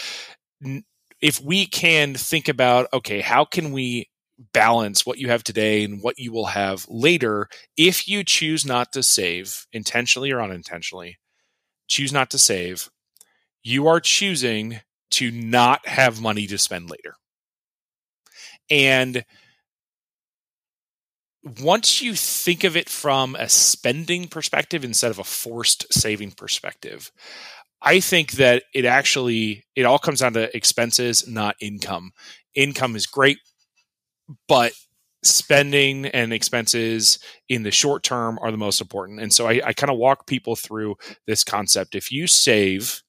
if 1.20 1.40
we 1.40 1.66
can 1.66 2.14
think 2.14 2.48
about 2.48 2.88
okay 2.92 3.20
how 3.20 3.44
can 3.44 3.72
we 3.72 4.08
balance 4.52 5.06
what 5.06 5.18
you 5.18 5.28
have 5.28 5.42
today 5.42 5.84
and 5.84 6.02
what 6.02 6.18
you 6.18 6.32
will 6.32 6.46
have 6.46 6.84
later 6.88 7.48
if 7.76 8.06
you 8.06 8.22
choose 8.22 8.66
not 8.66 8.92
to 8.92 9.02
save 9.02 9.66
intentionally 9.72 10.30
or 10.30 10.42
unintentionally 10.42 11.16
choose 11.88 12.12
not 12.12 12.30
to 12.30 12.38
save 12.38 12.90
you 13.66 13.88
are 13.88 13.98
choosing 13.98 14.80
to 15.10 15.30
not 15.32 15.86
have 15.88 16.20
money 16.20 16.46
to 16.46 16.56
spend 16.56 16.88
later. 16.88 17.14
And 18.70 19.24
once 21.60 22.00
you 22.00 22.14
think 22.14 22.62
of 22.62 22.76
it 22.76 22.88
from 22.88 23.34
a 23.34 23.48
spending 23.48 24.28
perspective 24.28 24.84
instead 24.84 25.10
of 25.10 25.18
a 25.18 25.24
forced 25.24 25.92
saving 25.92 26.32
perspective 26.32 27.10
I 27.86 28.00
think 28.00 28.32
that 28.32 28.64
it 28.74 28.84
actually 28.84 29.64
it 29.76 29.84
all 29.84 30.00
comes 30.00 30.18
down 30.18 30.32
to 30.32 30.54
expenses, 30.56 31.28
not 31.28 31.54
income. 31.60 32.10
Income 32.56 32.96
is 32.96 33.06
great, 33.06 33.38
but 34.48 34.72
spending 35.22 36.06
and 36.06 36.32
expenses 36.32 37.20
in 37.48 37.62
the 37.62 37.70
short 37.70 38.02
term 38.02 38.40
are 38.42 38.50
the 38.50 38.56
most 38.56 38.80
important. 38.80 39.20
And 39.20 39.32
so 39.32 39.46
I, 39.46 39.60
I 39.64 39.72
kind 39.72 39.90
of 39.90 39.98
walk 39.98 40.26
people 40.26 40.56
through 40.56 40.96
this 41.28 41.44
concept. 41.44 41.94
If 41.94 42.10
you 42.10 42.26
save 42.26 43.02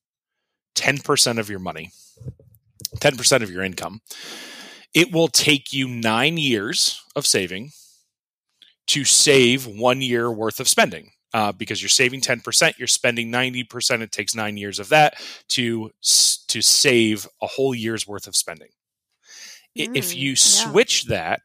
10% 0.76 1.40
of 1.40 1.50
your 1.50 1.60
money, 1.60 1.90
10% 2.98 3.42
of 3.42 3.50
your 3.50 3.64
income, 3.64 4.02
it 4.94 5.12
will 5.12 5.28
take 5.28 5.74
you 5.74 5.88
nine 5.88 6.38
years 6.38 7.02
of 7.16 7.26
saving 7.26 7.72
to 8.88 9.04
save 9.04 9.66
one 9.66 10.02
year 10.02 10.32
worth 10.32 10.60
of 10.60 10.68
spending. 10.68 11.12
Uh, 11.34 11.52
because 11.52 11.82
you're 11.82 11.90
saving 11.90 12.22
10%, 12.22 12.78
you're 12.80 12.88
spending 12.88 13.30
90%. 13.30 14.02
It 14.02 14.12
takes 14.14 14.34
nine 14.34 14.56
years 14.56 14.80
of 14.80 14.90
that 14.90 15.22
to 15.50 15.92
to 16.48 16.62
save 16.62 17.28
a 17.42 17.48
whole 17.48 17.76
year's 17.76 18.08
worth 18.08 18.28
of 18.28 18.36
spending. 18.36 18.70
Mm, 19.78 19.96
if 19.96 20.16
you 20.16 20.30
yeah. 20.30 20.36
switch 20.38 21.06
that 21.06 21.42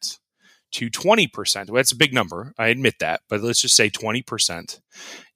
to 0.73 0.89
20%, 0.89 1.69
well, 1.69 1.75
that's 1.75 1.93
a 1.93 1.97
big 1.97 2.15
number. 2.15 2.55
I 2.59 2.69
admit 2.69 2.95
that, 3.01 3.23
but 3.29 3.41
let's 3.41 3.61
just 3.61 3.77
say 3.77 3.91
20%. 3.91 4.81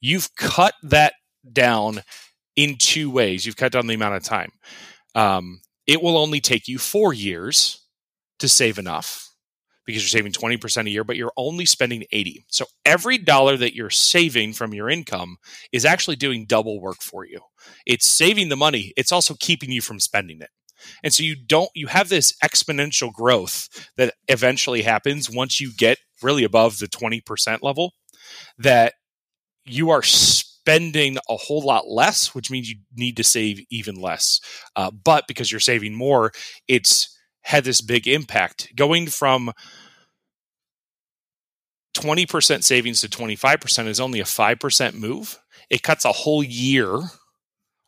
You've 0.00 0.34
cut 0.36 0.74
that 0.84 1.14
down 1.52 2.02
in 2.54 2.76
two 2.78 3.10
ways. 3.10 3.44
You've 3.44 3.56
cut 3.56 3.72
down 3.72 3.86
the 3.86 3.94
amount 3.94 4.14
of 4.14 4.22
time. 4.22 4.52
Um, 5.14 5.60
it 5.86 6.02
will 6.02 6.16
only 6.16 6.40
take 6.40 6.68
you 6.68 6.78
four 6.78 7.12
years 7.12 7.84
to 8.38 8.48
save 8.48 8.78
enough 8.78 9.25
because 9.86 10.02
you're 10.02 10.20
saving 10.20 10.32
20% 10.32 10.86
a 10.86 10.90
year, 10.90 11.04
but 11.04 11.16
you're 11.16 11.32
only 11.36 11.64
spending 11.64 12.04
80. 12.12 12.44
So 12.48 12.66
every 12.84 13.18
dollar 13.18 13.56
that 13.56 13.74
you're 13.74 13.90
saving 13.90 14.52
from 14.52 14.74
your 14.74 14.90
income 14.90 15.36
is 15.72 15.84
actually 15.84 16.16
doing 16.16 16.44
double 16.44 16.80
work 16.80 17.00
for 17.00 17.24
you. 17.24 17.40
It's 17.86 18.06
saving 18.06 18.48
the 18.48 18.56
money, 18.56 18.92
it's 18.96 19.12
also 19.12 19.34
keeping 19.38 19.70
you 19.70 19.80
from 19.80 20.00
spending 20.00 20.40
it. 20.40 20.50
And 21.02 21.12
so 21.12 21.22
you 21.22 21.36
don't 21.36 21.70
you 21.74 21.86
have 21.86 22.08
this 22.08 22.34
exponential 22.44 23.12
growth 23.12 23.68
that 23.96 24.14
eventually 24.28 24.82
happens 24.82 25.30
once 25.30 25.60
you 25.60 25.72
get 25.74 25.98
really 26.22 26.44
above 26.44 26.78
the 26.78 26.86
20% 26.86 27.58
level 27.62 27.92
that 28.58 28.94
you 29.64 29.90
are 29.90 30.02
spending 30.02 31.16
a 31.28 31.36
whole 31.36 31.62
lot 31.62 31.88
less, 31.88 32.34
which 32.34 32.50
means 32.50 32.68
you 32.68 32.76
need 32.94 33.16
to 33.16 33.24
save 33.24 33.64
even 33.70 33.96
less. 33.96 34.40
Uh, 34.74 34.90
but 34.90 35.24
because 35.28 35.50
you're 35.50 35.60
saving 35.60 35.94
more, 35.94 36.32
it's 36.68 37.15
had 37.46 37.62
this 37.62 37.80
big 37.80 38.08
impact 38.08 38.74
going 38.74 39.06
from 39.06 39.52
20% 41.94 42.64
savings 42.64 43.00
to 43.00 43.08
25% 43.08 43.86
is 43.86 44.00
only 44.00 44.18
a 44.18 44.24
5% 44.24 44.94
move. 44.94 45.38
It 45.70 45.84
cuts 45.84 46.04
a 46.04 46.10
whole 46.10 46.42
year 46.42 46.98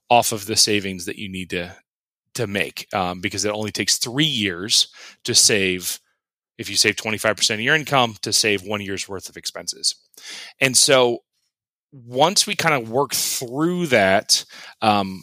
off 0.09 0.31
of 0.31 0.47
the 0.47 0.55
savings 0.55 1.07
that 1.07 1.19
you 1.19 1.29
need 1.29 1.51
to 1.51 1.77
to 2.35 2.47
make 2.47 2.87
um, 2.95 3.21
because 3.21 3.45
it 3.45 3.53
only 3.53 3.73
takes 3.73 3.99
three 3.99 4.25
years 4.25 4.89
to 5.25 5.35
save 5.35 5.99
if 6.57 6.71
you 6.71 6.77
save 6.77 6.95
25% 6.95 7.55
of 7.55 7.61
your 7.61 7.75
income 7.75 8.15
to 8.23 8.33
save 8.33 8.63
one 8.63 8.81
year's 8.81 9.09
worth 9.09 9.29
of 9.29 9.37
expenses 9.37 9.97
and 10.61 10.77
so 10.77 11.19
once 11.91 12.47
we 12.47 12.55
kind 12.55 12.81
of 12.81 12.91
work 12.91 13.13
through 13.13 13.87
that 13.89 14.45
um, 14.83 15.23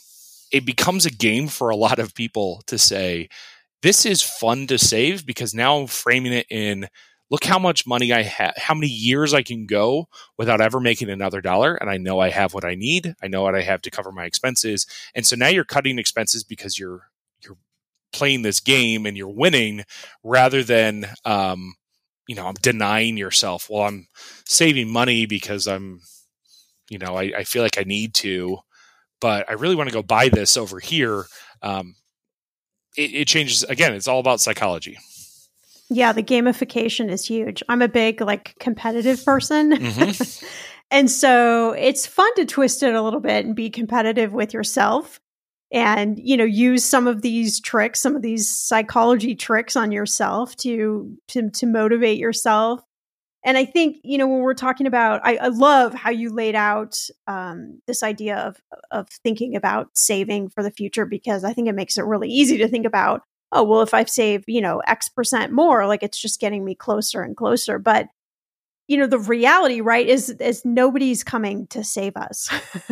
it 0.51 0.65
becomes 0.65 1.05
a 1.05 1.11
game 1.11 1.47
for 1.47 1.69
a 1.69 1.75
lot 1.75 1.99
of 1.99 2.13
people 2.13 2.61
to 2.67 2.77
say 2.77 3.29
this 3.81 4.05
is 4.05 4.21
fun 4.21 4.67
to 4.67 4.77
save 4.77 5.25
because 5.25 5.53
now 5.53 5.77
i'm 5.77 5.87
framing 5.87 6.33
it 6.33 6.45
in 6.49 6.87
look 7.29 7.43
how 7.43 7.59
much 7.59 7.87
money 7.87 8.13
I 8.13 8.21
have, 8.21 8.53
how 8.57 8.73
many 8.73 8.87
years 8.87 9.33
I 9.33 9.43
can 9.43 9.65
go 9.65 10.07
without 10.37 10.61
ever 10.61 10.79
making 10.79 11.09
another 11.09 11.41
dollar. 11.41 11.75
And 11.75 11.89
I 11.89 11.97
know 11.97 12.19
I 12.19 12.29
have 12.29 12.53
what 12.53 12.65
I 12.65 12.75
need. 12.75 13.15
I 13.21 13.27
know 13.27 13.41
what 13.41 13.55
I 13.55 13.61
have 13.61 13.81
to 13.83 13.91
cover 13.91 14.11
my 14.11 14.25
expenses. 14.25 14.85
And 15.13 15.25
so 15.25 15.35
now 15.35 15.47
you're 15.47 15.63
cutting 15.63 15.97
expenses 15.97 16.43
because 16.43 16.77
you're, 16.77 17.09
you're 17.43 17.57
playing 18.13 18.43
this 18.43 18.59
game 18.59 19.05
and 19.05 19.17
you're 19.17 19.27
winning 19.27 19.85
rather 20.23 20.63
than, 20.63 21.07
um, 21.25 21.75
you 22.27 22.35
know, 22.35 22.45
I'm 22.47 22.55
denying 22.55 23.17
yourself. 23.17 23.69
Well, 23.69 23.83
I'm 23.83 24.07
saving 24.45 24.89
money 24.89 25.25
because 25.25 25.67
I'm, 25.67 26.01
you 26.89 26.99
know, 26.99 27.15
I, 27.17 27.31
I 27.37 27.43
feel 27.43 27.63
like 27.63 27.79
I 27.79 27.83
need 27.83 28.13
to, 28.15 28.59
but 29.19 29.49
I 29.49 29.53
really 29.53 29.75
want 29.75 29.89
to 29.89 29.93
go 29.93 30.03
buy 30.03 30.29
this 30.29 30.57
over 30.57 30.79
here. 30.79 31.25
Um, 31.61 31.95
it, 32.97 33.13
it 33.13 33.27
changes 33.27 33.63
again. 33.63 33.93
It's 33.93 34.07
all 34.07 34.19
about 34.19 34.41
psychology. 34.41 34.97
Yeah, 35.89 36.13
the 36.13 36.23
gamification 36.23 37.09
is 37.09 37.25
huge. 37.25 37.61
I'm 37.69 37.81
a 37.81 37.87
big 37.87 38.21
like 38.21 38.55
competitive 38.59 39.23
person. 39.23 39.71
Mm-hmm. 39.71 40.45
and 40.91 41.09
so 41.09 41.71
it's 41.71 42.07
fun 42.07 42.33
to 42.35 42.45
twist 42.45 42.81
it 42.83 42.95
a 42.95 43.01
little 43.01 43.19
bit 43.19 43.45
and 43.45 43.55
be 43.55 43.69
competitive 43.69 44.33
with 44.33 44.53
yourself 44.53 45.19
and 45.71 46.19
you 46.19 46.37
know 46.37 46.45
use 46.45 46.85
some 46.85 47.07
of 47.07 47.21
these 47.21 47.59
tricks 47.59 47.99
some 47.99 48.15
of 48.15 48.21
these 48.21 48.47
psychology 48.47 49.35
tricks 49.35 49.75
on 49.75 49.91
yourself 49.91 50.55
to 50.55 51.17
to, 51.27 51.49
to 51.49 51.65
motivate 51.65 52.19
yourself 52.19 52.81
and 53.45 53.57
i 53.57 53.63
think 53.63 53.97
you 54.03 54.17
know 54.17 54.27
when 54.27 54.41
we're 54.41 54.53
talking 54.53 54.87
about 54.87 55.21
i, 55.23 55.37
I 55.37 55.47
love 55.47 55.93
how 55.93 56.09
you 56.09 56.33
laid 56.33 56.55
out 56.55 56.99
um, 57.27 57.81
this 57.87 58.03
idea 58.03 58.35
of 58.37 58.57
of 58.91 59.07
thinking 59.23 59.55
about 59.55 59.89
saving 59.93 60.49
for 60.49 60.61
the 60.61 60.71
future 60.71 61.05
because 61.05 61.45
i 61.45 61.53
think 61.53 61.69
it 61.69 61.75
makes 61.75 61.97
it 61.97 62.03
really 62.03 62.29
easy 62.29 62.57
to 62.57 62.67
think 62.67 62.85
about 62.85 63.21
oh, 63.55 63.63
well, 63.63 63.81
if 63.81 63.93
I 63.93 64.03
save, 64.03 64.43
you 64.47 64.61
know, 64.61 64.81
X 64.85 65.09
percent 65.09 65.51
more, 65.51 65.87
like 65.87 66.03
it's 66.03 66.19
just 66.19 66.39
getting 66.39 66.63
me 66.63 66.75
closer 66.75 67.21
and 67.21 67.35
closer. 67.35 67.79
But, 67.79 68.07
you 68.87 68.97
know, 68.97 69.07
the 69.07 69.17
reality, 69.17 69.81
right, 69.81 70.07
is 70.07 70.29
is 70.29 70.63
nobody's 70.63 71.23
coming 71.23 71.65
to 71.67 71.83
save 71.83 72.17
us. 72.17 72.49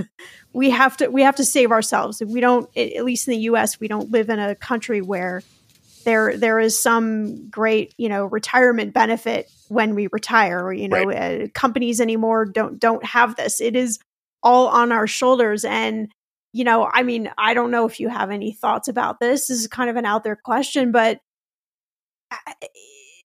we 0.53 0.71
have 0.71 0.97
to 0.97 1.09
we 1.09 1.21
have 1.21 1.35
to 1.35 1.45
save 1.45 1.71
ourselves. 1.71 2.23
We 2.25 2.39
don't 2.39 2.75
at 2.75 3.05
least 3.05 3.27
in 3.27 3.33
the 3.33 3.41
US, 3.41 3.79
we 3.79 3.87
don't 3.87 4.09
live 4.09 4.29
in 4.29 4.39
a 4.39 4.55
country 4.55 5.01
where 5.01 5.43
there 6.03 6.37
there 6.37 6.59
is 6.59 6.77
some 6.79 7.49
great, 7.49 7.93
you 7.97 8.09
know, 8.09 8.25
retirement 8.25 8.93
benefit 8.93 9.49
when 9.69 9.95
we 9.95 10.07
retire 10.11 10.63
or 10.63 10.73
you 10.73 10.87
know, 10.87 11.03
right. 11.03 11.43
uh, 11.43 11.47
companies 11.53 11.99
anymore 11.99 12.45
don't 12.45 12.79
don't 12.79 13.05
have 13.05 13.35
this. 13.35 13.61
It 13.61 13.75
is 13.75 13.99
all 14.41 14.67
on 14.67 14.91
our 14.91 15.07
shoulders 15.07 15.65
and 15.65 16.11
you 16.55 16.63
know, 16.63 16.87
I 16.91 17.01
mean, 17.01 17.31
I 17.35 17.55
don't 17.55 17.71
know 17.71 17.87
if 17.87 17.99
you 17.99 18.09
have 18.09 18.29
any 18.29 18.51
thoughts 18.51 18.87
about 18.87 19.19
this. 19.19 19.47
This 19.47 19.61
is 19.61 19.67
kind 19.67 19.89
of 19.89 19.95
an 19.95 20.05
out 20.05 20.23
there 20.23 20.35
question, 20.35 20.91
but 20.91 21.19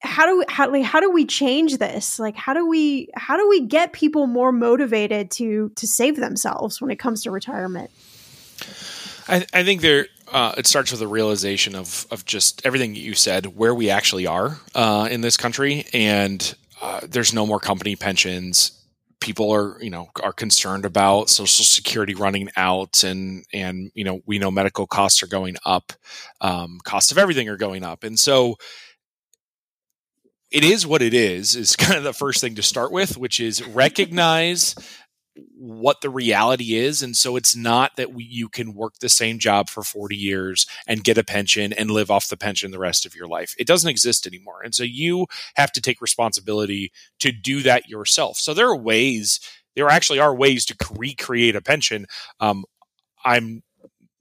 how 0.00 0.26
do 0.26 0.38
we, 0.38 0.44
how, 0.48 0.82
how 0.82 1.00
do 1.00 1.10
we 1.10 1.26
change 1.26 1.78
this? 1.78 2.18
Like, 2.18 2.36
how 2.36 2.54
do 2.54 2.66
we 2.66 3.08
how 3.14 3.36
do 3.36 3.48
we 3.48 3.66
get 3.66 3.92
people 3.92 4.26
more 4.26 4.52
motivated 4.52 5.30
to 5.32 5.70
to 5.76 5.86
save 5.86 6.16
themselves 6.16 6.80
when 6.80 6.90
it 6.90 6.96
comes 6.96 7.22
to 7.24 7.30
retirement? 7.30 7.90
I, 9.28 9.44
I 9.52 9.64
think 9.64 9.82
there 9.82 10.06
uh, 10.32 10.54
it 10.56 10.66
starts 10.66 10.92
with 10.92 11.02
a 11.02 11.08
realization 11.08 11.74
of 11.74 12.06
of 12.10 12.24
just 12.24 12.64
everything 12.64 12.94
you 12.94 13.14
said, 13.14 13.46
where 13.46 13.74
we 13.74 13.90
actually 13.90 14.26
are 14.26 14.58
uh, 14.74 15.08
in 15.10 15.20
this 15.20 15.36
country, 15.36 15.86
and 15.92 16.54
uh, 16.82 17.00
there's 17.08 17.32
no 17.32 17.46
more 17.46 17.60
company 17.60 17.96
pensions. 17.96 18.72
People 19.20 19.50
are 19.50 19.82
you 19.82 19.90
know 19.90 20.08
are 20.22 20.32
concerned 20.32 20.84
about 20.84 21.28
social 21.28 21.64
security 21.64 22.14
running 22.14 22.48
out 22.56 23.02
and 23.02 23.44
and 23.52 23.90
you 23.94 24.04
know 24.04 24.20
we 24.26 24.38
know 24.38 24.50
medical 24.50 24.86
costs 24.86 25.22
are 25.22 25.28
going 25.28 25.56
up. 25.64 25.92
Um, 26.40 26.78
costs 26.84 27.10
of 27.10 27.18
everything 27.18 27.48
are 27.48 27.56
going 27.56 27.84
up. 27.84 28.04
And 28.04 28.18
so 28.18 28.56
it 30.50 30.64
is 30.64 30.86
what 30.86 31.02
it 31.02 31.14
is 31.14 31.56
is 31.56 31.76
kind 31.76 31.98
of 31.98 32.04
the 32.04 32.12
first 32.12 32.40
thing 32.40 32.54
to 32.54 32.62
start 32.62 32.92
with 32.92 33.16
which 33.16 33.40
is 33.40 33.66
recognize 33.66 34.74
what 35.56 36.00
the 36.00 36.10
reality 36.10 36.74
is 36.74 37.02
and 37.02 37.16
so 37.16 37.36
it's 37.36 37.56
not 37.56 37.96
that 37.96 38.12
we, 38.12 38.24
you 38.24 38.48
can 38.48 38.74
work 38.74 38.94
the 39.00 39.08
same 39.08 39.38
job 39.38 39.68
for 39.68 39.82
40 39.82 40.16
years 40.16 40.66
and 40.86 41.04
get 41.04 41.18
a 41.18 41.24
pension 41.24 41.72
and 41.72 41.90
live 41.90 42.10
off 42.10 42.28
the 42.28 42.36
pension 42.36 42.70
the 42.70 42.78
rest 42.78 43.06
of 43.06 43.14
your 43.14 43.28
life. 43.28 43.54
It 43.58 43.66
doesn't 43.66 43.90
exist 43.90 44.26
anymore 44.26 44.62
and 44.62 44.74
so 44.74 44.84
you 44.84 45.26
have 45.56 45.72
to 45.72 45.80
take 45.80 46.00
responsibility 46.00 46.92
to 47.20 47.32
do 47.32 47.62
that 47.62 47.88
yourself. 47.88 48.38
So 48.38 48.54
there 48.54 48.68
are 48.68 48.76
ways 48.76 49.40
there 49.76 49.88
actually 49.88 50.18
are 50.18 50.34
ways 50.34 50.64
to 50.66 50.76
recreate 50.96 51.54
a 51.56 51.60
pension. 51.62 52.06
Um, 52.40 52.64
i'm 53.24 53.62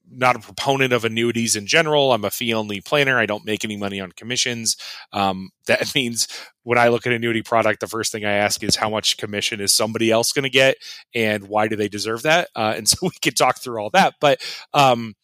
not 0.09 0.35
a 0.35 0.39
proponent 0.39 0.93
of 0.93 1.05
annuities 1.05 1.55
in 1.55 1.65
general. 1.65 2.13
I'm 2.13 2.25
a 2.25 2.31
fee 2.31 2.53
only 2.53 2.81
planner. 2.81 3.17
I 3.19 3.25
don't 3.25 3.45
make 3.45 3.63
any 3.63 3.77
money 3.77 3.99
on 3.99 4.11
commissions. 4.11 4.77
Um, 5.13 5.49
that 5.67 5.91
means 5.95 6.27
when 6.63 6.77
I 6.77 6.87
look 6.89 7.05
at 7.05 7.11
an 7.11 7.17
annuity 7.17 7.41
product, 7.41 7.79
the 7.79 7.87
first 7.87 8.11
thing 8.11 8.25
I 8.25 8.33
ask 8.33 8.63
is 8.63 8.75
how 8.75 8.89
much 8.89 9.17
commission 9.17 9.61
is 9.61 9.73
somebody 9.73 10.11
else 10.11 10.33
going 10.33 10.43
to 10.43 10.49
get 10.49 10.77
and 11.13 11.47
why 11.47 11.67
do 11.67 11.75
they 11.75 11.87
deserve 11.87 12.23
that? 12.23 12.49
Uh, 12.55 12.73
and 12.75 12.87
so 12.89 12.97
we 13.01 13.11
could 13.21 13.37
talk 13.37 13.59
through 13.59 13.81
all 13.81 13.89
that. 13.91 14.15
But 14.19 14.41
um, 14.73 15.15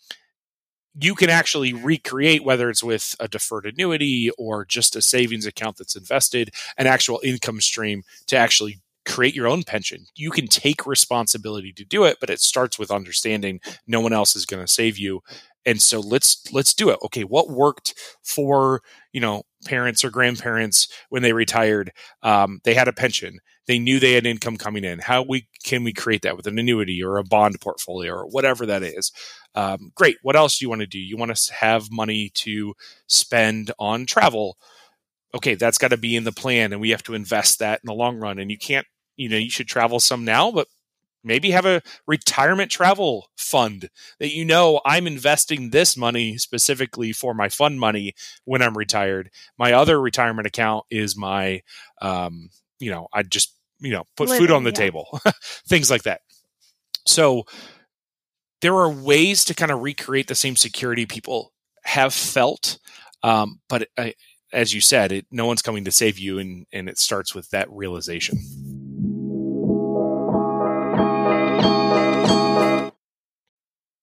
you 1.00 1.16
can 1.16 1.30
actually 1.30 1.74
recreate, 1.74 2.44
whether 2.44 2.70
it's 2.70 2.84
with 2.84 3.16
a 3.20 3.28
deferred 3.28 3.66
annuity 3.66 4.30
or 4.38 4.66
just 4.66 4.96
a 4.96 5.02
savings 5.02 5.46
account 5.46 5.78
that's 5.78 5.96
invested, 5.96 6.52
an 6.78 6.88
actual 6.88 7.20
income 7.24 7.62
stream 7.62 8.04
to 8.28 8.38
actually 8.38 8.80
create 9.06 9.36
your 9.36 9.48
own 9.48 9.64
pension. 9.64 10.06
You 10.16 10.32
can 10.32 10.48
take 10.48 10.86
responsibility 10.86 11.74
to 11.74 11.86
do 11.86 12.04
it, 12.06 12.18
but 12.20 12.30
it 12.30 12.40
starts 12.40 12.80
with 12.80 12.92
understanding 12.92 13.60
no 13.88 14.00
one 14.00 14.14
else 14.14 14.36
is 14.36 14.46
going 14.46 14.64
to 14.64 14.72
save 14.72 14.98
you. 14.98 15.22
And 15.66 15.82
so 15.82 16.02
let's 16.02 16.52
let's 16.52 16.74
do 16.74 16.90
it. 16.90 17.00
Okay, 17.06 17.24
what 17.24 17.50
worked 17.50 17.94
for 18.22 18.82
you 19.14 19.22
know 19.22 19.44
parents 19.66 20.04
or 20.04 20.10
grandparents 20.10 20.90
when 21.10 21.22
they 21.22 21.32
retired? 21.32 21.92
Um, 22.22 22.60
they 22.66 22.74
had 22.74 22.90
a 22.90 22.94
pension. 22.94 23.40
They 23.66 23.80
knew 23.80 23.98
they 23.98 24.12
had 24.12 24.26
income 24.26 24.58
coming 24.58 24.84
in. 24.84 25.00
How 25.00 25.22
we 25.24 25.48
can 25.64 25.86
we 25.86 25.94
create 25.94 26.22
that 26.24 26.36
with 26.36 26.48
an 26.48 26.60
annuity 26.60 27.02
or 27.02 27.18
a 27.18 27.24
bond 27.24 27.62
portfolio 27.62 28.12
or 28.14 28.26
whatever 28.26 28.66
that 28.66 28.84
is? 28.84 29.14
Um, 29.56 29.92
great. 29.96 30.18
What 30.22 30.36
else 30.36 30.58
do 30.60 30.66
you 30.66 30.70
want 30.70 30.82
to 30.82 30.88
do? 30.88 31.00
You 31.00 31.16
want 31.16 31.34
to 31.34 31.54
have 31.54 31.90
money 31.90 32.30
to 32.36 32.74
spend 33.08 33.72
on 33.80 34.06
travel 34.06 34.58
okay, 35.36 35.56
that's 35.56 35.78
got 35.78 35.90
to 35.90 35.98
be 35.98 36.16
in 36.16 36.24
the 36.24 36.32
plan 36.32 36.72
and 36.72 36.82
we 36.82 36.92
have 36.92 37.04
to 37.04 37.14
invest 37.14 37.60
that 37.60 37.80
in 37.84 37.88
the 37.88 37.94
long 37.94 38.18
run. 38.18 38.40
And 38.40 38.52
you 38.52 38.58
can't, 38.58 38.86
you 39.16 39.30
know, 39.30 39.38
you 39.38 39.50
should 39.50 39.68
travel 39.68 40.00
some 40.00 40.26
now, 40.26 40.52
but 40.52 40.68
maybe 41.24 41.52
have 41.52 41.66
a 41.66 41.82
retirement 42.06 42.70
travel 42.70 43.30
fund 43.38 43.90
that 44.20 44.34
you 44.34 44.44
know 44.44 44.82
I'm 44.86 45.08
investing 45.08 45.70
this 45.70 45.96
money 45.96 46.38
specifically 46.38 47.14
for 47.14 47.34
my 47.34 47.50
fund 47.50 47.80
money 47.80 48.14
when 48.46 48.62
I'm 48.62 48.78
retired. 48.78 49.32
My 49.58 49.74
other 49.74 50.00
retirement 50.00 50.48
account 50.48 50.86
is 50.90 51.18
my, 51.18 51.62
um, 52.02 52.50
you 52.80 52.92
know, 52.92 53.08
I 53.14 53.24
just, 53.24 53.56
you 53.80 53.92
know, 53.92 54.04
put 54.18 54.30
Living, 54.30 54.48
food 54.48 54.52
on 54.52 54.64
the 54.64 54.72
yeah. 54.72 54.76
table, 54.76 55.20
things 55.68 55.90
like 55.90 56.04
that. 56.04 56.22
So 57.06 57.46
there 58.62 58.76
are 58.76 58.90
ways 58.90 59.44
to 59.46 59.54
kind 59.54 59.72
of 59.72 59.82
recreate 59.82 60.28
the 60.28 60.36
same 60.36 60.56
security 60.56 61.06
people 61.06 61.54
have 61.84 62.14
felt. 62.14 62.80
Um, 63.22 63.60
but 63.68 63.88
uh, 63.98 64.12
as 64.54 64.74
you 64.74 64.80
said, 64.80 65.12
it, 65.12 65.26
no 65.32 65.46
one's 65.46 65.62
coming 65.62 65.84
to 65.84 65.92
save 65.92 66.18
you. 66.18 66.40
And, 66.40 66.66
and 66.72 66.88
it 66.88 66.98
starts 66.98 67.36
with 67.36 67.50
that 67.50 67.70
realization. 67.72 68.40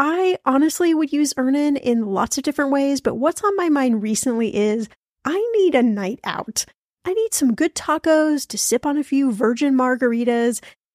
I 0.00 0.38
honestly 0.46 0.94
would 0.94 1.12
use 1.12 1.34
Earnin 1.36 1.76
in 1.76 2.06
lots 2.06 2.38
of 2.38 2.44
different 2.44 2.70
ways, 2.70 3.00
but 3.00 3.16
what's 3.16 3.42
on 3.42 3.56
my 3.56 3.68
mind 3.68 4.00
recently 4.00 4.54
is 4.54 4.88
I 5.24 5.44
need 5.56 5.74
a 5.74 5.82
night 5.82 6.20
out. 6.22 6.64
I 7.04 7.12
need 7.14 7.34
some 7.34 7.52
good 7.52 7.74
tacos 7.74 8.46
to 8.46 8.56
sip 8.56 8.86
on 8.86 8.96
a 8.96 9.02
few 9.02 9.32
virgin 9.32 9.74
margaritas 9.74 10.60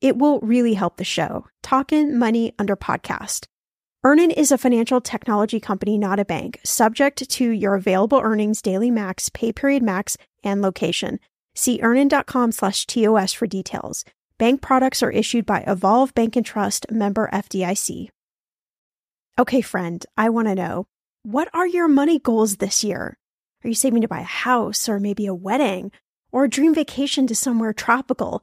It 0.00 0.16
will 0.16 0.40
really 0.40 0.74
help 0.74 0.96
the 0.96 1.04
show. 1.04 1.46
Talkin' 1.62 2.18
Money 2.18 2.54
under 2.58 2.74
podcast. 2.74 3.46
Earnin 4.02 4.30
is 4.30 4.50
a 4.50 4.56
financial 4.56 5.02
technology 5.02 5.60
company, 5.60 5.98
not 5.98 6.18
a 6.18 6.24
bank, 6.24 6.58
subject 6.64 7.28
to 7.28 7.50
your 7.50 7.74
available 7.74 8.18
earnings, 8.18 8.62
daily 8.62 8.90
max, 8.90 9.28
pay 9.28 9.52
period 9.52 9.82
max, 9.82 10.16
and 10.42 10.62
location. 10.62 11.20
See 11.54 11.80
earnin.com 11.82 12.52
slash 12.52 12.86
TOS 12.86 13.34
for 13.34 13.46
details. 13.46 14.06
Bank 14.38 14.62
products 14.62 15.02
are 15.02 15.10
issued 15.10 15.44
by 15.44 15.62
Evolve 15.66 16.14
Bank 16.14 16.34
and 16.34 16.46
Trust 16.46 16.90
member 16.90 17.28
FDIC. 17.30 18.08
Okay, 19.38 19.60
friend, 19.60 20.06
I 20.16 20.30
want 20.30 20.48
to 20.48 20.54
know 20.54 20.86
what 21.24 21.48
are 21.52 21.66
your 21.66 21.88
money 21.88 22.18
goals 22.18 22.56
this 22.56 22.82
year? 22.82 23.18
Are 23.62 23.68
you 23.68 23.74
saving 23.74 24.00
to 24.00 24.08
buy 24.08 24.20
a 24.20 24.24
house 24.24 24.88
or 24.88 24.98
maybe 24.98 25.26
a 25.26 25.34
wedding 25.34 25.92
or 26.32 26.44
a 26.44 26.48
dream 26.48 26.72
vacation 26.72 27.26
to 27.26 27.34
somewhere 27.34 27.74
tropical? 27.74 28.42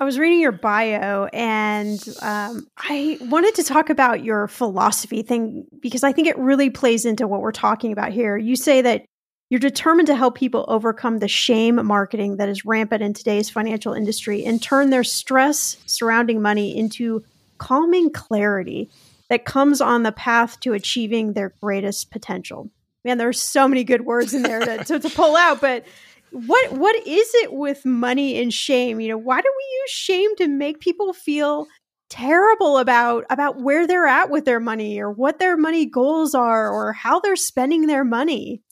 I 0.00 0.04
was 0.04 0.18
reading 0.18 0.40
your 0.40 0.52
bio 0.52 1.24
and 1.32 2.00
um, 2.22 2.68
I 2.76 3.18
wanted 3.22 3.56
to 3.56 3.64
talk 3.64 3.90
about 3.90 4.22
your 4.22 4.46
philosophy 4.46 5.22
thing 5.22 5.66
because 5.80 6.04
I 6.04 6.12
think 6.12 6.28
it 6.28 6.38
really 6.38 6.70
plays 6.70 7.04
into 7.04 7.26
what 7.26 7.40
we're 7.40 7.50
talking 7.50 7.90
about 7.90 8.12
here. 8.12 8.36
You 8.36 8.54
say 8.54 8.80
that 8.82 9.04
you're 9.50 9.58
determined 9.58 10.06
to 10.06 10.14
help 10.14 10.36
people 10.36 10.64
overcome 10.68 11.18
the 11.18 11.26
shame 11.26 11.84
marketing 11.84 12.36
that 12.36 12.48
is 12.48 12.64
rampant 12.64 13.02
in 13.02 13.12
today's 13.12 13.50
financial 13.50 13.92
industry 13.92 14.44
and 14.44 14.62
turn 14.62 14.90
their 14.90 15.02
stress 15.02 15.78
surrounding 15.86 16.40
money 16.40 16.76
into 16.76 17.24
calming 17.56 18.12
clarity 18.12 18.88
that 19.30 19.44
comes 19.44 19.80
on 19.80 20.04
the 20.04 20.12
path 20.12 20.60
to 20.60 20.74
achieving 20.74 21.32
their 21.32 21.52
greatest 21.60 22.12
potential. 22.12 22.70
Man, 23.04 23.18
there's 23.18 23.40
so 23.40 23.66
many 23.66 23.84
good 23.84 24.02
words 24.02 24.32
in 24.32 24.42
there 24.42 24.60
to, 24.60 24.84
to, 24.84 25.00
to 25.00 25.10
pull 25.10 25.34
out, 25.34 25.60
but 25.60 25.84
what 26.30 26.72
what 26.72 26.96
is 27.06 27.30
it 27.34 27.52
with 27.52 27.84
money 27.84 28.40
and 28.40 28.52
shame? 28.52 29.00
You 29.00 29.08
know, 29.08 29.18
why 29.18 29.40
do 29.40 29.52
we 29.56 29.80
use 29.82 29.90
shame 29.90 30.36
to 30.36 30.48
make 30.48 30.80
people 30.80 31.12
feel 31.12 31.66
terrible 32.08 32.78
about 32.78 33.24
about 33.30 33.60
where 33.60 33.86
they're 33.86 34.06
at 34.06 34.30
with 34.30 34.44
their 34.44 34.60
money 34.60 34.98
or 34.98 35.10
what 35.10 35.38
their 35.38 35.56
money 35.56 35.84
goals 35.84 36.34
are 36.34 36.70
or 36.70 36.92
how 36.92 37.20
they're 37.20 37.36
spending 37.36 37.86
their 37.86 38.04
money 38.04 38.62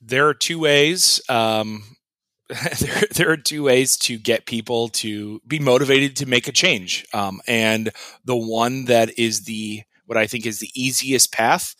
there 0.00 0.28
are 0.28 0.34
two 0.34 0.58
ways 0.58 1.20
um, 1.28 1.82
there, 2.48 3.02
there 3.14 3.30
are 3.30 3.36
two 3.36 3.64
ways 3.64 3.96
to 3.96 4.18
get 4.18 4.46
people 4.46 4.88
to 4.88 5.40
be 5.46 5.58
motivated 5.58 6.16
to 6.16 6.26
make 6.26 6.46
a 6.46 6.52
change 6.52 7.04
um, 7.12 7.40
and 7.46 7.90
the 8.24 8.36
one 8.36 8.84
that 8.84 9.18
is 9.18 9.42
the 9.44 9.82
what 10.06 10.16
i 10.16 10.26
think 10.26 10.46
is 10.46 10.60
the 10.60 10.70
easiest 10.74 11.32
path 11.32 11.74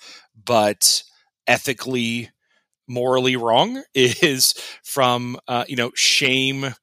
but 0.44 1.02
ethically 1.46 2.30
morally 2.90 3.36
wrong 3.36 3.82
is 3.94 4.54
from 4.82 5.38
uh, 5.48 5.64
you 5.68 5.76
know 5.76 5.92
shame 5.94 6.74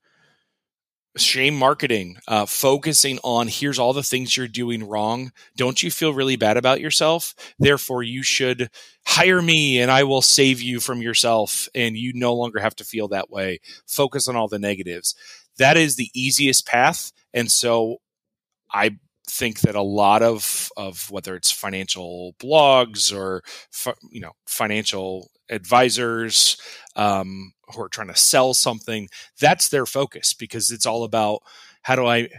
shame 1.20 1.56
marketing, 1.56 2.18
uh, 2.28 2.46
focusing 2.46 3.20
on 3.24 3.48
here's 3.48 3.80
all 3.80 3.94
the 3.94 4.04
things 4.04 4.36
you're 4.36 4.48
doing 4.48 4.88
wrong. 4.88 5.32
Don't 5.56 5.82
you 5.82 5.92
feel 5.92 6.14
really 6.14 6.36
bad 6.36 6.58
about 6.58 6.80
yourself? 6.80 7.34
Therefore, 7.60 8.04
you 8.04 8.24
should 8.24 8.70
hire 9.06 9.42
me 9.42 9.80
and 9.80 9.92
I 9.92 10.04
will 10.04 10.22
save 10.22 10.62
you 10.62 10.80
from 10.80 11.02
yourself. 11.02 11.68
And 11.74 11.98
you 11.98 12.12
no 12.14 12.34
longer 12.36 12.60
have 12.60 12.76
to 12.78 12.84
feel 12.84 13.08
that 13.10 13.30
way. 13.30 13.60
Focus 13.88 14.28
on 14.28 14.36
all 14.36 14.48
the 14.48 14.60
negatives. 14.60 15.16
That 15.58 15.78
is 15.78 15.96
the 15.96 16.12
easiest 16.14 16.68
path. 16.68 17.12
And 17.34 17.52
so 17.52 17.98
I 18.72 18.98
think 19.30 19.62
that 19.62 19.76
a 19.76 19.82
lot 19.82 20.22
of, 20.22 20.70
of 20.78 21.10
whether 21.12 21.36
it's 21.36 21.52
financial 21.52 22.36
blogs 22.40 23.16
or, 23.16 23.44
you 24.12 24.22
know, 24.22 24.34
financial 24.46 25.30
advisors, 25.50 26.58
um, 26.96 27.54
who 27.74 27.82
are 27.82 27.90
trying 27.90 28.08
to 28.08 28.16
sell 28.16 28.54
something, 28.54 29.10
that's 29.40 29.70
their 29.70 29.86
focus 29.86 30.34
because 30.34 30.72
it's 30.72 30.86
all 30.86 31.04
about 31.04 31.42
how 31.84 31.96
do 31.96 32.06
I 32.06 32.30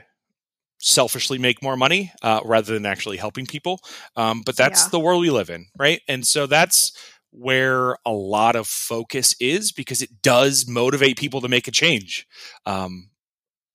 selfishly 0.79 1.39
make 1.39 1.63
more 1.63 1.77
money 1.77 2.13
uh, 2.23 2.41
rather 2.45 2.73
than 2.73 2.87
actually 2.87 3.17
helping 3.17 3.47
people. 3.47 3.81
Um, 4.17 4.43
but 4.45 4.57
that's 4.57 4.85
yeah. 4.85 4.91
the 4.91 5.01
world 5.01 5.21
we 5.21 5.31
live 5.31 5.51
in, 5.51 5.67
right? 5.77 6.01
And 6.09 6.27
so 6.27 6.47
that's 6.47 6.93
where 7.31 7.97
a 8.07 8.13
lot 8.13 8.57
of 8.57 8.67
focus 8.67 9.35
is 9.41 9.73
because 9.73 10.03
it 10.03 10.23
does 10.23 10.67
motivate 10.67 11.19
people 11.19 11.41
to 11.41 11.49
make 11.49 11.69
a 11.69 11.73
change. 11.73 12.27
Um, 12.65 13.11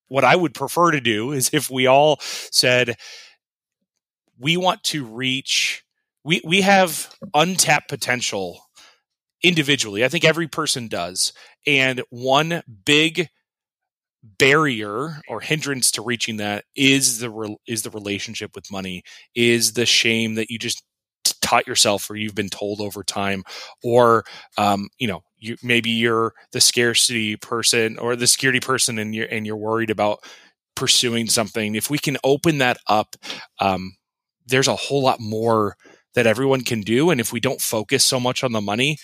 what 0.08 0.24
I 0.24 0.36
would 0.36 0.54
prefer 0.54 0.92
to 0.92 1.02
do 1.02 1.32
is 1.32 1.50
if 1.54 1.70
we 1.70 1.88
all 1.88 2.18
said, 2.22 2.96
we 4.40 4.58
want 4.58 4.84
to 4.86 5.06
reach, 5.06 5.84
we, 6.24 6.42
we 6.44 6.62
have 6.62 7.14
untapped 7.34 7.90
potential 7.90 8.66
individually. 9.44 10.04
I 10.04 10.08
think 10.08 10.26
every 10.26 10.48
person 10.48 10.88
does. 10.88 11.34
And 11.68 12.02
one 12.10 12.64
big 12.86 13.30
barrier 14.24 15.22
or 15.28 15.42
hindrance 15.42 15.92
to 15.92 16.02
reaching 16.02 16.38
that 16.38 16.64
is 16.76 17.20
the 17.20 17.30
re- 17.30 17.58
is 17.68 17.84
the 17.84 17.90
relationship 17.90 18.56
with 18.56 18.72
money 18.72 19.04
is 19.36 19.74
the 19.74 19.86
shame 19.86 20.36
that 20.36 20.50
you 20.50 20.58
just 20.58 20.84
taught 21.42 21.68
yourself 21.68 22.10
or 22.10 22.16
you've 22.16 22.36
been 22.36 22.50
told 22.50 22.80
over 22.80 23.04
time 23.04 23.44
or 23.84 24.24
um, 24.58 24.88
you 24.98 25.08
know 25.08 25.24
you 25.38 25.58
maybe 25.62 25.90
you're 25.90 26.34
the 26.54 26.62
scarcity 26.62 27.36
person 27.36 27.98
or 28.00 28.16
the 28.16 28.28
security 28.28 28.62
person 28.62 28.98
and 28.98 29.14
you're 29.14 29.28
and 29.28 29.46
you're 29.46 29.58
worried 29.58 29.90
about 29.90 30.20
pursuing 30.76 31.28
something 31.28 31.76
if 31.76 31.90
we 31.90 31.98
can 31.98 32.18
open 32.24 32.60
that 32.60 32.78
up 32.88 33.16
um, 33.60 33.94
there's 34.46 34.70
a 34.70 34.76
whole 34.76 35.04
lot 35.04 35.20
more 35.20 35.76
that 36.16 36.28
everyone 36.28 36.62
can 36.62 36.82
do. 36.82 37.10
And 37.10 37.20
if 37.20 37.34
we 37.34 37.40
don't 37.40 37.62
focus 37.62 38.04
so 38.04 38.20
much 38.20 38.44
on 38.44 38.52
the 38.52 38.62
money 38.62 38.98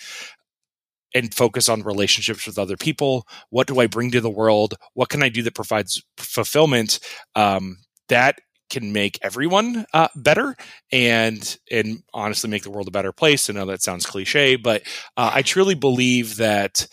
and 1.14 1.34
focus 1.34 1.68
on 1.68 1.82
relationships 1.82 2.46
with 2.46 2.58
other 2.58 2.76
people, 2.76 3.26
what 3.50 3.66
do 3.66 3.80
I 3.80 3.86
bring 3.86 4.10
to 4.12 4.20
the 4.20 4.30
world? 4.30 4.74
What 4.94 5.08
can 5.08 5.22
I 5.22 5.28
do 5.28 5.42
that 5.42 5.54
provides 5.54 6.02
fulfillment? 6.16 7.00
Um, 7.34 7.78
that 8.08 8.36
can 8.70 8.92
make 8.92 9.18
everyone 9.20 9.84
uh, 9.92 10.08
better 10.14 10.56
and 10.92 11.58
and 11.70 12.02
honestly 12.14 12.48
make 12.48 12.62
the 12.62 12.70
world 12.70 12.88
a 12.88 12.92
better 12.92 13.12
place. 13.12 13.50
I 13.50 13.52
know 13.52 13.66
that 13.66 13.82
sounds 13.82 14.06
cliche, 14.06 14.56
but 14.56 14.82
uh, 15.16 15.32
I 15.34 15.42
truly 15.42 15.74
believe 15.74 16.36
that 16.36 16.86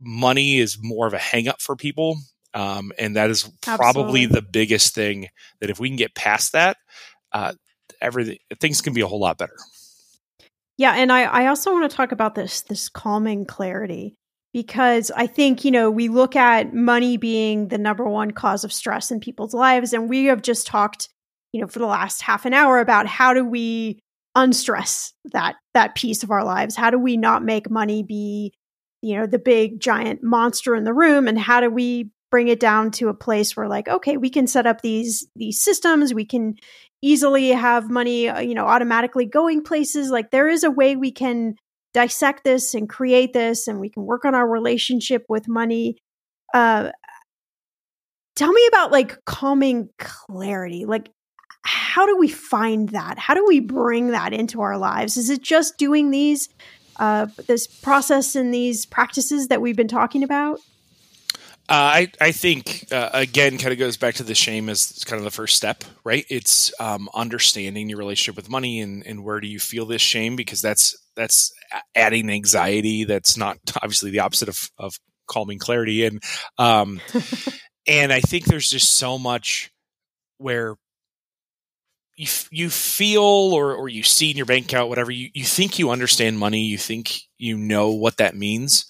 money 0.00 0.58
is 0.58 0.78
more 0.80 1.06
of 1.06 1.14
a 1.14 1.18
hangup 1.18 1.60
for 1.60 1.76
people. 1.76 2.16
Um, 2.54 2.92
and 2.98 3.16
that 3.16 3.28
is 3.28 3.50
probably 3.60 4.22
Absolutely. 4.22 4.26
the 4.26 4.42
biggest 4.42 4.94
thing 4.94 5.28
that 5.60 5.68
if 5.68 5.78
we 5.78 5.88
can 5.88 5.96
get 5.96 6.14
past 6.14 6.52
that, 6.52 6.78
uh, 7.32 7.52
everything 8.06 8.38
things 8.60 8.80
can 8.80 8.94
be 8.94 9.00
a 9.00 9.06
whole 9.06 9.20
lot 9.20 9.36
better. 9.36 9.56
Yeah, 10.78 10.92
and 10.92 11.10
I, 11.10 11.22
I 11.22 11.46
also 11.46 11.72
want 11.72 11.90
to 11.90 11.96
talk 11.96 12.12
about 12.12 12.34
this 12.34 12.62
this 12.62 12.88
calming 12.88 13.44
clarity 13.44 14.14
because 14.52 15.10
I 15.14 15.26
think, 15.26 15.64
you 15.64 15.70
know, 15.70 15.90
we 15.90 16.08
look 16.08 16.34
at 16.34 16.72
money 16.72 17.18
being 17.18 17.68
the 17.68 17.76
number 17.76 18.08
one 18.08 18.30
cause 18.30 18.64
of 18.64 18.72
stress 18.72 19.10
in 19.10 19.20
people's 19.20 19.52
lives. 19.52 19.92
And 19.92 20.08
we 20.08 20.24
have 20.26 20.40
just 20.40 20.66
talked, 20.66 21.10
you 21.52 21.60
know, 21.60 21.66
for 21.66 21.78
the 21.78 21.86
last 21.86 22.22
half 22.22 22.46
an 22.46 22.54
hour 22.54 22.78
about 22.78 23.06
how 23.06 23.34
do 23.34 23.44
we 23.44 24.00
unstress 24.34 25.12
that 25.32 25.56
that 25.74 25.94
piece 25.94 26.22
of 26.22 26.30
our 26.30 26.44
lives? 26.44 26.74
How 26.74 26.90
do 26.90 26.98
we 26.98 27.16
not 27.16 27.44
make 27.44 27.70
money 27.70 28.02
be, 28.02 28.52
you 29.02 29.16
know, 29.16 29.26
the 29.26 29.38
big 29.38 29.80
giant 29.80 30.22
monster 30.22 30.74
in 30.74 30.84
the 30.84 30.94
room? 30.94 31.28
And 31.28 31.38
how 31.38 31.60
do 31.60 31.70
we 31.70 32.10
bring 32.30 32.48
it 32.48 32.60
down 32.60 32.90
to 32.92 33.08
a 33.08 33.14
place 33.14 33.56
where 33.56 33.68
like, 33.68 33.88
okay, 33.88 34.16
we 34.16 34.30
can 34.30 34.46
set 34.46 34.66
up 34.66 34.80
these 34.80 35.26
these 35.36 35.62
systems, 35.62 36.14
we 36.14 36.24
can 36.24 36.54
easily 37.02 37.50
have 37.50 37.90
money, 37.90 38.28
uh, 38.28 38.40
you 38.40 38.54
know, 38.54 38.66
automatically 38.66 39.26
going 39.26 39.62
places. 39.62 40.10
Like 40.10 40.30
there 40.30 40.48
is 40.48 40.64
a 40.64 40.70
way 40.70 40.96
we 40.96 41.12
can 41.12 41.56
dissect 41.94 42.44
this 42.44 42.74
and 42.74 42.88
create 42.88 43.32
this 43.32 43.68
and 43.68 43.80
we 43.80 43.88
can 43.88 44.04
work 44.04 44.24
on 44.24 44.34
our 44.34 44.48
relationship 44.48 45.24
with 45.28 45.48
money. 45.48 45.96
Uh, 46.52 46.90
tell 48.34 48.52
me 48.52 48.66
about 48.68 48.92
like 48.92 49.24
calming 49.24 49.88
clarity. 49.98 50.84
Like, 50.84 51.10
how 51.62 52.06
do 52.06 52.16
we 52.16 52.28
find 52.28 52.90
that? 52.90 53.18
How 53.18 53.34
do 53.34 53.44
we 53.46 53.60
bring 53.60 54.08
that 54.08 54.32
into 54.32 54.60
our 54.60 54.78
lives? 54.78 55.16
Is 55.16 55.30
it 55.30 55.42
just 55.42 55.78
doing 55.78 56.10
these, 56.10 56.48
uh, 57.00 57.26
this 57.46 57.66
process 57.66 58.36
and 58.36 58.54
these 58.54 58.86
practices 58.86 59.48
that 59.48 59.60
we've 59.60 59.76
been 59.76 59.88
talking 59.88 60.22
about? 60.22 60.60
Uh, 61.68 61.72
I 61.74 62.12
I 62.20 62.30
think 62.32 62.86
uh, 62.92 63.10
again 63.12 63.58
kind 63.58 63.72
of 63.72 63.78
goes 63.78 63.96
back 63.96 64.14
to 64.16 64.22
the 64.22 64.36
shame 64.36 64.68
as 64.68 65.02
kind 65.04 65.18
of 65.18 65.24
the 65.24 65.32
first 65.32 65.56
step, 65.56 65.82
right? 66.04 66.24
It's 66.28 66.72
um, 66.78 67.08
understanding 67.12 67.88
your 67.88 67.98
relationship 67.98 68.36
with 68.36 68.48
money 68.48 68.80
and 68.80 69.04
and 69.04 69.24
where 69.24 69.40
do 69.40 69.48
you 69.48 69.58
feel 69.58 69.84
this 69.84 70.02
shame 70.02 70.36
because 70.36 70.62
that's 70.62 70.96
that's 71.16 71.52
adding 71.96 72.30
anxiety. 72.30 73.02
That's 73.04 73.36
not 73.36 73.58
obviously 73.82 74.10
the 74.10 74.20
opposite 74.20 74.48
of 74.48 74.70
of 74.78 74.98
calming 75.26 75.58
clarity 75.58 76.04
and 76.04 76.22
um 76.56 77.00
and 77.88 78.12
I 78.12 78.20
think 78.20 78.44
there's 78.44 78.70
just 78.70 78.94
so 78.94 79.18
much 79.18 79.72
where 80.38 80.76
you 82.16 82.28
you 82.52 82.70
feel 82.70 83.22
or 83.22 83.74
or 83.74 83.88
you 83.88 84.04
see 84.04 84.30
in 84.30 84.36
your 84.36 84.46
bank 84.46 84.66
account 84.66 84.88
whatever 84.88 85.10
you 85.10 85.30
you 85.34 85.42
think 85.44 85.80
you 85.80 85.90
understand 85.90 86.38
money, 86.38 86.62
you 86.62 86.78
think 86.78 87.22
you 87.38 87.58
know 87.58 87.90
what 87.90 88.18
that 88.18 88.36
means 88.36 88.86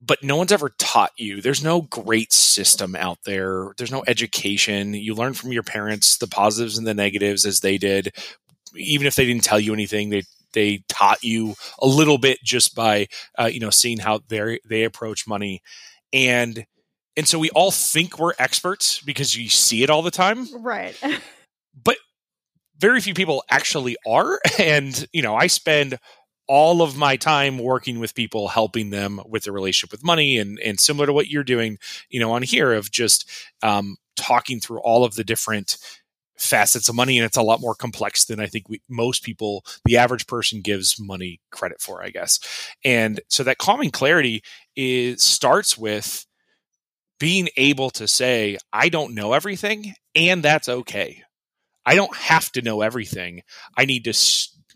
but 0.00 0.22
no 0.22 0.36
one's 0.36 0.52
ever 0.52 0.70
taught 0.78 1.12
you. 1.16 1.40
There's 1.40 1.64
no 1.64 1.82
great 1.82 2.32
system 2.32 2.94
out 2.94 3.18
there. 3.24 3.72
There's 3.78 3.92
no 3.92 4.04
education. 4.06 4.94
You 4.94 5.14
learn 5.14 5.34
from 5.34 5.52
your 5.52 5.62
parents 5.62 6.18
the 6.18 6.26
positives 6.26 6.76
and 6.76 6.86
the 6.86 6.94
negatives 6.94 7.46
as 7.46 7.60
they 7.60 7.78
did. 7.78 8.14
Even 8.74 9.06
if 9.06 9.14
they 9.14 9.24
didn't 9.24 9.44
tell 9.44 9.60
you 9.60 9.72
anything, 9.72 10.10
they 10.10 10.22
they 10.52 10.82
taught 10.88 11.22
you 11.22 11.54
a 11.80 11.86
little 11.86 12.18
bit 12.18 12.42
just 12.42 12.74
by 12.74 13.08
uh, 13.38 13.44
you 13.44 13.60
know 13.60 13.70
seeing 13.70 13.98
how 13.98 14.20
they 14.28 14.58
they 14.68 14.84
approach 14.84 15.26
money, 15.26 15.62
and 16.12 16.66
and 17.16 17.26
so 17.26 17.38
we 17.38 17.50
all 17.50 17.70
think 17.70 18.18
we're 18.18 18.32
experts 18.38 19.00
because 19.00 19.36
you 19.36 19.48
see 19.48 19.82
it 19.82 19.90
all 19.90 20.02
the 20.02 20.10
time, 20.10 20.46
right? 20.62 20.94
but 21.84 21.96
very 22.78 23.00
few 23.00 23.14
people 23.14 23.44
actually 23.50 23.96
are, 24.06 24.40
and 24.58 25.06
you 25.12 25.22
know 25.22 25.36
I 25.36 25.46
spend 25.46 25.98
all 26.48 26.82
of 26.82 26.96
my 26.96 27.16
time 27.16 27.58
working 27.58 27.98
with 27.98 28.14
people, 28.14 28.48
helping 28.48 28.90
them 28.90 29.20
with 29.26 29.44
their 29.44 29.52
relationship 29.52 29.92
with 29.92 30.04
money, 30.04 30.38
and 30.38 30.58
and 30.60 30.78
similar 30.80 31.06
to 31.06 31.12
what 31.12 31.28
you're 31.28 31.44
doing, 31.44 31.78
you 32.08 32.20
know, 32.20 32.32
on 32.32 32.42
here 32.42 32.72
of 32.72 32.90
just 32.90 33.28
um, 33.62 33.96
talking 34.16 34.60
through 34.60 34.80
all 34.80 35.04
of 35.04 35.14
the 35.14 35.24
different 35.24 35.78
facets 36.38 36.88
of 36.88 36.94
money, 36.94 37.18
and 37.18 37.24
it's 37.24 37.36
a 37.36 37.42
lot 37.42 37.60
more 37.60 37.74
complex 37.74 38.26
than 38.26 38.40
I 38.40 38.46
think 38.46 38.68
we, 38.68 38.82
most 38.88 39.22
people, 39.22 39.64
the 39.84 39.96
average 39.96 40.26
person, 40.26 40.60
gives 40.60 41.00
money 41.00 41.40
credit 41.50 41.80
for, 41.80 42.02
I 42.02 42.10
guess. 42.10 42.38
And 42.84 43.20
so 43.28 43.42
that 43.44 43.58
calming 43.58 43.90
clarity 43.90 44.42
is 44.74 45.22
starts 45.22 45.78
with 45.78 46.26
being 47.18 47.48
able 47.56 47.90
to 47.90 48.06
say, 48.06 48.58
I 48.72 48.88
don't 48.88 49.14
know 49.14 49.32
everything, 49.32 49.94
and 50.14 50.42
that's 50.42 50.68
okay. 50.68 51.22
I 51.86 51.94
don't 51.94 52.14
have 52.16 52.50
to 52.52 52.62
know 52.62 52.82
everything. 52.82 53.42
I 53.76 53.84
need 53.84 54.04
to 54.04 54.12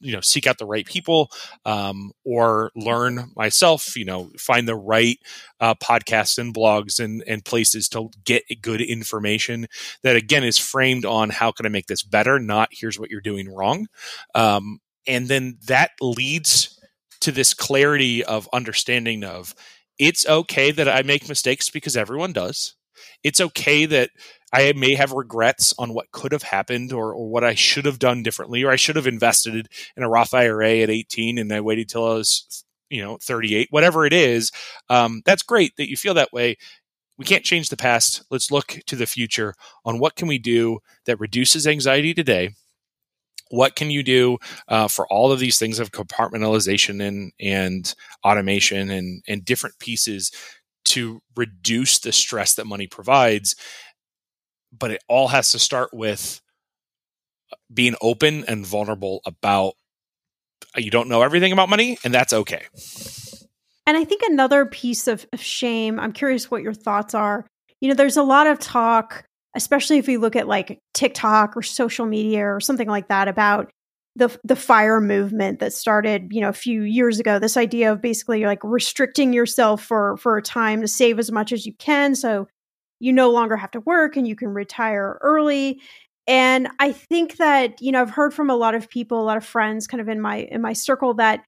you 0.01 0.13
know 0.13 0.21
seek 0.21 0.47
out 0.47 0.59
the 0.59 0.67
right 0.67 0.87
people 0.87 1.31
um, 1.65 2.13
or 2.25 2.71
learn 2.75 3.31
myself 3.37 3.97
you 3.97 4.05
know 4.05 4.31
find 4.39 4.67
the 4.67 4.77
right 4.77 5.19
uh, 5.61 5.75
podcasts 5.75 6.39
and 6.39 6.55
blogs 6.55 6.99
and, 6.99 7.23
and 7.27 7.45
places 7.45 7.89
to 7.89 8.11
get 8.25 8.43
good 8.63 8.81
information 8.81 9.67
that 10.03 10.17
again 10.17 10.45
is 10.45 10.59
framed 10.59 11.05
on 11.05 11.31
how 11.31 11.53
can 11.53 11.67
i 11.67 11.69
make 11.69 11.87
this 11.87 12.03
better 12.03 12.39
not 12.39 12.69
here's 12.73 12.99
what 12.99 13.11
you're 13.11 13.21
doing 13.21 13.53
wrong. 13.53 13.87
Um, 14.35 14.81
and 15.07 15.29
then 15.29 15.59
that 15.67 15.93
leads 16.01 16.79
to 17.21 17.33
this 17.33 17.55
clarity 17.55 18.25
of 18.25 18.49
understanding 18.53 19.25
of 19.25 19.55
it's 19.99 20.27
okay 20.27 20.71
that 20.71 20.89
i 20.89 21.03
make 21.03 21.29
mistakes 21.29 21.71
because 21.71 21.97
everyone 21.97 22.33
does. 22.33 22.75
It's 23.23 23.41
okay 23.41 23.87
that 23.87 24.11
I 24.53 24.73
may 24.77 24.95
have 24.95 25.13
regrets 25.13 25.75
on 25.79 25.95
what 25.95 26.11
could 26.11 26.33
have 26.33 26.43
happened 26.43 26.93
or, 26.93 27.15
or 27.15 27.29
what 27.29 27.45
I 27.45 27.55
should 27.55 27.85
have 27.85 27.99
done 27.99 28.23
differently, 28.23 28.65
or 28.65 28.71
I 28.71 28.77
should 28.77 28.97
have 28.97 29.07
invested 29.07 29.69
in 29.97 30.03
a 30.03 30.09
Roth 30.09 30.35
IRA 30.35 30.79
at 30.79 30.91
18 30.91 31.39
and 31.39 31.53
I 31.53 31.61
waited 31.61 31.89
till 31.89 32.07
I 32.07 32.15
was, 32.15 32.65
you 32.89 33.03
know, 33.03 33.19
38, 33.23 33.69
whatever 33.71 34.07
it 34.07 34.13
is. 34.13 34.51
Um, 34.89 35.23
that's 35.25 35.43
great 35.43 35.77
that 35.77 35.89
you 35.89 35.97
feel 35.97 36.15
that 36.15 36.33
way. 36.33 36.57
We 37.17 37.25
can't 37.25 37.45
change 37.45 37.69
the 37.69 37.77
past. 37.77 38.25
Let's 38.31 38.51
look 38.51 38.79
to 38.87 38.97
the 38.97 39.07
future 39.07 39.55
on 39.85 39.99
what 39.99 40.17
can 40.17 40.27
we 40.27 40.39
do 40.39 40.81
that 41.05 41.21
reduces 41.21 41.67
anxiety 41.67 42.15
today 42.15 42.55
what 43.51 43.75
can 43.75 43.91
you 43.91 44.03
do 44.03 44.39
uh, 44.69 44.89
for 44.89 45.07
all 45.09 45.33
of 45.33 45.41
these 45.41 45.59
things 45.59 45.79
of 45.79 45.91
compartmentalization 45.91 47.07
and 47.07 47.33
and 47.41 47.95
automation 48.25 48.91
and 48.91 49.23
and 49.29 49.45
different 49.45 49.79
pieces 49.79 50.31
to 50.85 51.21
reduce 51.37 51.99
the 51.99 52.13
stress 52.13 52.55
that 52.55 52.67
money 52.67 52.87
provides 52.87 53.57
but 54.77 54.91
it 54.91 55.03
all 55.09 55.29
has 55.29 55.51
to 55.53 55.59
start 55.59 55.93
with 55.93 56.41
uh, 57.53 57.57
being 57.73 57.95
open 58.01 58.45
and 58.47 58.67
vulnerable 58.67 59.21
about 59.25 59.75
uh, 60.77 60.81
you 60.81 60.91
don't 60.91 61.09
know 61.09 61.23
everything 61.23 61.53
about 61.53 61.69
money 61.69 61.99
and 62.05 62.15
that's 62.15 62.33
okay. 62.33 62.65
And 63.87 63.97
i 63.97 64.05
think 64.05 64.23
another 64.23 64.67
piece 64.67 65.09
of, 65.09 65.27
of 65.33 65.41
shame 65.41 65.99
i'm 65.99 66.13
curious 66.13 66.51
what 66.51 66.63
your 66.63 66.75
thoughts 66.75 67.15
are. 67.15 67.47
You 67.81 67.89
know 67.89 67.95
there's 67.95 68.17
a 68.17 68.23
lot 68.23 68.47
of 68.47 68.59
talk 68.59 69.25
especially 69.57 69.99
if 69.99 70.09
you 70.09 70.21
look 70.21 70.37
at 70.37 70.47
like 70.47 70.79
tiktok 70.95 71.57
or 71.57 71.63
social 71.63 72.07
media 72.07 72.47
or 72.47 72.61
something 72.61 72.89
like 72.89 73.09
that 73.09 73.27
about 73.27 73.71
the 74.17 74.37
the 74.45 74.57
fire 74.57 75.01
movement 75.01 75.61
that 75.61 75.73
started 75.73 76.29
you 76.31 76.41
know 76.41 76.49
a 76.49 76.55
few 76.55 76.83
years 76.83 77.21
ago. 77.21 77.39
This 77.39 77.57
idea 77.57 77.93
of 77.93 78.03
basically 78.03 78.45
like 78.45 78.61
restricting 78.63 79.33
yourself 79.33 79.83
for 79.83 80.17
for 80.17 80.37
a 80.37 80.43
time 80.43 80.81
to 80.81 80.89
save 80.89 81.19
as 81.19 81.31
much 81.31 81.53
as 81.53 81.67
you 81.67 81.73
can. 81.75 82.15
So 82.15 82.49
you 83.01 83.13
no 83.13 83.31
longer 83.31 83.57
have 83.57 83.73
to 83.73 83.81
work 83.81 84.17
and 84.17 84.29
you 84.29 84.37
can 84.37 84.49
retire 84.49 85.19
early. 85.21 85.81
And 86.27 86.69
i 86.79 86.93
think 86.93 87.39
that 87.39 87.81
you 87.81 87.91
know 87.91 88.03
i've 88.03 88.11
heard 88.11 88.33
from 88.33 88.51
a 88.51 88.55
lot 88.55 88.75
of 88.75 88.89
people 88.89 89.21
a 89.21 89.25
lot 89.25 89.39
of 89.39 89.45
friends 89.45 89.87
kind 89.87 90.01
of 90.01 90.09
in 90.09 90.21
my 90.21 90.37
in 90.37 90.61
my 90.61 90.75
circle 90.75 91.15
that 91.15 91.45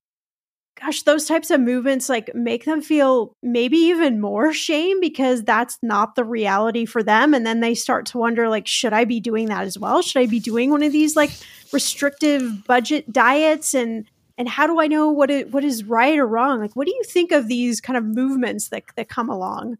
gosh 0.80 1.02
those 1.02 1.26
types 1.26 1.50
of 1.50 1.60
movements 1.60 2.08
like 2.08 2.34
make 2.34 2.64
them 2.64 2.80
feel 2.80 3.36
maybe 3.42 3.76
even 3.76 4.20
more 4.20 4.52
shame 4.52 5.00
because 5.00 5.42
that's 5.42 5.78
not 5.82 6.14
the 6.14 6.24
reality 6.24 6.86
for 6.86 7.02
them. 7.02 7.34
And 7.34 7.46
then 7.46 7.60
they 7.60 7.74
start 7.74 8.06
to 8.06 8.18
wonder 8.18 8.48
like 8.48 8.66
should 8.66 8.92
i 8.92 9.04
be 9.04 9.20
doing 9.20 9.46
that 9.46 9.64
as 9.64 9.78
well? 9.78 10.02
Should 10.02 10.20
i 10.22 10.26
be 10.26 10.40
doing 10.40 10.70
one 10.70 10.82
of 10.82 10.92
these 10.92 11.16
like 11.16 11.30
restrictive 11.72 12.64
budget 12.66 13.12
diets? 13.12 13.74
And 13.74 14.06
and 14.38 14.48
how 14.48 14.66
do 14.66 14.80
i 14.80 14.86
know 14.86 15.10
what 15.10 15.30
it, 15.30 15.52
what 15.52 15.64
is 15.64 15.84
right 15.84 16.18
or 16.18 16.26
wrong? 16.26 16.60
Like 16.60 16.74
what 16.74 16.86
do 16.86 16.92
you 16.92 17.02
think 17.04 17.32
of 17.32 17.48
these 17.48 17.80
kind 17.80 17.96
of 17.96 18.04
movements 18.04 18.68
that 18.68 18.84
that 18.96 19.08
come 19.08 19.28
along 19.28 19.76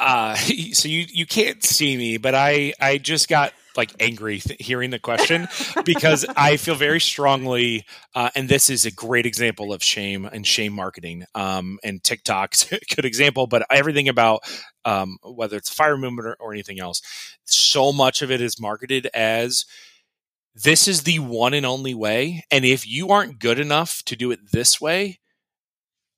uh, 0.00 0.34
so 0.72 0.88
you 0.88 1.06
you 1.08 1.26
can't 1.26 1.62
see 1.62 1.96
me, 1.96 2.16
but 2.16 2.34
I 2.34 2.72
I 2.80 2.98
just 2.98 3.28
got 3.28 3.52
like 3.76 3.92
angry 4.00 4.40
th- 4.40 4.60
hearing 4.60 4.90
the 4.90 4.98
question 4.98 5.46
because 5.84 6.26
I 6.36 6.56
feel 6.56 6.74
very 6.74 7.00
strongly, 7.00 7.86
uh, 8.14 8.30
and 8.34 8.48
this 8.48 8.68
is 8.68 8.84
a 8.84 8.90
great 8.90 9.26
example 9.26 9.72
of 9.72 9.82
shame 9.82 10.24
and 10.24 10.46
shame 10.46 10.72
marketing. 10.72 11.24
Um, 11.34 11.78
and 11.84 12.02
TikTok's 12.02 12.72
a 12.72 12.80
good 12.94 13.04
example, 13.04 13.46
but 13.46 13.64
everything 13.70 14.08
about 14.08 14.42
um, 14.84 15.18
whether 15.22 15.56
it's 15.56 15.72
fire 15.72 15.96
movement 15.96 16.26
or, 16.26 16.36
or 16.40 16.52
anything 16.52 16.80
else, 16.80 17.02
so 17.44 17.92
much 17.92 18.22
of 18.22 18.30
it 18.30 18.40
is 18.40 18.60
marketed 18.60 19.08
as 19.14 19.66
this 20.54 20.88
is 20.88 21.04
the 21.04 21.20
one 21.20 21.54
and 21.54 21.64
only 21.64 21.94
way, 21.94 22.44
and 22.50 22.64
if 22.64 22.86
you 22.86 23.10
aren't 23.10 23.38
good 23.38 23.60
enough 23.60 24.02
to 24.04 24.16
do 24.16 24.32
it 24.32 24.40
this 24.52 24.80
way, 24.80 25.20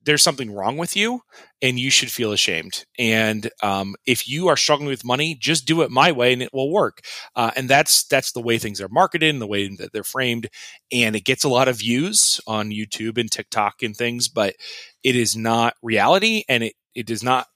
there's 0.05 0.23
something 0.23 0.53
wrong 0.53 0.77
with 0.77 0.97
you 0.97 1.21
and 1.61 1.79
you 1.79 1.91
should 1.91 2.11
feel 2.11 2.33
ashamed. 2.33 2.85
And 2.99 3.51
um, 3.63 3.95
if 4.07 4.29
you 4.29 4.49
are 4.49 4.57
struggling 4.57 4.89
with 4.89 5.05
money, 5.05 5.37
just 5.39 5.67
do 5.67 5.83
it 5.83 5.91
my 5.91 6.13
way 6.13 6.33
and 6.33 6.43
it 6.43 6.53
will 6.53 6.73
work. 6.73 7.01
Uh, 7.37 7.51
and 7.57 7.69
that's 7.69 8.05
that's 8.05 8.33
the 8.33 8.43
way 8.43 8.59
things 8.59 8.81
are 8.81 8.89
marketed 8.89 9.31
and 9.31 9.41
the 9.41 9.47
way 9.47 9.69
that 9.77 9.93
they're 9.93 10.03
framed. 10.03 10.49
And 10.91 11.15
it 11.15 11.25
gets 11.25 11.45
a 11.45 11.49
lot 11.49 11.69
of 11.69 11.79
views 11.79 12.41
on 12.47 12.71
YouTube 12.71 13.19
and 13.19 13.31
TikTok 13.31 13.83
and 13.83 13.97
things, 13.97 14.29
but 14.29 14.55
it 15.03 15.17
is 15.17 15.37
not 15.37 15.75
reality 15.83 16.45
and 16.49 16.65
it, 16.65 16.75
it 16.95 17.07
does 17.07 17.23
not 17.23 17.47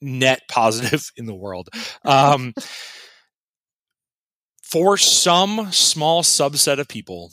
net 0.00 0.42
positive 0.48 1.10
in 1.16 1.26
the 1.26 1.34
world. 1.34 1.68
Um, 2.04 2.54
for 4.62 4.96
some 4.96 5.72
small 5.72 6.22
subset 6.22 6.78
of 6.78 6.86
people, 6.88 7.32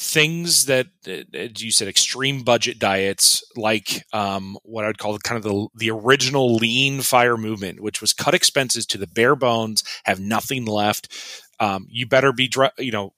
things 0.00 0.64
that, 0.64 0.86
as 1.06 1.62
you 1.62 1.70
said, 1.70 1.86
extreme 1.86 2.42
budget 2.42 2.78
diets, 2.78 3.44
like 3.54 4.02
um, 4.14 4.56
what 4.62 4.84
I 4.84 4.88
would 4.88 4.98
call 4.98 5.18
kind 5.18 5.36
of 5.36 5.42
the 5.42 5.68
the 5.74 5.90
original 5.90 6.54
lean 6.54 7.02
fire 7.02 7.36
movement, 7.36 7.80
which 7.80 8.00
was 8.00 8.14
cut 8.14 8.32
expenses 8.32 8.86
to 8.86 8.98
the 8.98 9.06
bare 9.06 9.36
bones, 9.36 9.84
have 10.04 10.18
nothing 10.18 10.64
left. 10.64 11.12
Um, 11.60 11.86
you 11.90 12.06
better 12.06 12.32
be, 12.32 12.50
you 12.78 12.90
know, 12.90 13.12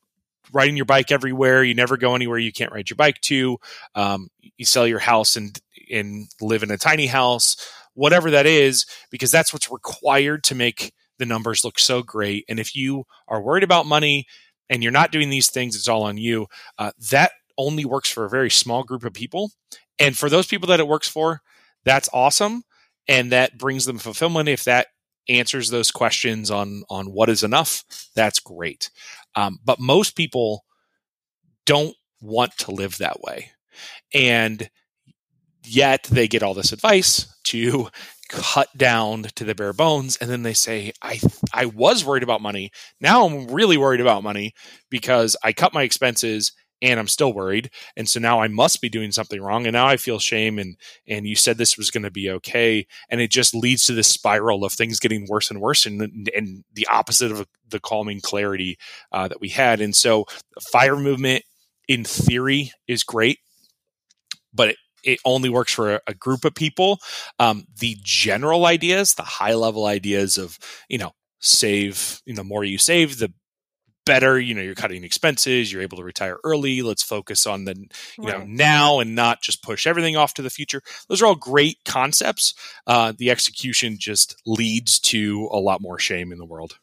riding 0.53 0.76
your 0.76 0.85
bike 0.85 1.12
everywhere. 1.12 1.62
You 1.62 1.74
never 1.74 1.97
go 1.97 2.16
anywhere 2.16 2.39
you 2.39 2.53
can't 2.53 2.72
ride 2.72 2.91
your 2.91 2.97
bike 2.97 3.20
to. 3.22 3.59
Um, 3.95 4.28
you 4.57 4.66
sell 4.66 4.87
your 4.87 4.99
house 4.99 5.37
and 5.37 5.57
and 5.91 6.26
live 6.41 6.64
in 6.64 6.72
a 6.72 6.78
tiny 6.78 7.07
house, 7.07 7.57
whatever 7.95 8.28
that 8.33 8.47
is, 8.47 8.87
because 9.11 9.30
that's 9.30 9.53
what's 9.53 9.70
required 9.70 10.43
to 10.45 10.57
make 10.57 10.93
the 11.18 11.26
numbers 11.26 11.64
look 11.64 11.78
so 11.78 12.03
great. 12.03 12.45
And 12.49 12.59
if 12.59 12.74
you 12.74 13.05
are 13.28 13.41
worried 13.41 13.62
about 13.62 13.87
money, 13.87 14.26
and 14.73 14.83
you're 14.83 14.91
not 14.91 15.12
doing 15.12 15.29
these 15.29 15.51
things, 15.51 15.77
it's 15.77 15.87
all 15.87 16.03
on 16.05 16.16
you. 16.16 16.47
Uh, 16.79 16.93
that 17.11 17.33
only 17.59 17.85
works 17.85 18.11
for 18.11 18.25
a 18.25 18.31
very 18.31 18.51
small 18.51 18.83
group 18.83 19.05
of 19.05 19.12
people. 19.12 19.51
And 19.99 20.16
for 20.16 20.31
those 20.31 20.47
people 20.47 20.66
that 20.68 20.81
it 20.81 20.89
works 20.89 21.07
for, 21.07 21.43
that's 21.85 22.09
awesome. 22.11 22.62
And 23.07 23.31
that 23.33 23.59
brings 23.59 23.85
them 23.85 23.99
fulfillment. 23.99 24.49
If 24.49 24.64
that 24.64 24.87
answers 25.29 25.68
those 25.68 25.91
questions 25.91 26.51
on, 26.51 26.85
on 26.89 27.12
what 27.12 27.29
is 27.29 27.45
enough, 27.45 27.85
that's 28.16 28.41
great. 28.41 28.91
Um, 29.35 29.59
but 29.62 29.79
most 29.79 30.16
people 30.16 30.64
don't 31.66 31.95
want 32.23 32.57
to 32.59 32.70
live 32.70 32.97
that 32.97 33.20
way. 33.20 33.51
And 34.14 34.70
yet 35.64 36.05
they 36.05 36.29
get 36.29 36.43
all 36.43 36.55
this 36.55 36.73
advice 36.73 37.27
to 37.45 37.59
cut 38.33 38.68
down 38.78 39.24
to 39.35 39.45
the 39.45 39.55
bare 39.55 39.74
bones 39.74 40.16
and 40.16 40.30
then 40.30 40.43
they 40.43 40.55
say 40.55 40.91
i 41.03 41.20
i 41.53 41.66
was 41.66 42.03
worried 42.03 42.22
about 42.22 42.41
money. 42.41 42.72
Now 42.99 43.26
i'm 43.26 43.47
really 43.49 43.76
worried 43.76 44.01
about 44.01 44.22
money 44.22 44.55
because 44.89 45.37
i 45.45 45.53
cut 45.53 45.74
my 45.74 45.83
expenses 45.83 46.53
and 46.80 46.99
i'm 46.99 47.09
still 47.09 47.35
worried 47.35 47.70
and 47.95 48.09
so 48.09 48.18
now 48.18 48.41
i 48.41 48.49
must 48.49 48.80
be 48.80 48.89
doing 48.89 49.12
something 49.12 49.41
wrong 49.41 49.66
and 49.66 49.74
now 49.74 49.87
i 49.87 49.99
feel 49.99 50.18
shame 50.18 50.59
and 50.59 50.76
and 51.07 51.26
you 51.26 51.37
said 51.37 51.59
this 51.59 51.76
was 51.76 51.91
going 51.91 52.03
to 52.03 52.11
be 52.11 52.30
okay 52.30 52.87
and 53.11 53.20
it 53.20 53.30
just 53.30 53.55
leads 53.55 53.85
to 53.85 53.93
this 53.93 54.09
spiral 54.09 54.64
of 54.64 54.72
things 54.72 54.99
getting 54.99 55.26
worse 55.28 55.51
and 55.51 55.61
worse 55.61 55.85
and 55.85 56.01
and 56.35 56.64
the 56.72 56.87
opposite 56.91 57.30
of 57.30 57.47
the 57.68 57.80
calming 57.80 58.20
clarity 58.20 58.78
uh, 59.12 59.28
that 59.28 59.43
we 59.43 59.51
had 59.51 59.83
and 59.83 59.95
so 59.95 60.24
fire 60.72 60.97
movement 60.97 61.45
in 61.87 62.03
theory 62.03 62.72
is 62.89 63.05
great 63.05 63.41
but 64.55 64.70
it, 64.70 64.76
it 65.03 65.20
only 65.24 65.48
works 65.48 65.72
for 65.72 66.00
a, 66.07 66.14
group 66.14 66.44
of 66.44 66.55
people. 66.55 67.00
Um, 67.38 67.66
the 67.78 67.96
general 68.03 68.66
ideas, 68.66 69.14
the 69.14 69.22
high 69.22 69.55
level 69.55 69.86
ideas 69.86 70.38
of, 70.38 70.59
you 70.88 70.98
know, 70.98 71.12
save, 71.40 72.22
you 72.24 72.34
know, 72.34 72.42
the 72.42 72.48
more 72.48 72.64
you 72.64 72.78
save, 72.78 73.18
the 73.18 73.32
better, 74.05 74.38
you 74.38 74.55
know, 74.55 74.62
you're 74.62 74.74
cutting 74.74 75.05
expenses, 75.05 75.72
you're 75.72 75.82
able 75.82 75.96
to 75.96 76.05
retire 76.05 76.38
early. 76.44 76.82
Let's 76.82 77.03
focus 77.03 77.46
on 77.46 77.64
the, 77.64 77.74
you 78.18 78.24
right. 78.24 78.38
know, 78.38 78.44
now 78.44 79.00
and 79.00 79.14
not 79.14 79.42
just 79.42 79.62
push 79.62 79.86
everything 79.86 80.16
off 80.16 80.34
to 80.34 80.42
the 80.42 80.50
future. 80.50 80.82
Those 81.09 81.22
are 81.22 81.26
all 81.26 81.34
great 81.34 81.78
concepts. 81.84 82.55
Uh, 82.86 83.12
the 83.16 83.30
execution 83.30 83.96
just 83.98 84.40
leads 84.46 84.98
to 85.00 85.48
a 85.53 85.59
lot 85.59 85.80
more 85.80 85.98
shame 85.98 86.32
in 86.32 86.38
the 86.38 86.44
world. 86.44 86.78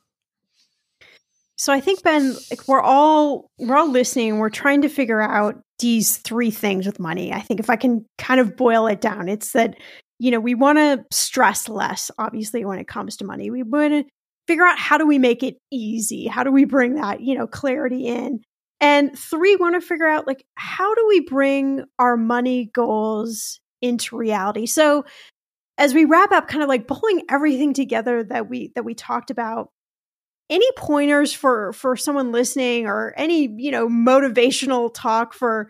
So 1.59 1.73
I 1.73 1.81
think 1.81 2.03
Ben, 2.03 2.37
like 2.49 2.65
we're 2.69 2.81
all 2.81 3.51
we're 3.59 3.75
all 3.75 3.91
listening. 3.91 4.37
We're 4.37 4.49
trying 4.49 4.81
to 4.83 4.89
figure 4.89 5.19
out 5.19 5.59
these 5.79 6.15
three 6.15 6.51
things 6.51 6.85
with 6.85 7.01
money. 7.01 7.33
I 7.33 7.41
think 7.41 7.59
if 7.59 7.69
I 7.69 7.75
can 7.75 8.05
kind 8.17 8.39
of 8.39 8.55
boil 8.55 8.87
it 8.87 9.01
down, 9.01 9.27
it's 9.27 9.51
that 9.51 9.75
you 10.19 10.31
know 10.31 10.39
we 10.39 10.55
want 10.55 10.77
to 10.77 11.03
stress 11.11 11.67
less. 11.67 12.11
Obviously, 12.17 12.63
when 12.63 12.79
it 12.79 12.87
comes 12.87 13.17
to 13.17 13.25
money, 13.25 13.51
we 13.51 13.63
want 13.63 13.91
to 13.91 14.05
figure 14.47 14.63
out 14.63 14.79
how 14.79 14.97
do 14.97 15.05
we 15.05 15.19
make 15.19 15.43
it 15.43 15.57
easy. 15.69 16.27
How 16.27 16.45
do 16.45 16.51
we 16.51 16.63
bring 16.63 16.95
that 16.95 17.19
you 17.19 17.37
know 17.37 17.45
clarity 17.45 18.07
in? 18.07 18.39
And 18.79 19.19
three, 19.19 19.57
want 19.57 19.75
to 19.75 19.85
figure 19.85 20.07
out 20.07 20.27
like 20.27 20.45
how 20.55 20.95
do 20.95 21.05
we 21.09 21.19
bring 21.19 21.83
our 21.99 22.15
money 22.15 22.69
goals 22.73 23.59
into 23.81 24.15
reality. 24.15 24.65
So 24.65 25.03
as 25.77 25.93
we 25.93 26.05
wrap 26.05 26.31
up, 26.31 26.47
kind 26.47 26.63
of 26.63 26.69
like 26.69 26.87
pulling 26.87 27.23
everything 27.29 27.73
together 27.73 28.23
that 28.23 28.49
we 28.49 28.71
that 28.75 28.85
we 28.85 28.93
talked 28.93 29.29
about 29.29 29.71
any 30.49 30.69
pointers 30.75 31.33
for 31.33 31.73
for 31.73 31.95
someone 31.95 32.31
listening 32.31 32.85
or 32.85 33.13
any 33.17 33.47
you 33.57 33.71
know 33.71 33.87
motivational 33.87 34.91
talk 34.93 35.33
for 35.33 35.69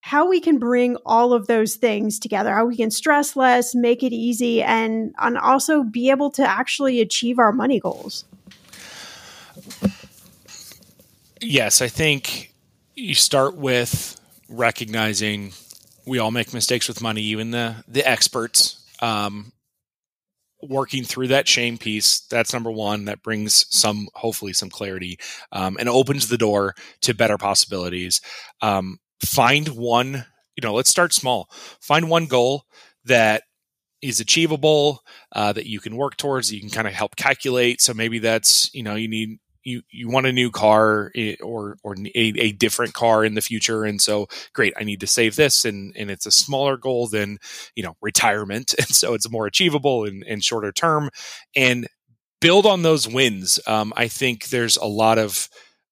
how 0.00 0.28
we 0.28 0.40
can 0.40 0.58
bring 0.58 0.96
all 1.04 1.32
of 1.32 1.46
those 1.46 1.76
things 1.76 2.18
together 2.18 2.54
how 2.54 2.64
we 2.64 2.76
can 2.76 2.90
stress 2.90 3.36
less 3.36 3.74
make 3.74 4.02
it 4.02 4.12
easy 4.12 4.62
and 4.62 5.14
and 5.18 5.38
also 5.38 5.82
be 5.82 6.10
able 6.10 6.30
to 6.30 6.42
actually 6.42 7.00
achieve 7.00 7.38
our 7.38 7.52
money 7.52 7.80
goals? 7.80 8.24
Yes 11.40 11.80
i 11.82 11.88
think 11.88 12.52
you 12.94 13.14
start 13.14 13.56
with 13.56 14.20
recognizing 14.48 15.52
we 16.08 16.18
all 16.18 16.30
make 16.30 16.52
mistakes 16.54 16.88
with 16.88 17.00
money 17.00 17.22
even 17.22 17.50
the 17.50 17.76
the 17.86 18.06
experts. 18.08 18.82
Um, 19.00 19.52
working 20.62 21.04
through 21.04 21.28
that 21.28 21.46
shame 21.46 21.78
piece 21.78 22.20
that's 22.22 22.52
number 22.52 22.70
one 22.70 23.04
that 23.04 23.22
brings 23.22 23.66
some 23.70 24.08
hopefully 24.14 24.52
some 24.52 24.70
clarity 24.70 25.18
um, 25.52 25.76
and 25.78 25.88
opens 25.88 26.28
the 26.28 26.38
door 26.38 26.74
to 27.00 27.14
better 27.14 27.38
possibilities. 27.38 28.20
Um, 28.60 28.98
find 29.24 29.68
one 29.68 30.26
you 30.56 30.62
know 30.62 30.74
let's 30.74 30.90
start 30.90 31.12
small. 31.12 31.48
Find 31.80 32.10
one 32.10 32.26
goal 32.26 32.64
that 33.04 33.42
is 34.00 34.20
achievable 34.20 35.02
uh, 35.32 35.52
that 35.52 35.66
you 35.66 35.80
can 35.80 35.96
work 35.96 36.16
towards 36.16 36.52
you 36.52 36.60
can 36.60 36.70
kind 36.70 36.86
of 36.86 36.94
help 36.94 37.16
calculate. 37.16 37.80
So 37.80 37.94
maybe 37.94 38.18
that's 38.18 38.72
you 38.74 38.82
know 38.82 38.94
you 38.94 39.08
need 39.08 39.38
you 39.68 39.82
you 39.90 40.08
want 40.08 40.26
a 40.26 40.32
new 40.32 40.50
car 40.50 41.12
eh, 41.14 41.36
or 41.42 41.76
or 41.84 41.94
a, 42.14 42.32
a, 42.38 42.52
different 42.52 42.94
car 42.94 43.24
in 43.24 43.34
the 43.34 43.42
future. 43.42 43.84
And 43.84 44.00
so 44.00 44.26
great 44.54 44.72
i 44.78 44.84
need 44.84 45.00
to 45.00 45.06
save 45.06 45.36
this 45.36 45.64
and 45.64 45.94
and 45.96 46.10
it's 46.10 46.26
a 46.26 46.30
smaller 46.30 46.76
goal 46.76 47.06
than 47.06 47.38
you 47.76 47.82
know 47.82 47.96
retirement. 48.00 48.74
And 48.78 48.88
so 48.88 49.14
it's 49.14 49.30
more 49.30 49.46
achievable 49.46 50.04
and, 50.04 50.24
and 50.24 50.42
shorter 50.42 50.72
term. 50.72 51.10
And 51.54 51.86
build 52.40 52.66
on 52.66 52.82
those 52.82 53.06
wins. 53.06 53.60
Um, 53.66 53.92
i 53.96 54.08
think 54.08 54.48
there's 54.48 54.76
a 54.76 54.86
lot 54.86 55.18
of 55.18 55.48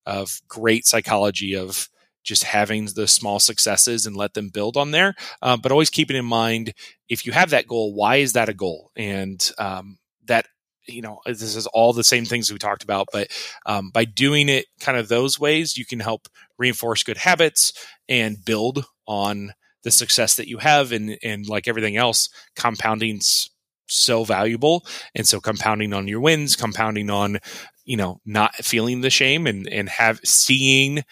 of 0.06 0.40
great 0.48 0.86
psychology 0.86 1.54
of 1.54 1.88
just 2.22 2.44
having 2.44 2.86
the 2.94 3.06
small 3.06 3.38
successes 3.38 4.06
and 4.06 4.16
let 4.16 4.34
them 4.34 4.48
build 4.48 4.76
on 4.76 4.90
there. 4.90 5.14
Uh, 5.42 5.56
but 5.56 5.70
always 5.70 5.90
keeping 5.90 6.16
in 6.16 6.24
mind 6.24 6.72
if 7.08 7.24
you 7.24 7.32
have 7.32 7.50
that 7.50 7.68
goal 7.68 7.94
why 7.94 8.16
is 8.16 8.32
that 8.32 8.48
a 8.48 8.54
goal? 8.54 8.90
And 8.96 9.38
um, 9.58 9.98
that 10.26 10.46
you 10.86 11.02
know 11.02 11.20
this 11.26 11.56
is 11.56 11.66
all 11.68 11.92
the 11.92 12.04
same 12.04 12.24
things 12.24 12.50
we 12.50 12.58
talked 12.58 12.84
about 12.84 13.08
but 13.12 13.28
um, 13.66 13.90
by 13.90 14.04
doing 14.04 14.48
it 14.48 14.66
kind 14.80 14.98
of 14.98 15.08
those 15.08 15.38
ways 15.38 15.76
you 15.76 15.84
can 15.84 16.00
help 16.00 16.28
reinforce 16.58 17.02
good 17.02 17.16
habits 17.16 17.72
and 18.08 18.44
build 18.44 18.84
on 19.06 19.52
the 19.82 19.90
success 19.90 20.34
that 20.36 20.48
you 20.48 20.58
have 20.58 20.92
and 20.92 21.16
and 21.22 21.48
like 21.48 21.68
everything 21.68 21.96
else 21.96 22.28
compounding's 22.54 23.50
so 23.86 24.24
valuable. 24.24 24.84
And 25.14 25.26
so 25.26 25.40
compounding 25.40 25.92
on 25.92 26.08
your 26.08 26.20
wins 26.20 26.56
compounding 26.56 27.10
on 27.10 27.38
you 27.84 27.96
know 27.96 28.20
not 28.24 28.54
feeling 28.56 29.00
the 29.00 29.10
shame 29.10 29.46
and 29.46 29.68
and 29.68 29.88
have 29.88 30.20
seeing 30.24 31.04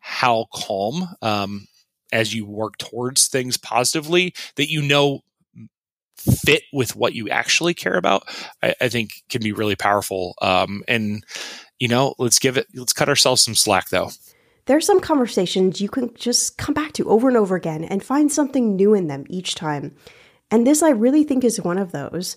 how 0.00 0.46
calm 0.52 1.08
um, 1.22 1.66
as 2.12 2.34
you 2.34 2.46
work 2.46 2.78
towards 2.78 3.28
things 3.28 3.56
positively 3.56 4.34
that 4.56 4.70
you 4.70 4.82
know 4.82 5.20
fit 6.20 6.62
with 6.72 6.96
what 6.96 7.14
you 7.14 7.28
actually 7.28 7.74
care 7.74 7.96
about, 7.96 8.28
I, 8.62 8.74
I 8.80 8.88
think 8.88 9.22
can 9.28 9.42
be 9.42 9.52
really 9.52 9.76
powerful. 9.76 10.34
Um, 10.42 10.82
and 10.86 11.24
you 11.78 11.88
know, 11.88 12.14
let's 12.18 12.38
give 12.38 12.56
it, 12.56 12.66
let's 12.74 12.92
cut 12.92 13.08
ourselves 13.08 13.42
some 13.42 13.54
slack 13.54 13.88
though. 13.88 14.10
There's 14.66 14.86
some 14.86 15.00
conversations 15.00 15.80
you 15.80 15.88
can 15.88 16.14
just 16.14 16.58
come 16.58 16.74
back 16.74 16.92
to 16.92 17.08
over 17.08 17.26
and 17.28 17.36
over 17.36 17.56
again 17.56 17.82
and 17.82 18.04
find 18.04 18.30
something 18.30 18.76
new 18.76 18.94
in 18.94 19.08
them 19.08 19.24
each 19.28 19.54
time. 19.54 19.96
And 20.50 20.66
this, 20.66 20.82
I 20.82 20.90
really 20.90 21.24
think, 21.24 21.42
is 21.42 21.60
one 21.60 21.78
of 21.78 21.92
those. 21.92 22.36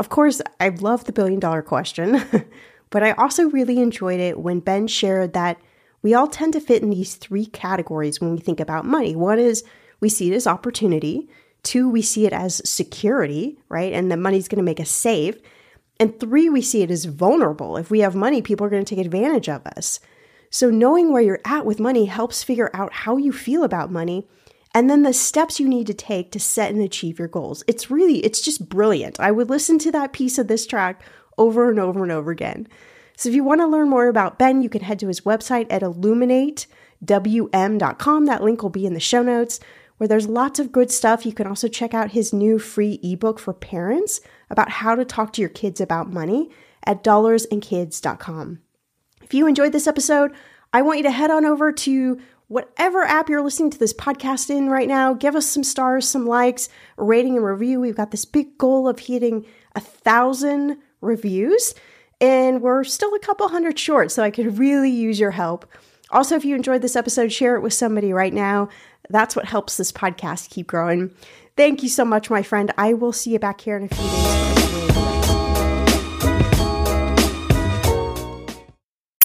Of 0.00 0.08
course, 0.08 0.40
I 0.60 0.70
love 0.70 1.04
the 1.04 1.12
billion 1.12 1.40
dollar 1.40 1.62
question, 1.62 2.22
but 2.90 3.02
I 3.02 3.12
also 3.12 3.44
really 3.50 3.78
enjoyed 3.78 4.20
it 4.20 4.38
when 4.38 4.60
Ben 4.60 4.86
shared 4.86 5.34
that 5.34 5.60
we 6.02 6.14
all 6.14 6.28
tend 6.28 6.52
to 6.54 6.60
fit 6.60 6.82
in 6.82 6.90
these 6.90 7.16
three 7.16 7.46
categories 7.46 8.20
when 8.20 8.32
we 8.32 8.38
think 8.38 8.60
about 8.60 8.84
money. 8.84 9.16
One 9.16 9.38
is 9.38 9.64
we 10.00 10.08
see 10.08 10.30
it 10.32 10.36
as 10.36 10.46
opportunity. 10.46 11.28
Two, 11.68 11.90
we 11.90 12.00
see 12.00 12.24
it 12.24 12.32
as 12.32 12.66
security, 12.66 13.58
right? 13.68 13.92
And 13.92 14.10
the 14.10 14.16
money's 14.16 14.48
going 14.48 14.56
to 14.56 14.62
make 14.62 14.80
us 14.80 14.88
safe. 14.88 15.36
And 16.00 16.18
three, 16.18 16.48
we 16.48 16.62
see 16.62 16.80
it 16.80 16.90
as 16.90 17.04
vulnerable. 17.04 17.76
If 17.76 17.90
we 17.90 18.00
have 18.00 18.14
money, 18.14 18.40
people 18.40 18.66
are 18.66 18.70
going 18.70 18.86
to 18.86 18.94
take 18.94 19.04
advantage 19.04 19.50
of 19.50 19.66
us. 19.66 20.00
So, 20.48 20.70
knowing 20.70 21.12
where 21.12 21.20
you're 21.20 21.42
at 21.44 21.66
with 21.66 21.78
money 21.78 22.06
helps 22.06 22.42
figure 22.42 22.70
out 22.72 22.94
how 22.94 23.18
you 23.18 23.32
feel 23.32 23.64
about 23.64 23.92
money 23.92 24.26
and 24.74 24.88
then 24.88 25.02
the 25.02 25.12
steps 25.12 25.60
you 25.60 25.68
need 25.68 25.86
to 25.88 25.92
take 25.92 26.32
to 26.32 26.40
set 26.40 26.70
and 26.70 26.80
achieve 26.80 27.18
your 27.18 27.28
goals. 27.28 27.62
It's 27.66 27.90
really, 27.90 28.20
it's 28.20 28.40
just 28.40 28.70
brilliant. 28.70 29.20
I 29.20 29.30
would 29.30 29.50
listen 29.50 29.78
to 29.80 29.92
that 29.92 30.14
piece 30.14 30.38
of 30.38 30.48
this 30.48 30.66
track 30.66 31.02
over 31.36 31.68
and 31.68 31.78
over 31.78 32.02
and 32.02 32.10
over 32.10 32.30
again. 32.30 32.66
So, 33.14 33.28
if 33.28 33.34
you 33.34 33.44
want 33.44 33.60
to 33.60 33.66
learn 33.66 33.90
more 33.90 34.08
about 34.08 34.38
Ben, 34.38 34.62
you 34.62 34.70
can 34.70 34.80
head 34.80 34.98
to 35.00 35.08
his 35.08 35.20
website 35.20 35.66
at 35.68 35.82
illuminatewm.com. 35.82 38.24
That 38.24 38.42
link 38.42 38.62
will 38.62 38.70
be 38.70 38.86
in 38.86 38.94
the 38.94 39.00
show 39.00 39.22
notes 39.22 39.60
where 39.98 40.08
there's 40.08 40.28
lots 40.28 40.58
of 40.58 40.72
good 40.72 40.90
stuff. 40.90 41.26
You 41.26 41.32
can 41.32 41.46
also 41.46 41.68
check 41.68 41.92
out 41.92 42.12
his 42.12 42.32
new 42.32 42.58
free 42.58 42.98
ebook 43.02 43.38
for 43.38 43.52
parents 43.52 44.20
about 44.50 44.70
how 44.70 44.94
to 44.94 45.04
talk 45.04 45.32
to 45.34 45.40
your 45.42 45.50
kids 45.50 45.80
about 45.80 46.12
money 46.12 46.50
at 46.84 47.04
dollarsandkids.com. 47.04 48.60
If 49.22 49.34
you 49.34 49.46
enjoyed 49.46 49.72
this 49.72 49.86
episode, 49.86 50.32
I 50.72 50.82
want 50.82 50.98
you 50.98 51.04
to 51.04 51.10
head 51.10 51.30
on 51.30 51.44
over 51.44 51.70
to 51.72 52.18
whatever 52.46 53.02
app 53.02 53.28
you're 53.28 53.42
listening 53.42 53.70
to 53.70 53.78
this 53.78 53.92
podcast 53.92 54.50
in 54.50 54.70
right 54.70 54.88
now. 54.88 55.12
Give 55.12 55.36
us 55.36 55.46
some 55.46 55.64
stars, 55.64 56.08
some 56.08 56.26
likes, 56.26 56.68
rating 56.96 57.36
and 57.36 57.44
review. 57.44 57.80
We've 57.80 57.96
got 57.96 58.10
this 58.10 58.24
big 58.24 58.56
goal 58.56 58.88
of 58.88 58.98
hitting 58.98 59.44
a 59.74 59.80
thousand 59.80 60.78
reviews, 61.00 61.74
and 62.20 62.62
we're 62.62 62.84
still 62.84 63.14
a 63.14 63.20
couple 63.20 63.48
hundred 63.48 63.78
short, 63.78 64.10
so 64.10 64.22
I 64.22 64.30
could 64.30 64.58
really 64.58 64.90
use 64.90 65.20
your 65.20 65.30
help. 65.32 65.66
Also, 66.10 66.36
if 66.36 66.44
you 66.44 66.56
enjoyed 66.56 66.80
this 66.80 66.96
episode, 66.96 67.30
share 67.32 67.54
it 67.54 67.60
with 67.60 67.74
somebody 67.74 68.14
right 68.14 68.32
now. 68.32 68.70
That's 69.10 69.34
what 69.36 69.46
helps 69.46 69.76
this 69.76 69.92
podcast 69.92 70.50
keep 70.50 70.66
growing. 70.66 71.10
Thank 71.56 71.82
you 71.82 71.88
so 71.88 72.04
much, 72.04 72.30
my 72.30 72.42
friend. 72.42 72.72
I 72.78 72.94
will 72.94 73.12
see 73.12 73.30
you 73.32 73.38
back 73.38 73.60
here 73.60 73.76
in 73.76 73.84
a 73.84 73.88
few 73.88 74.04
days. 74.04 75.17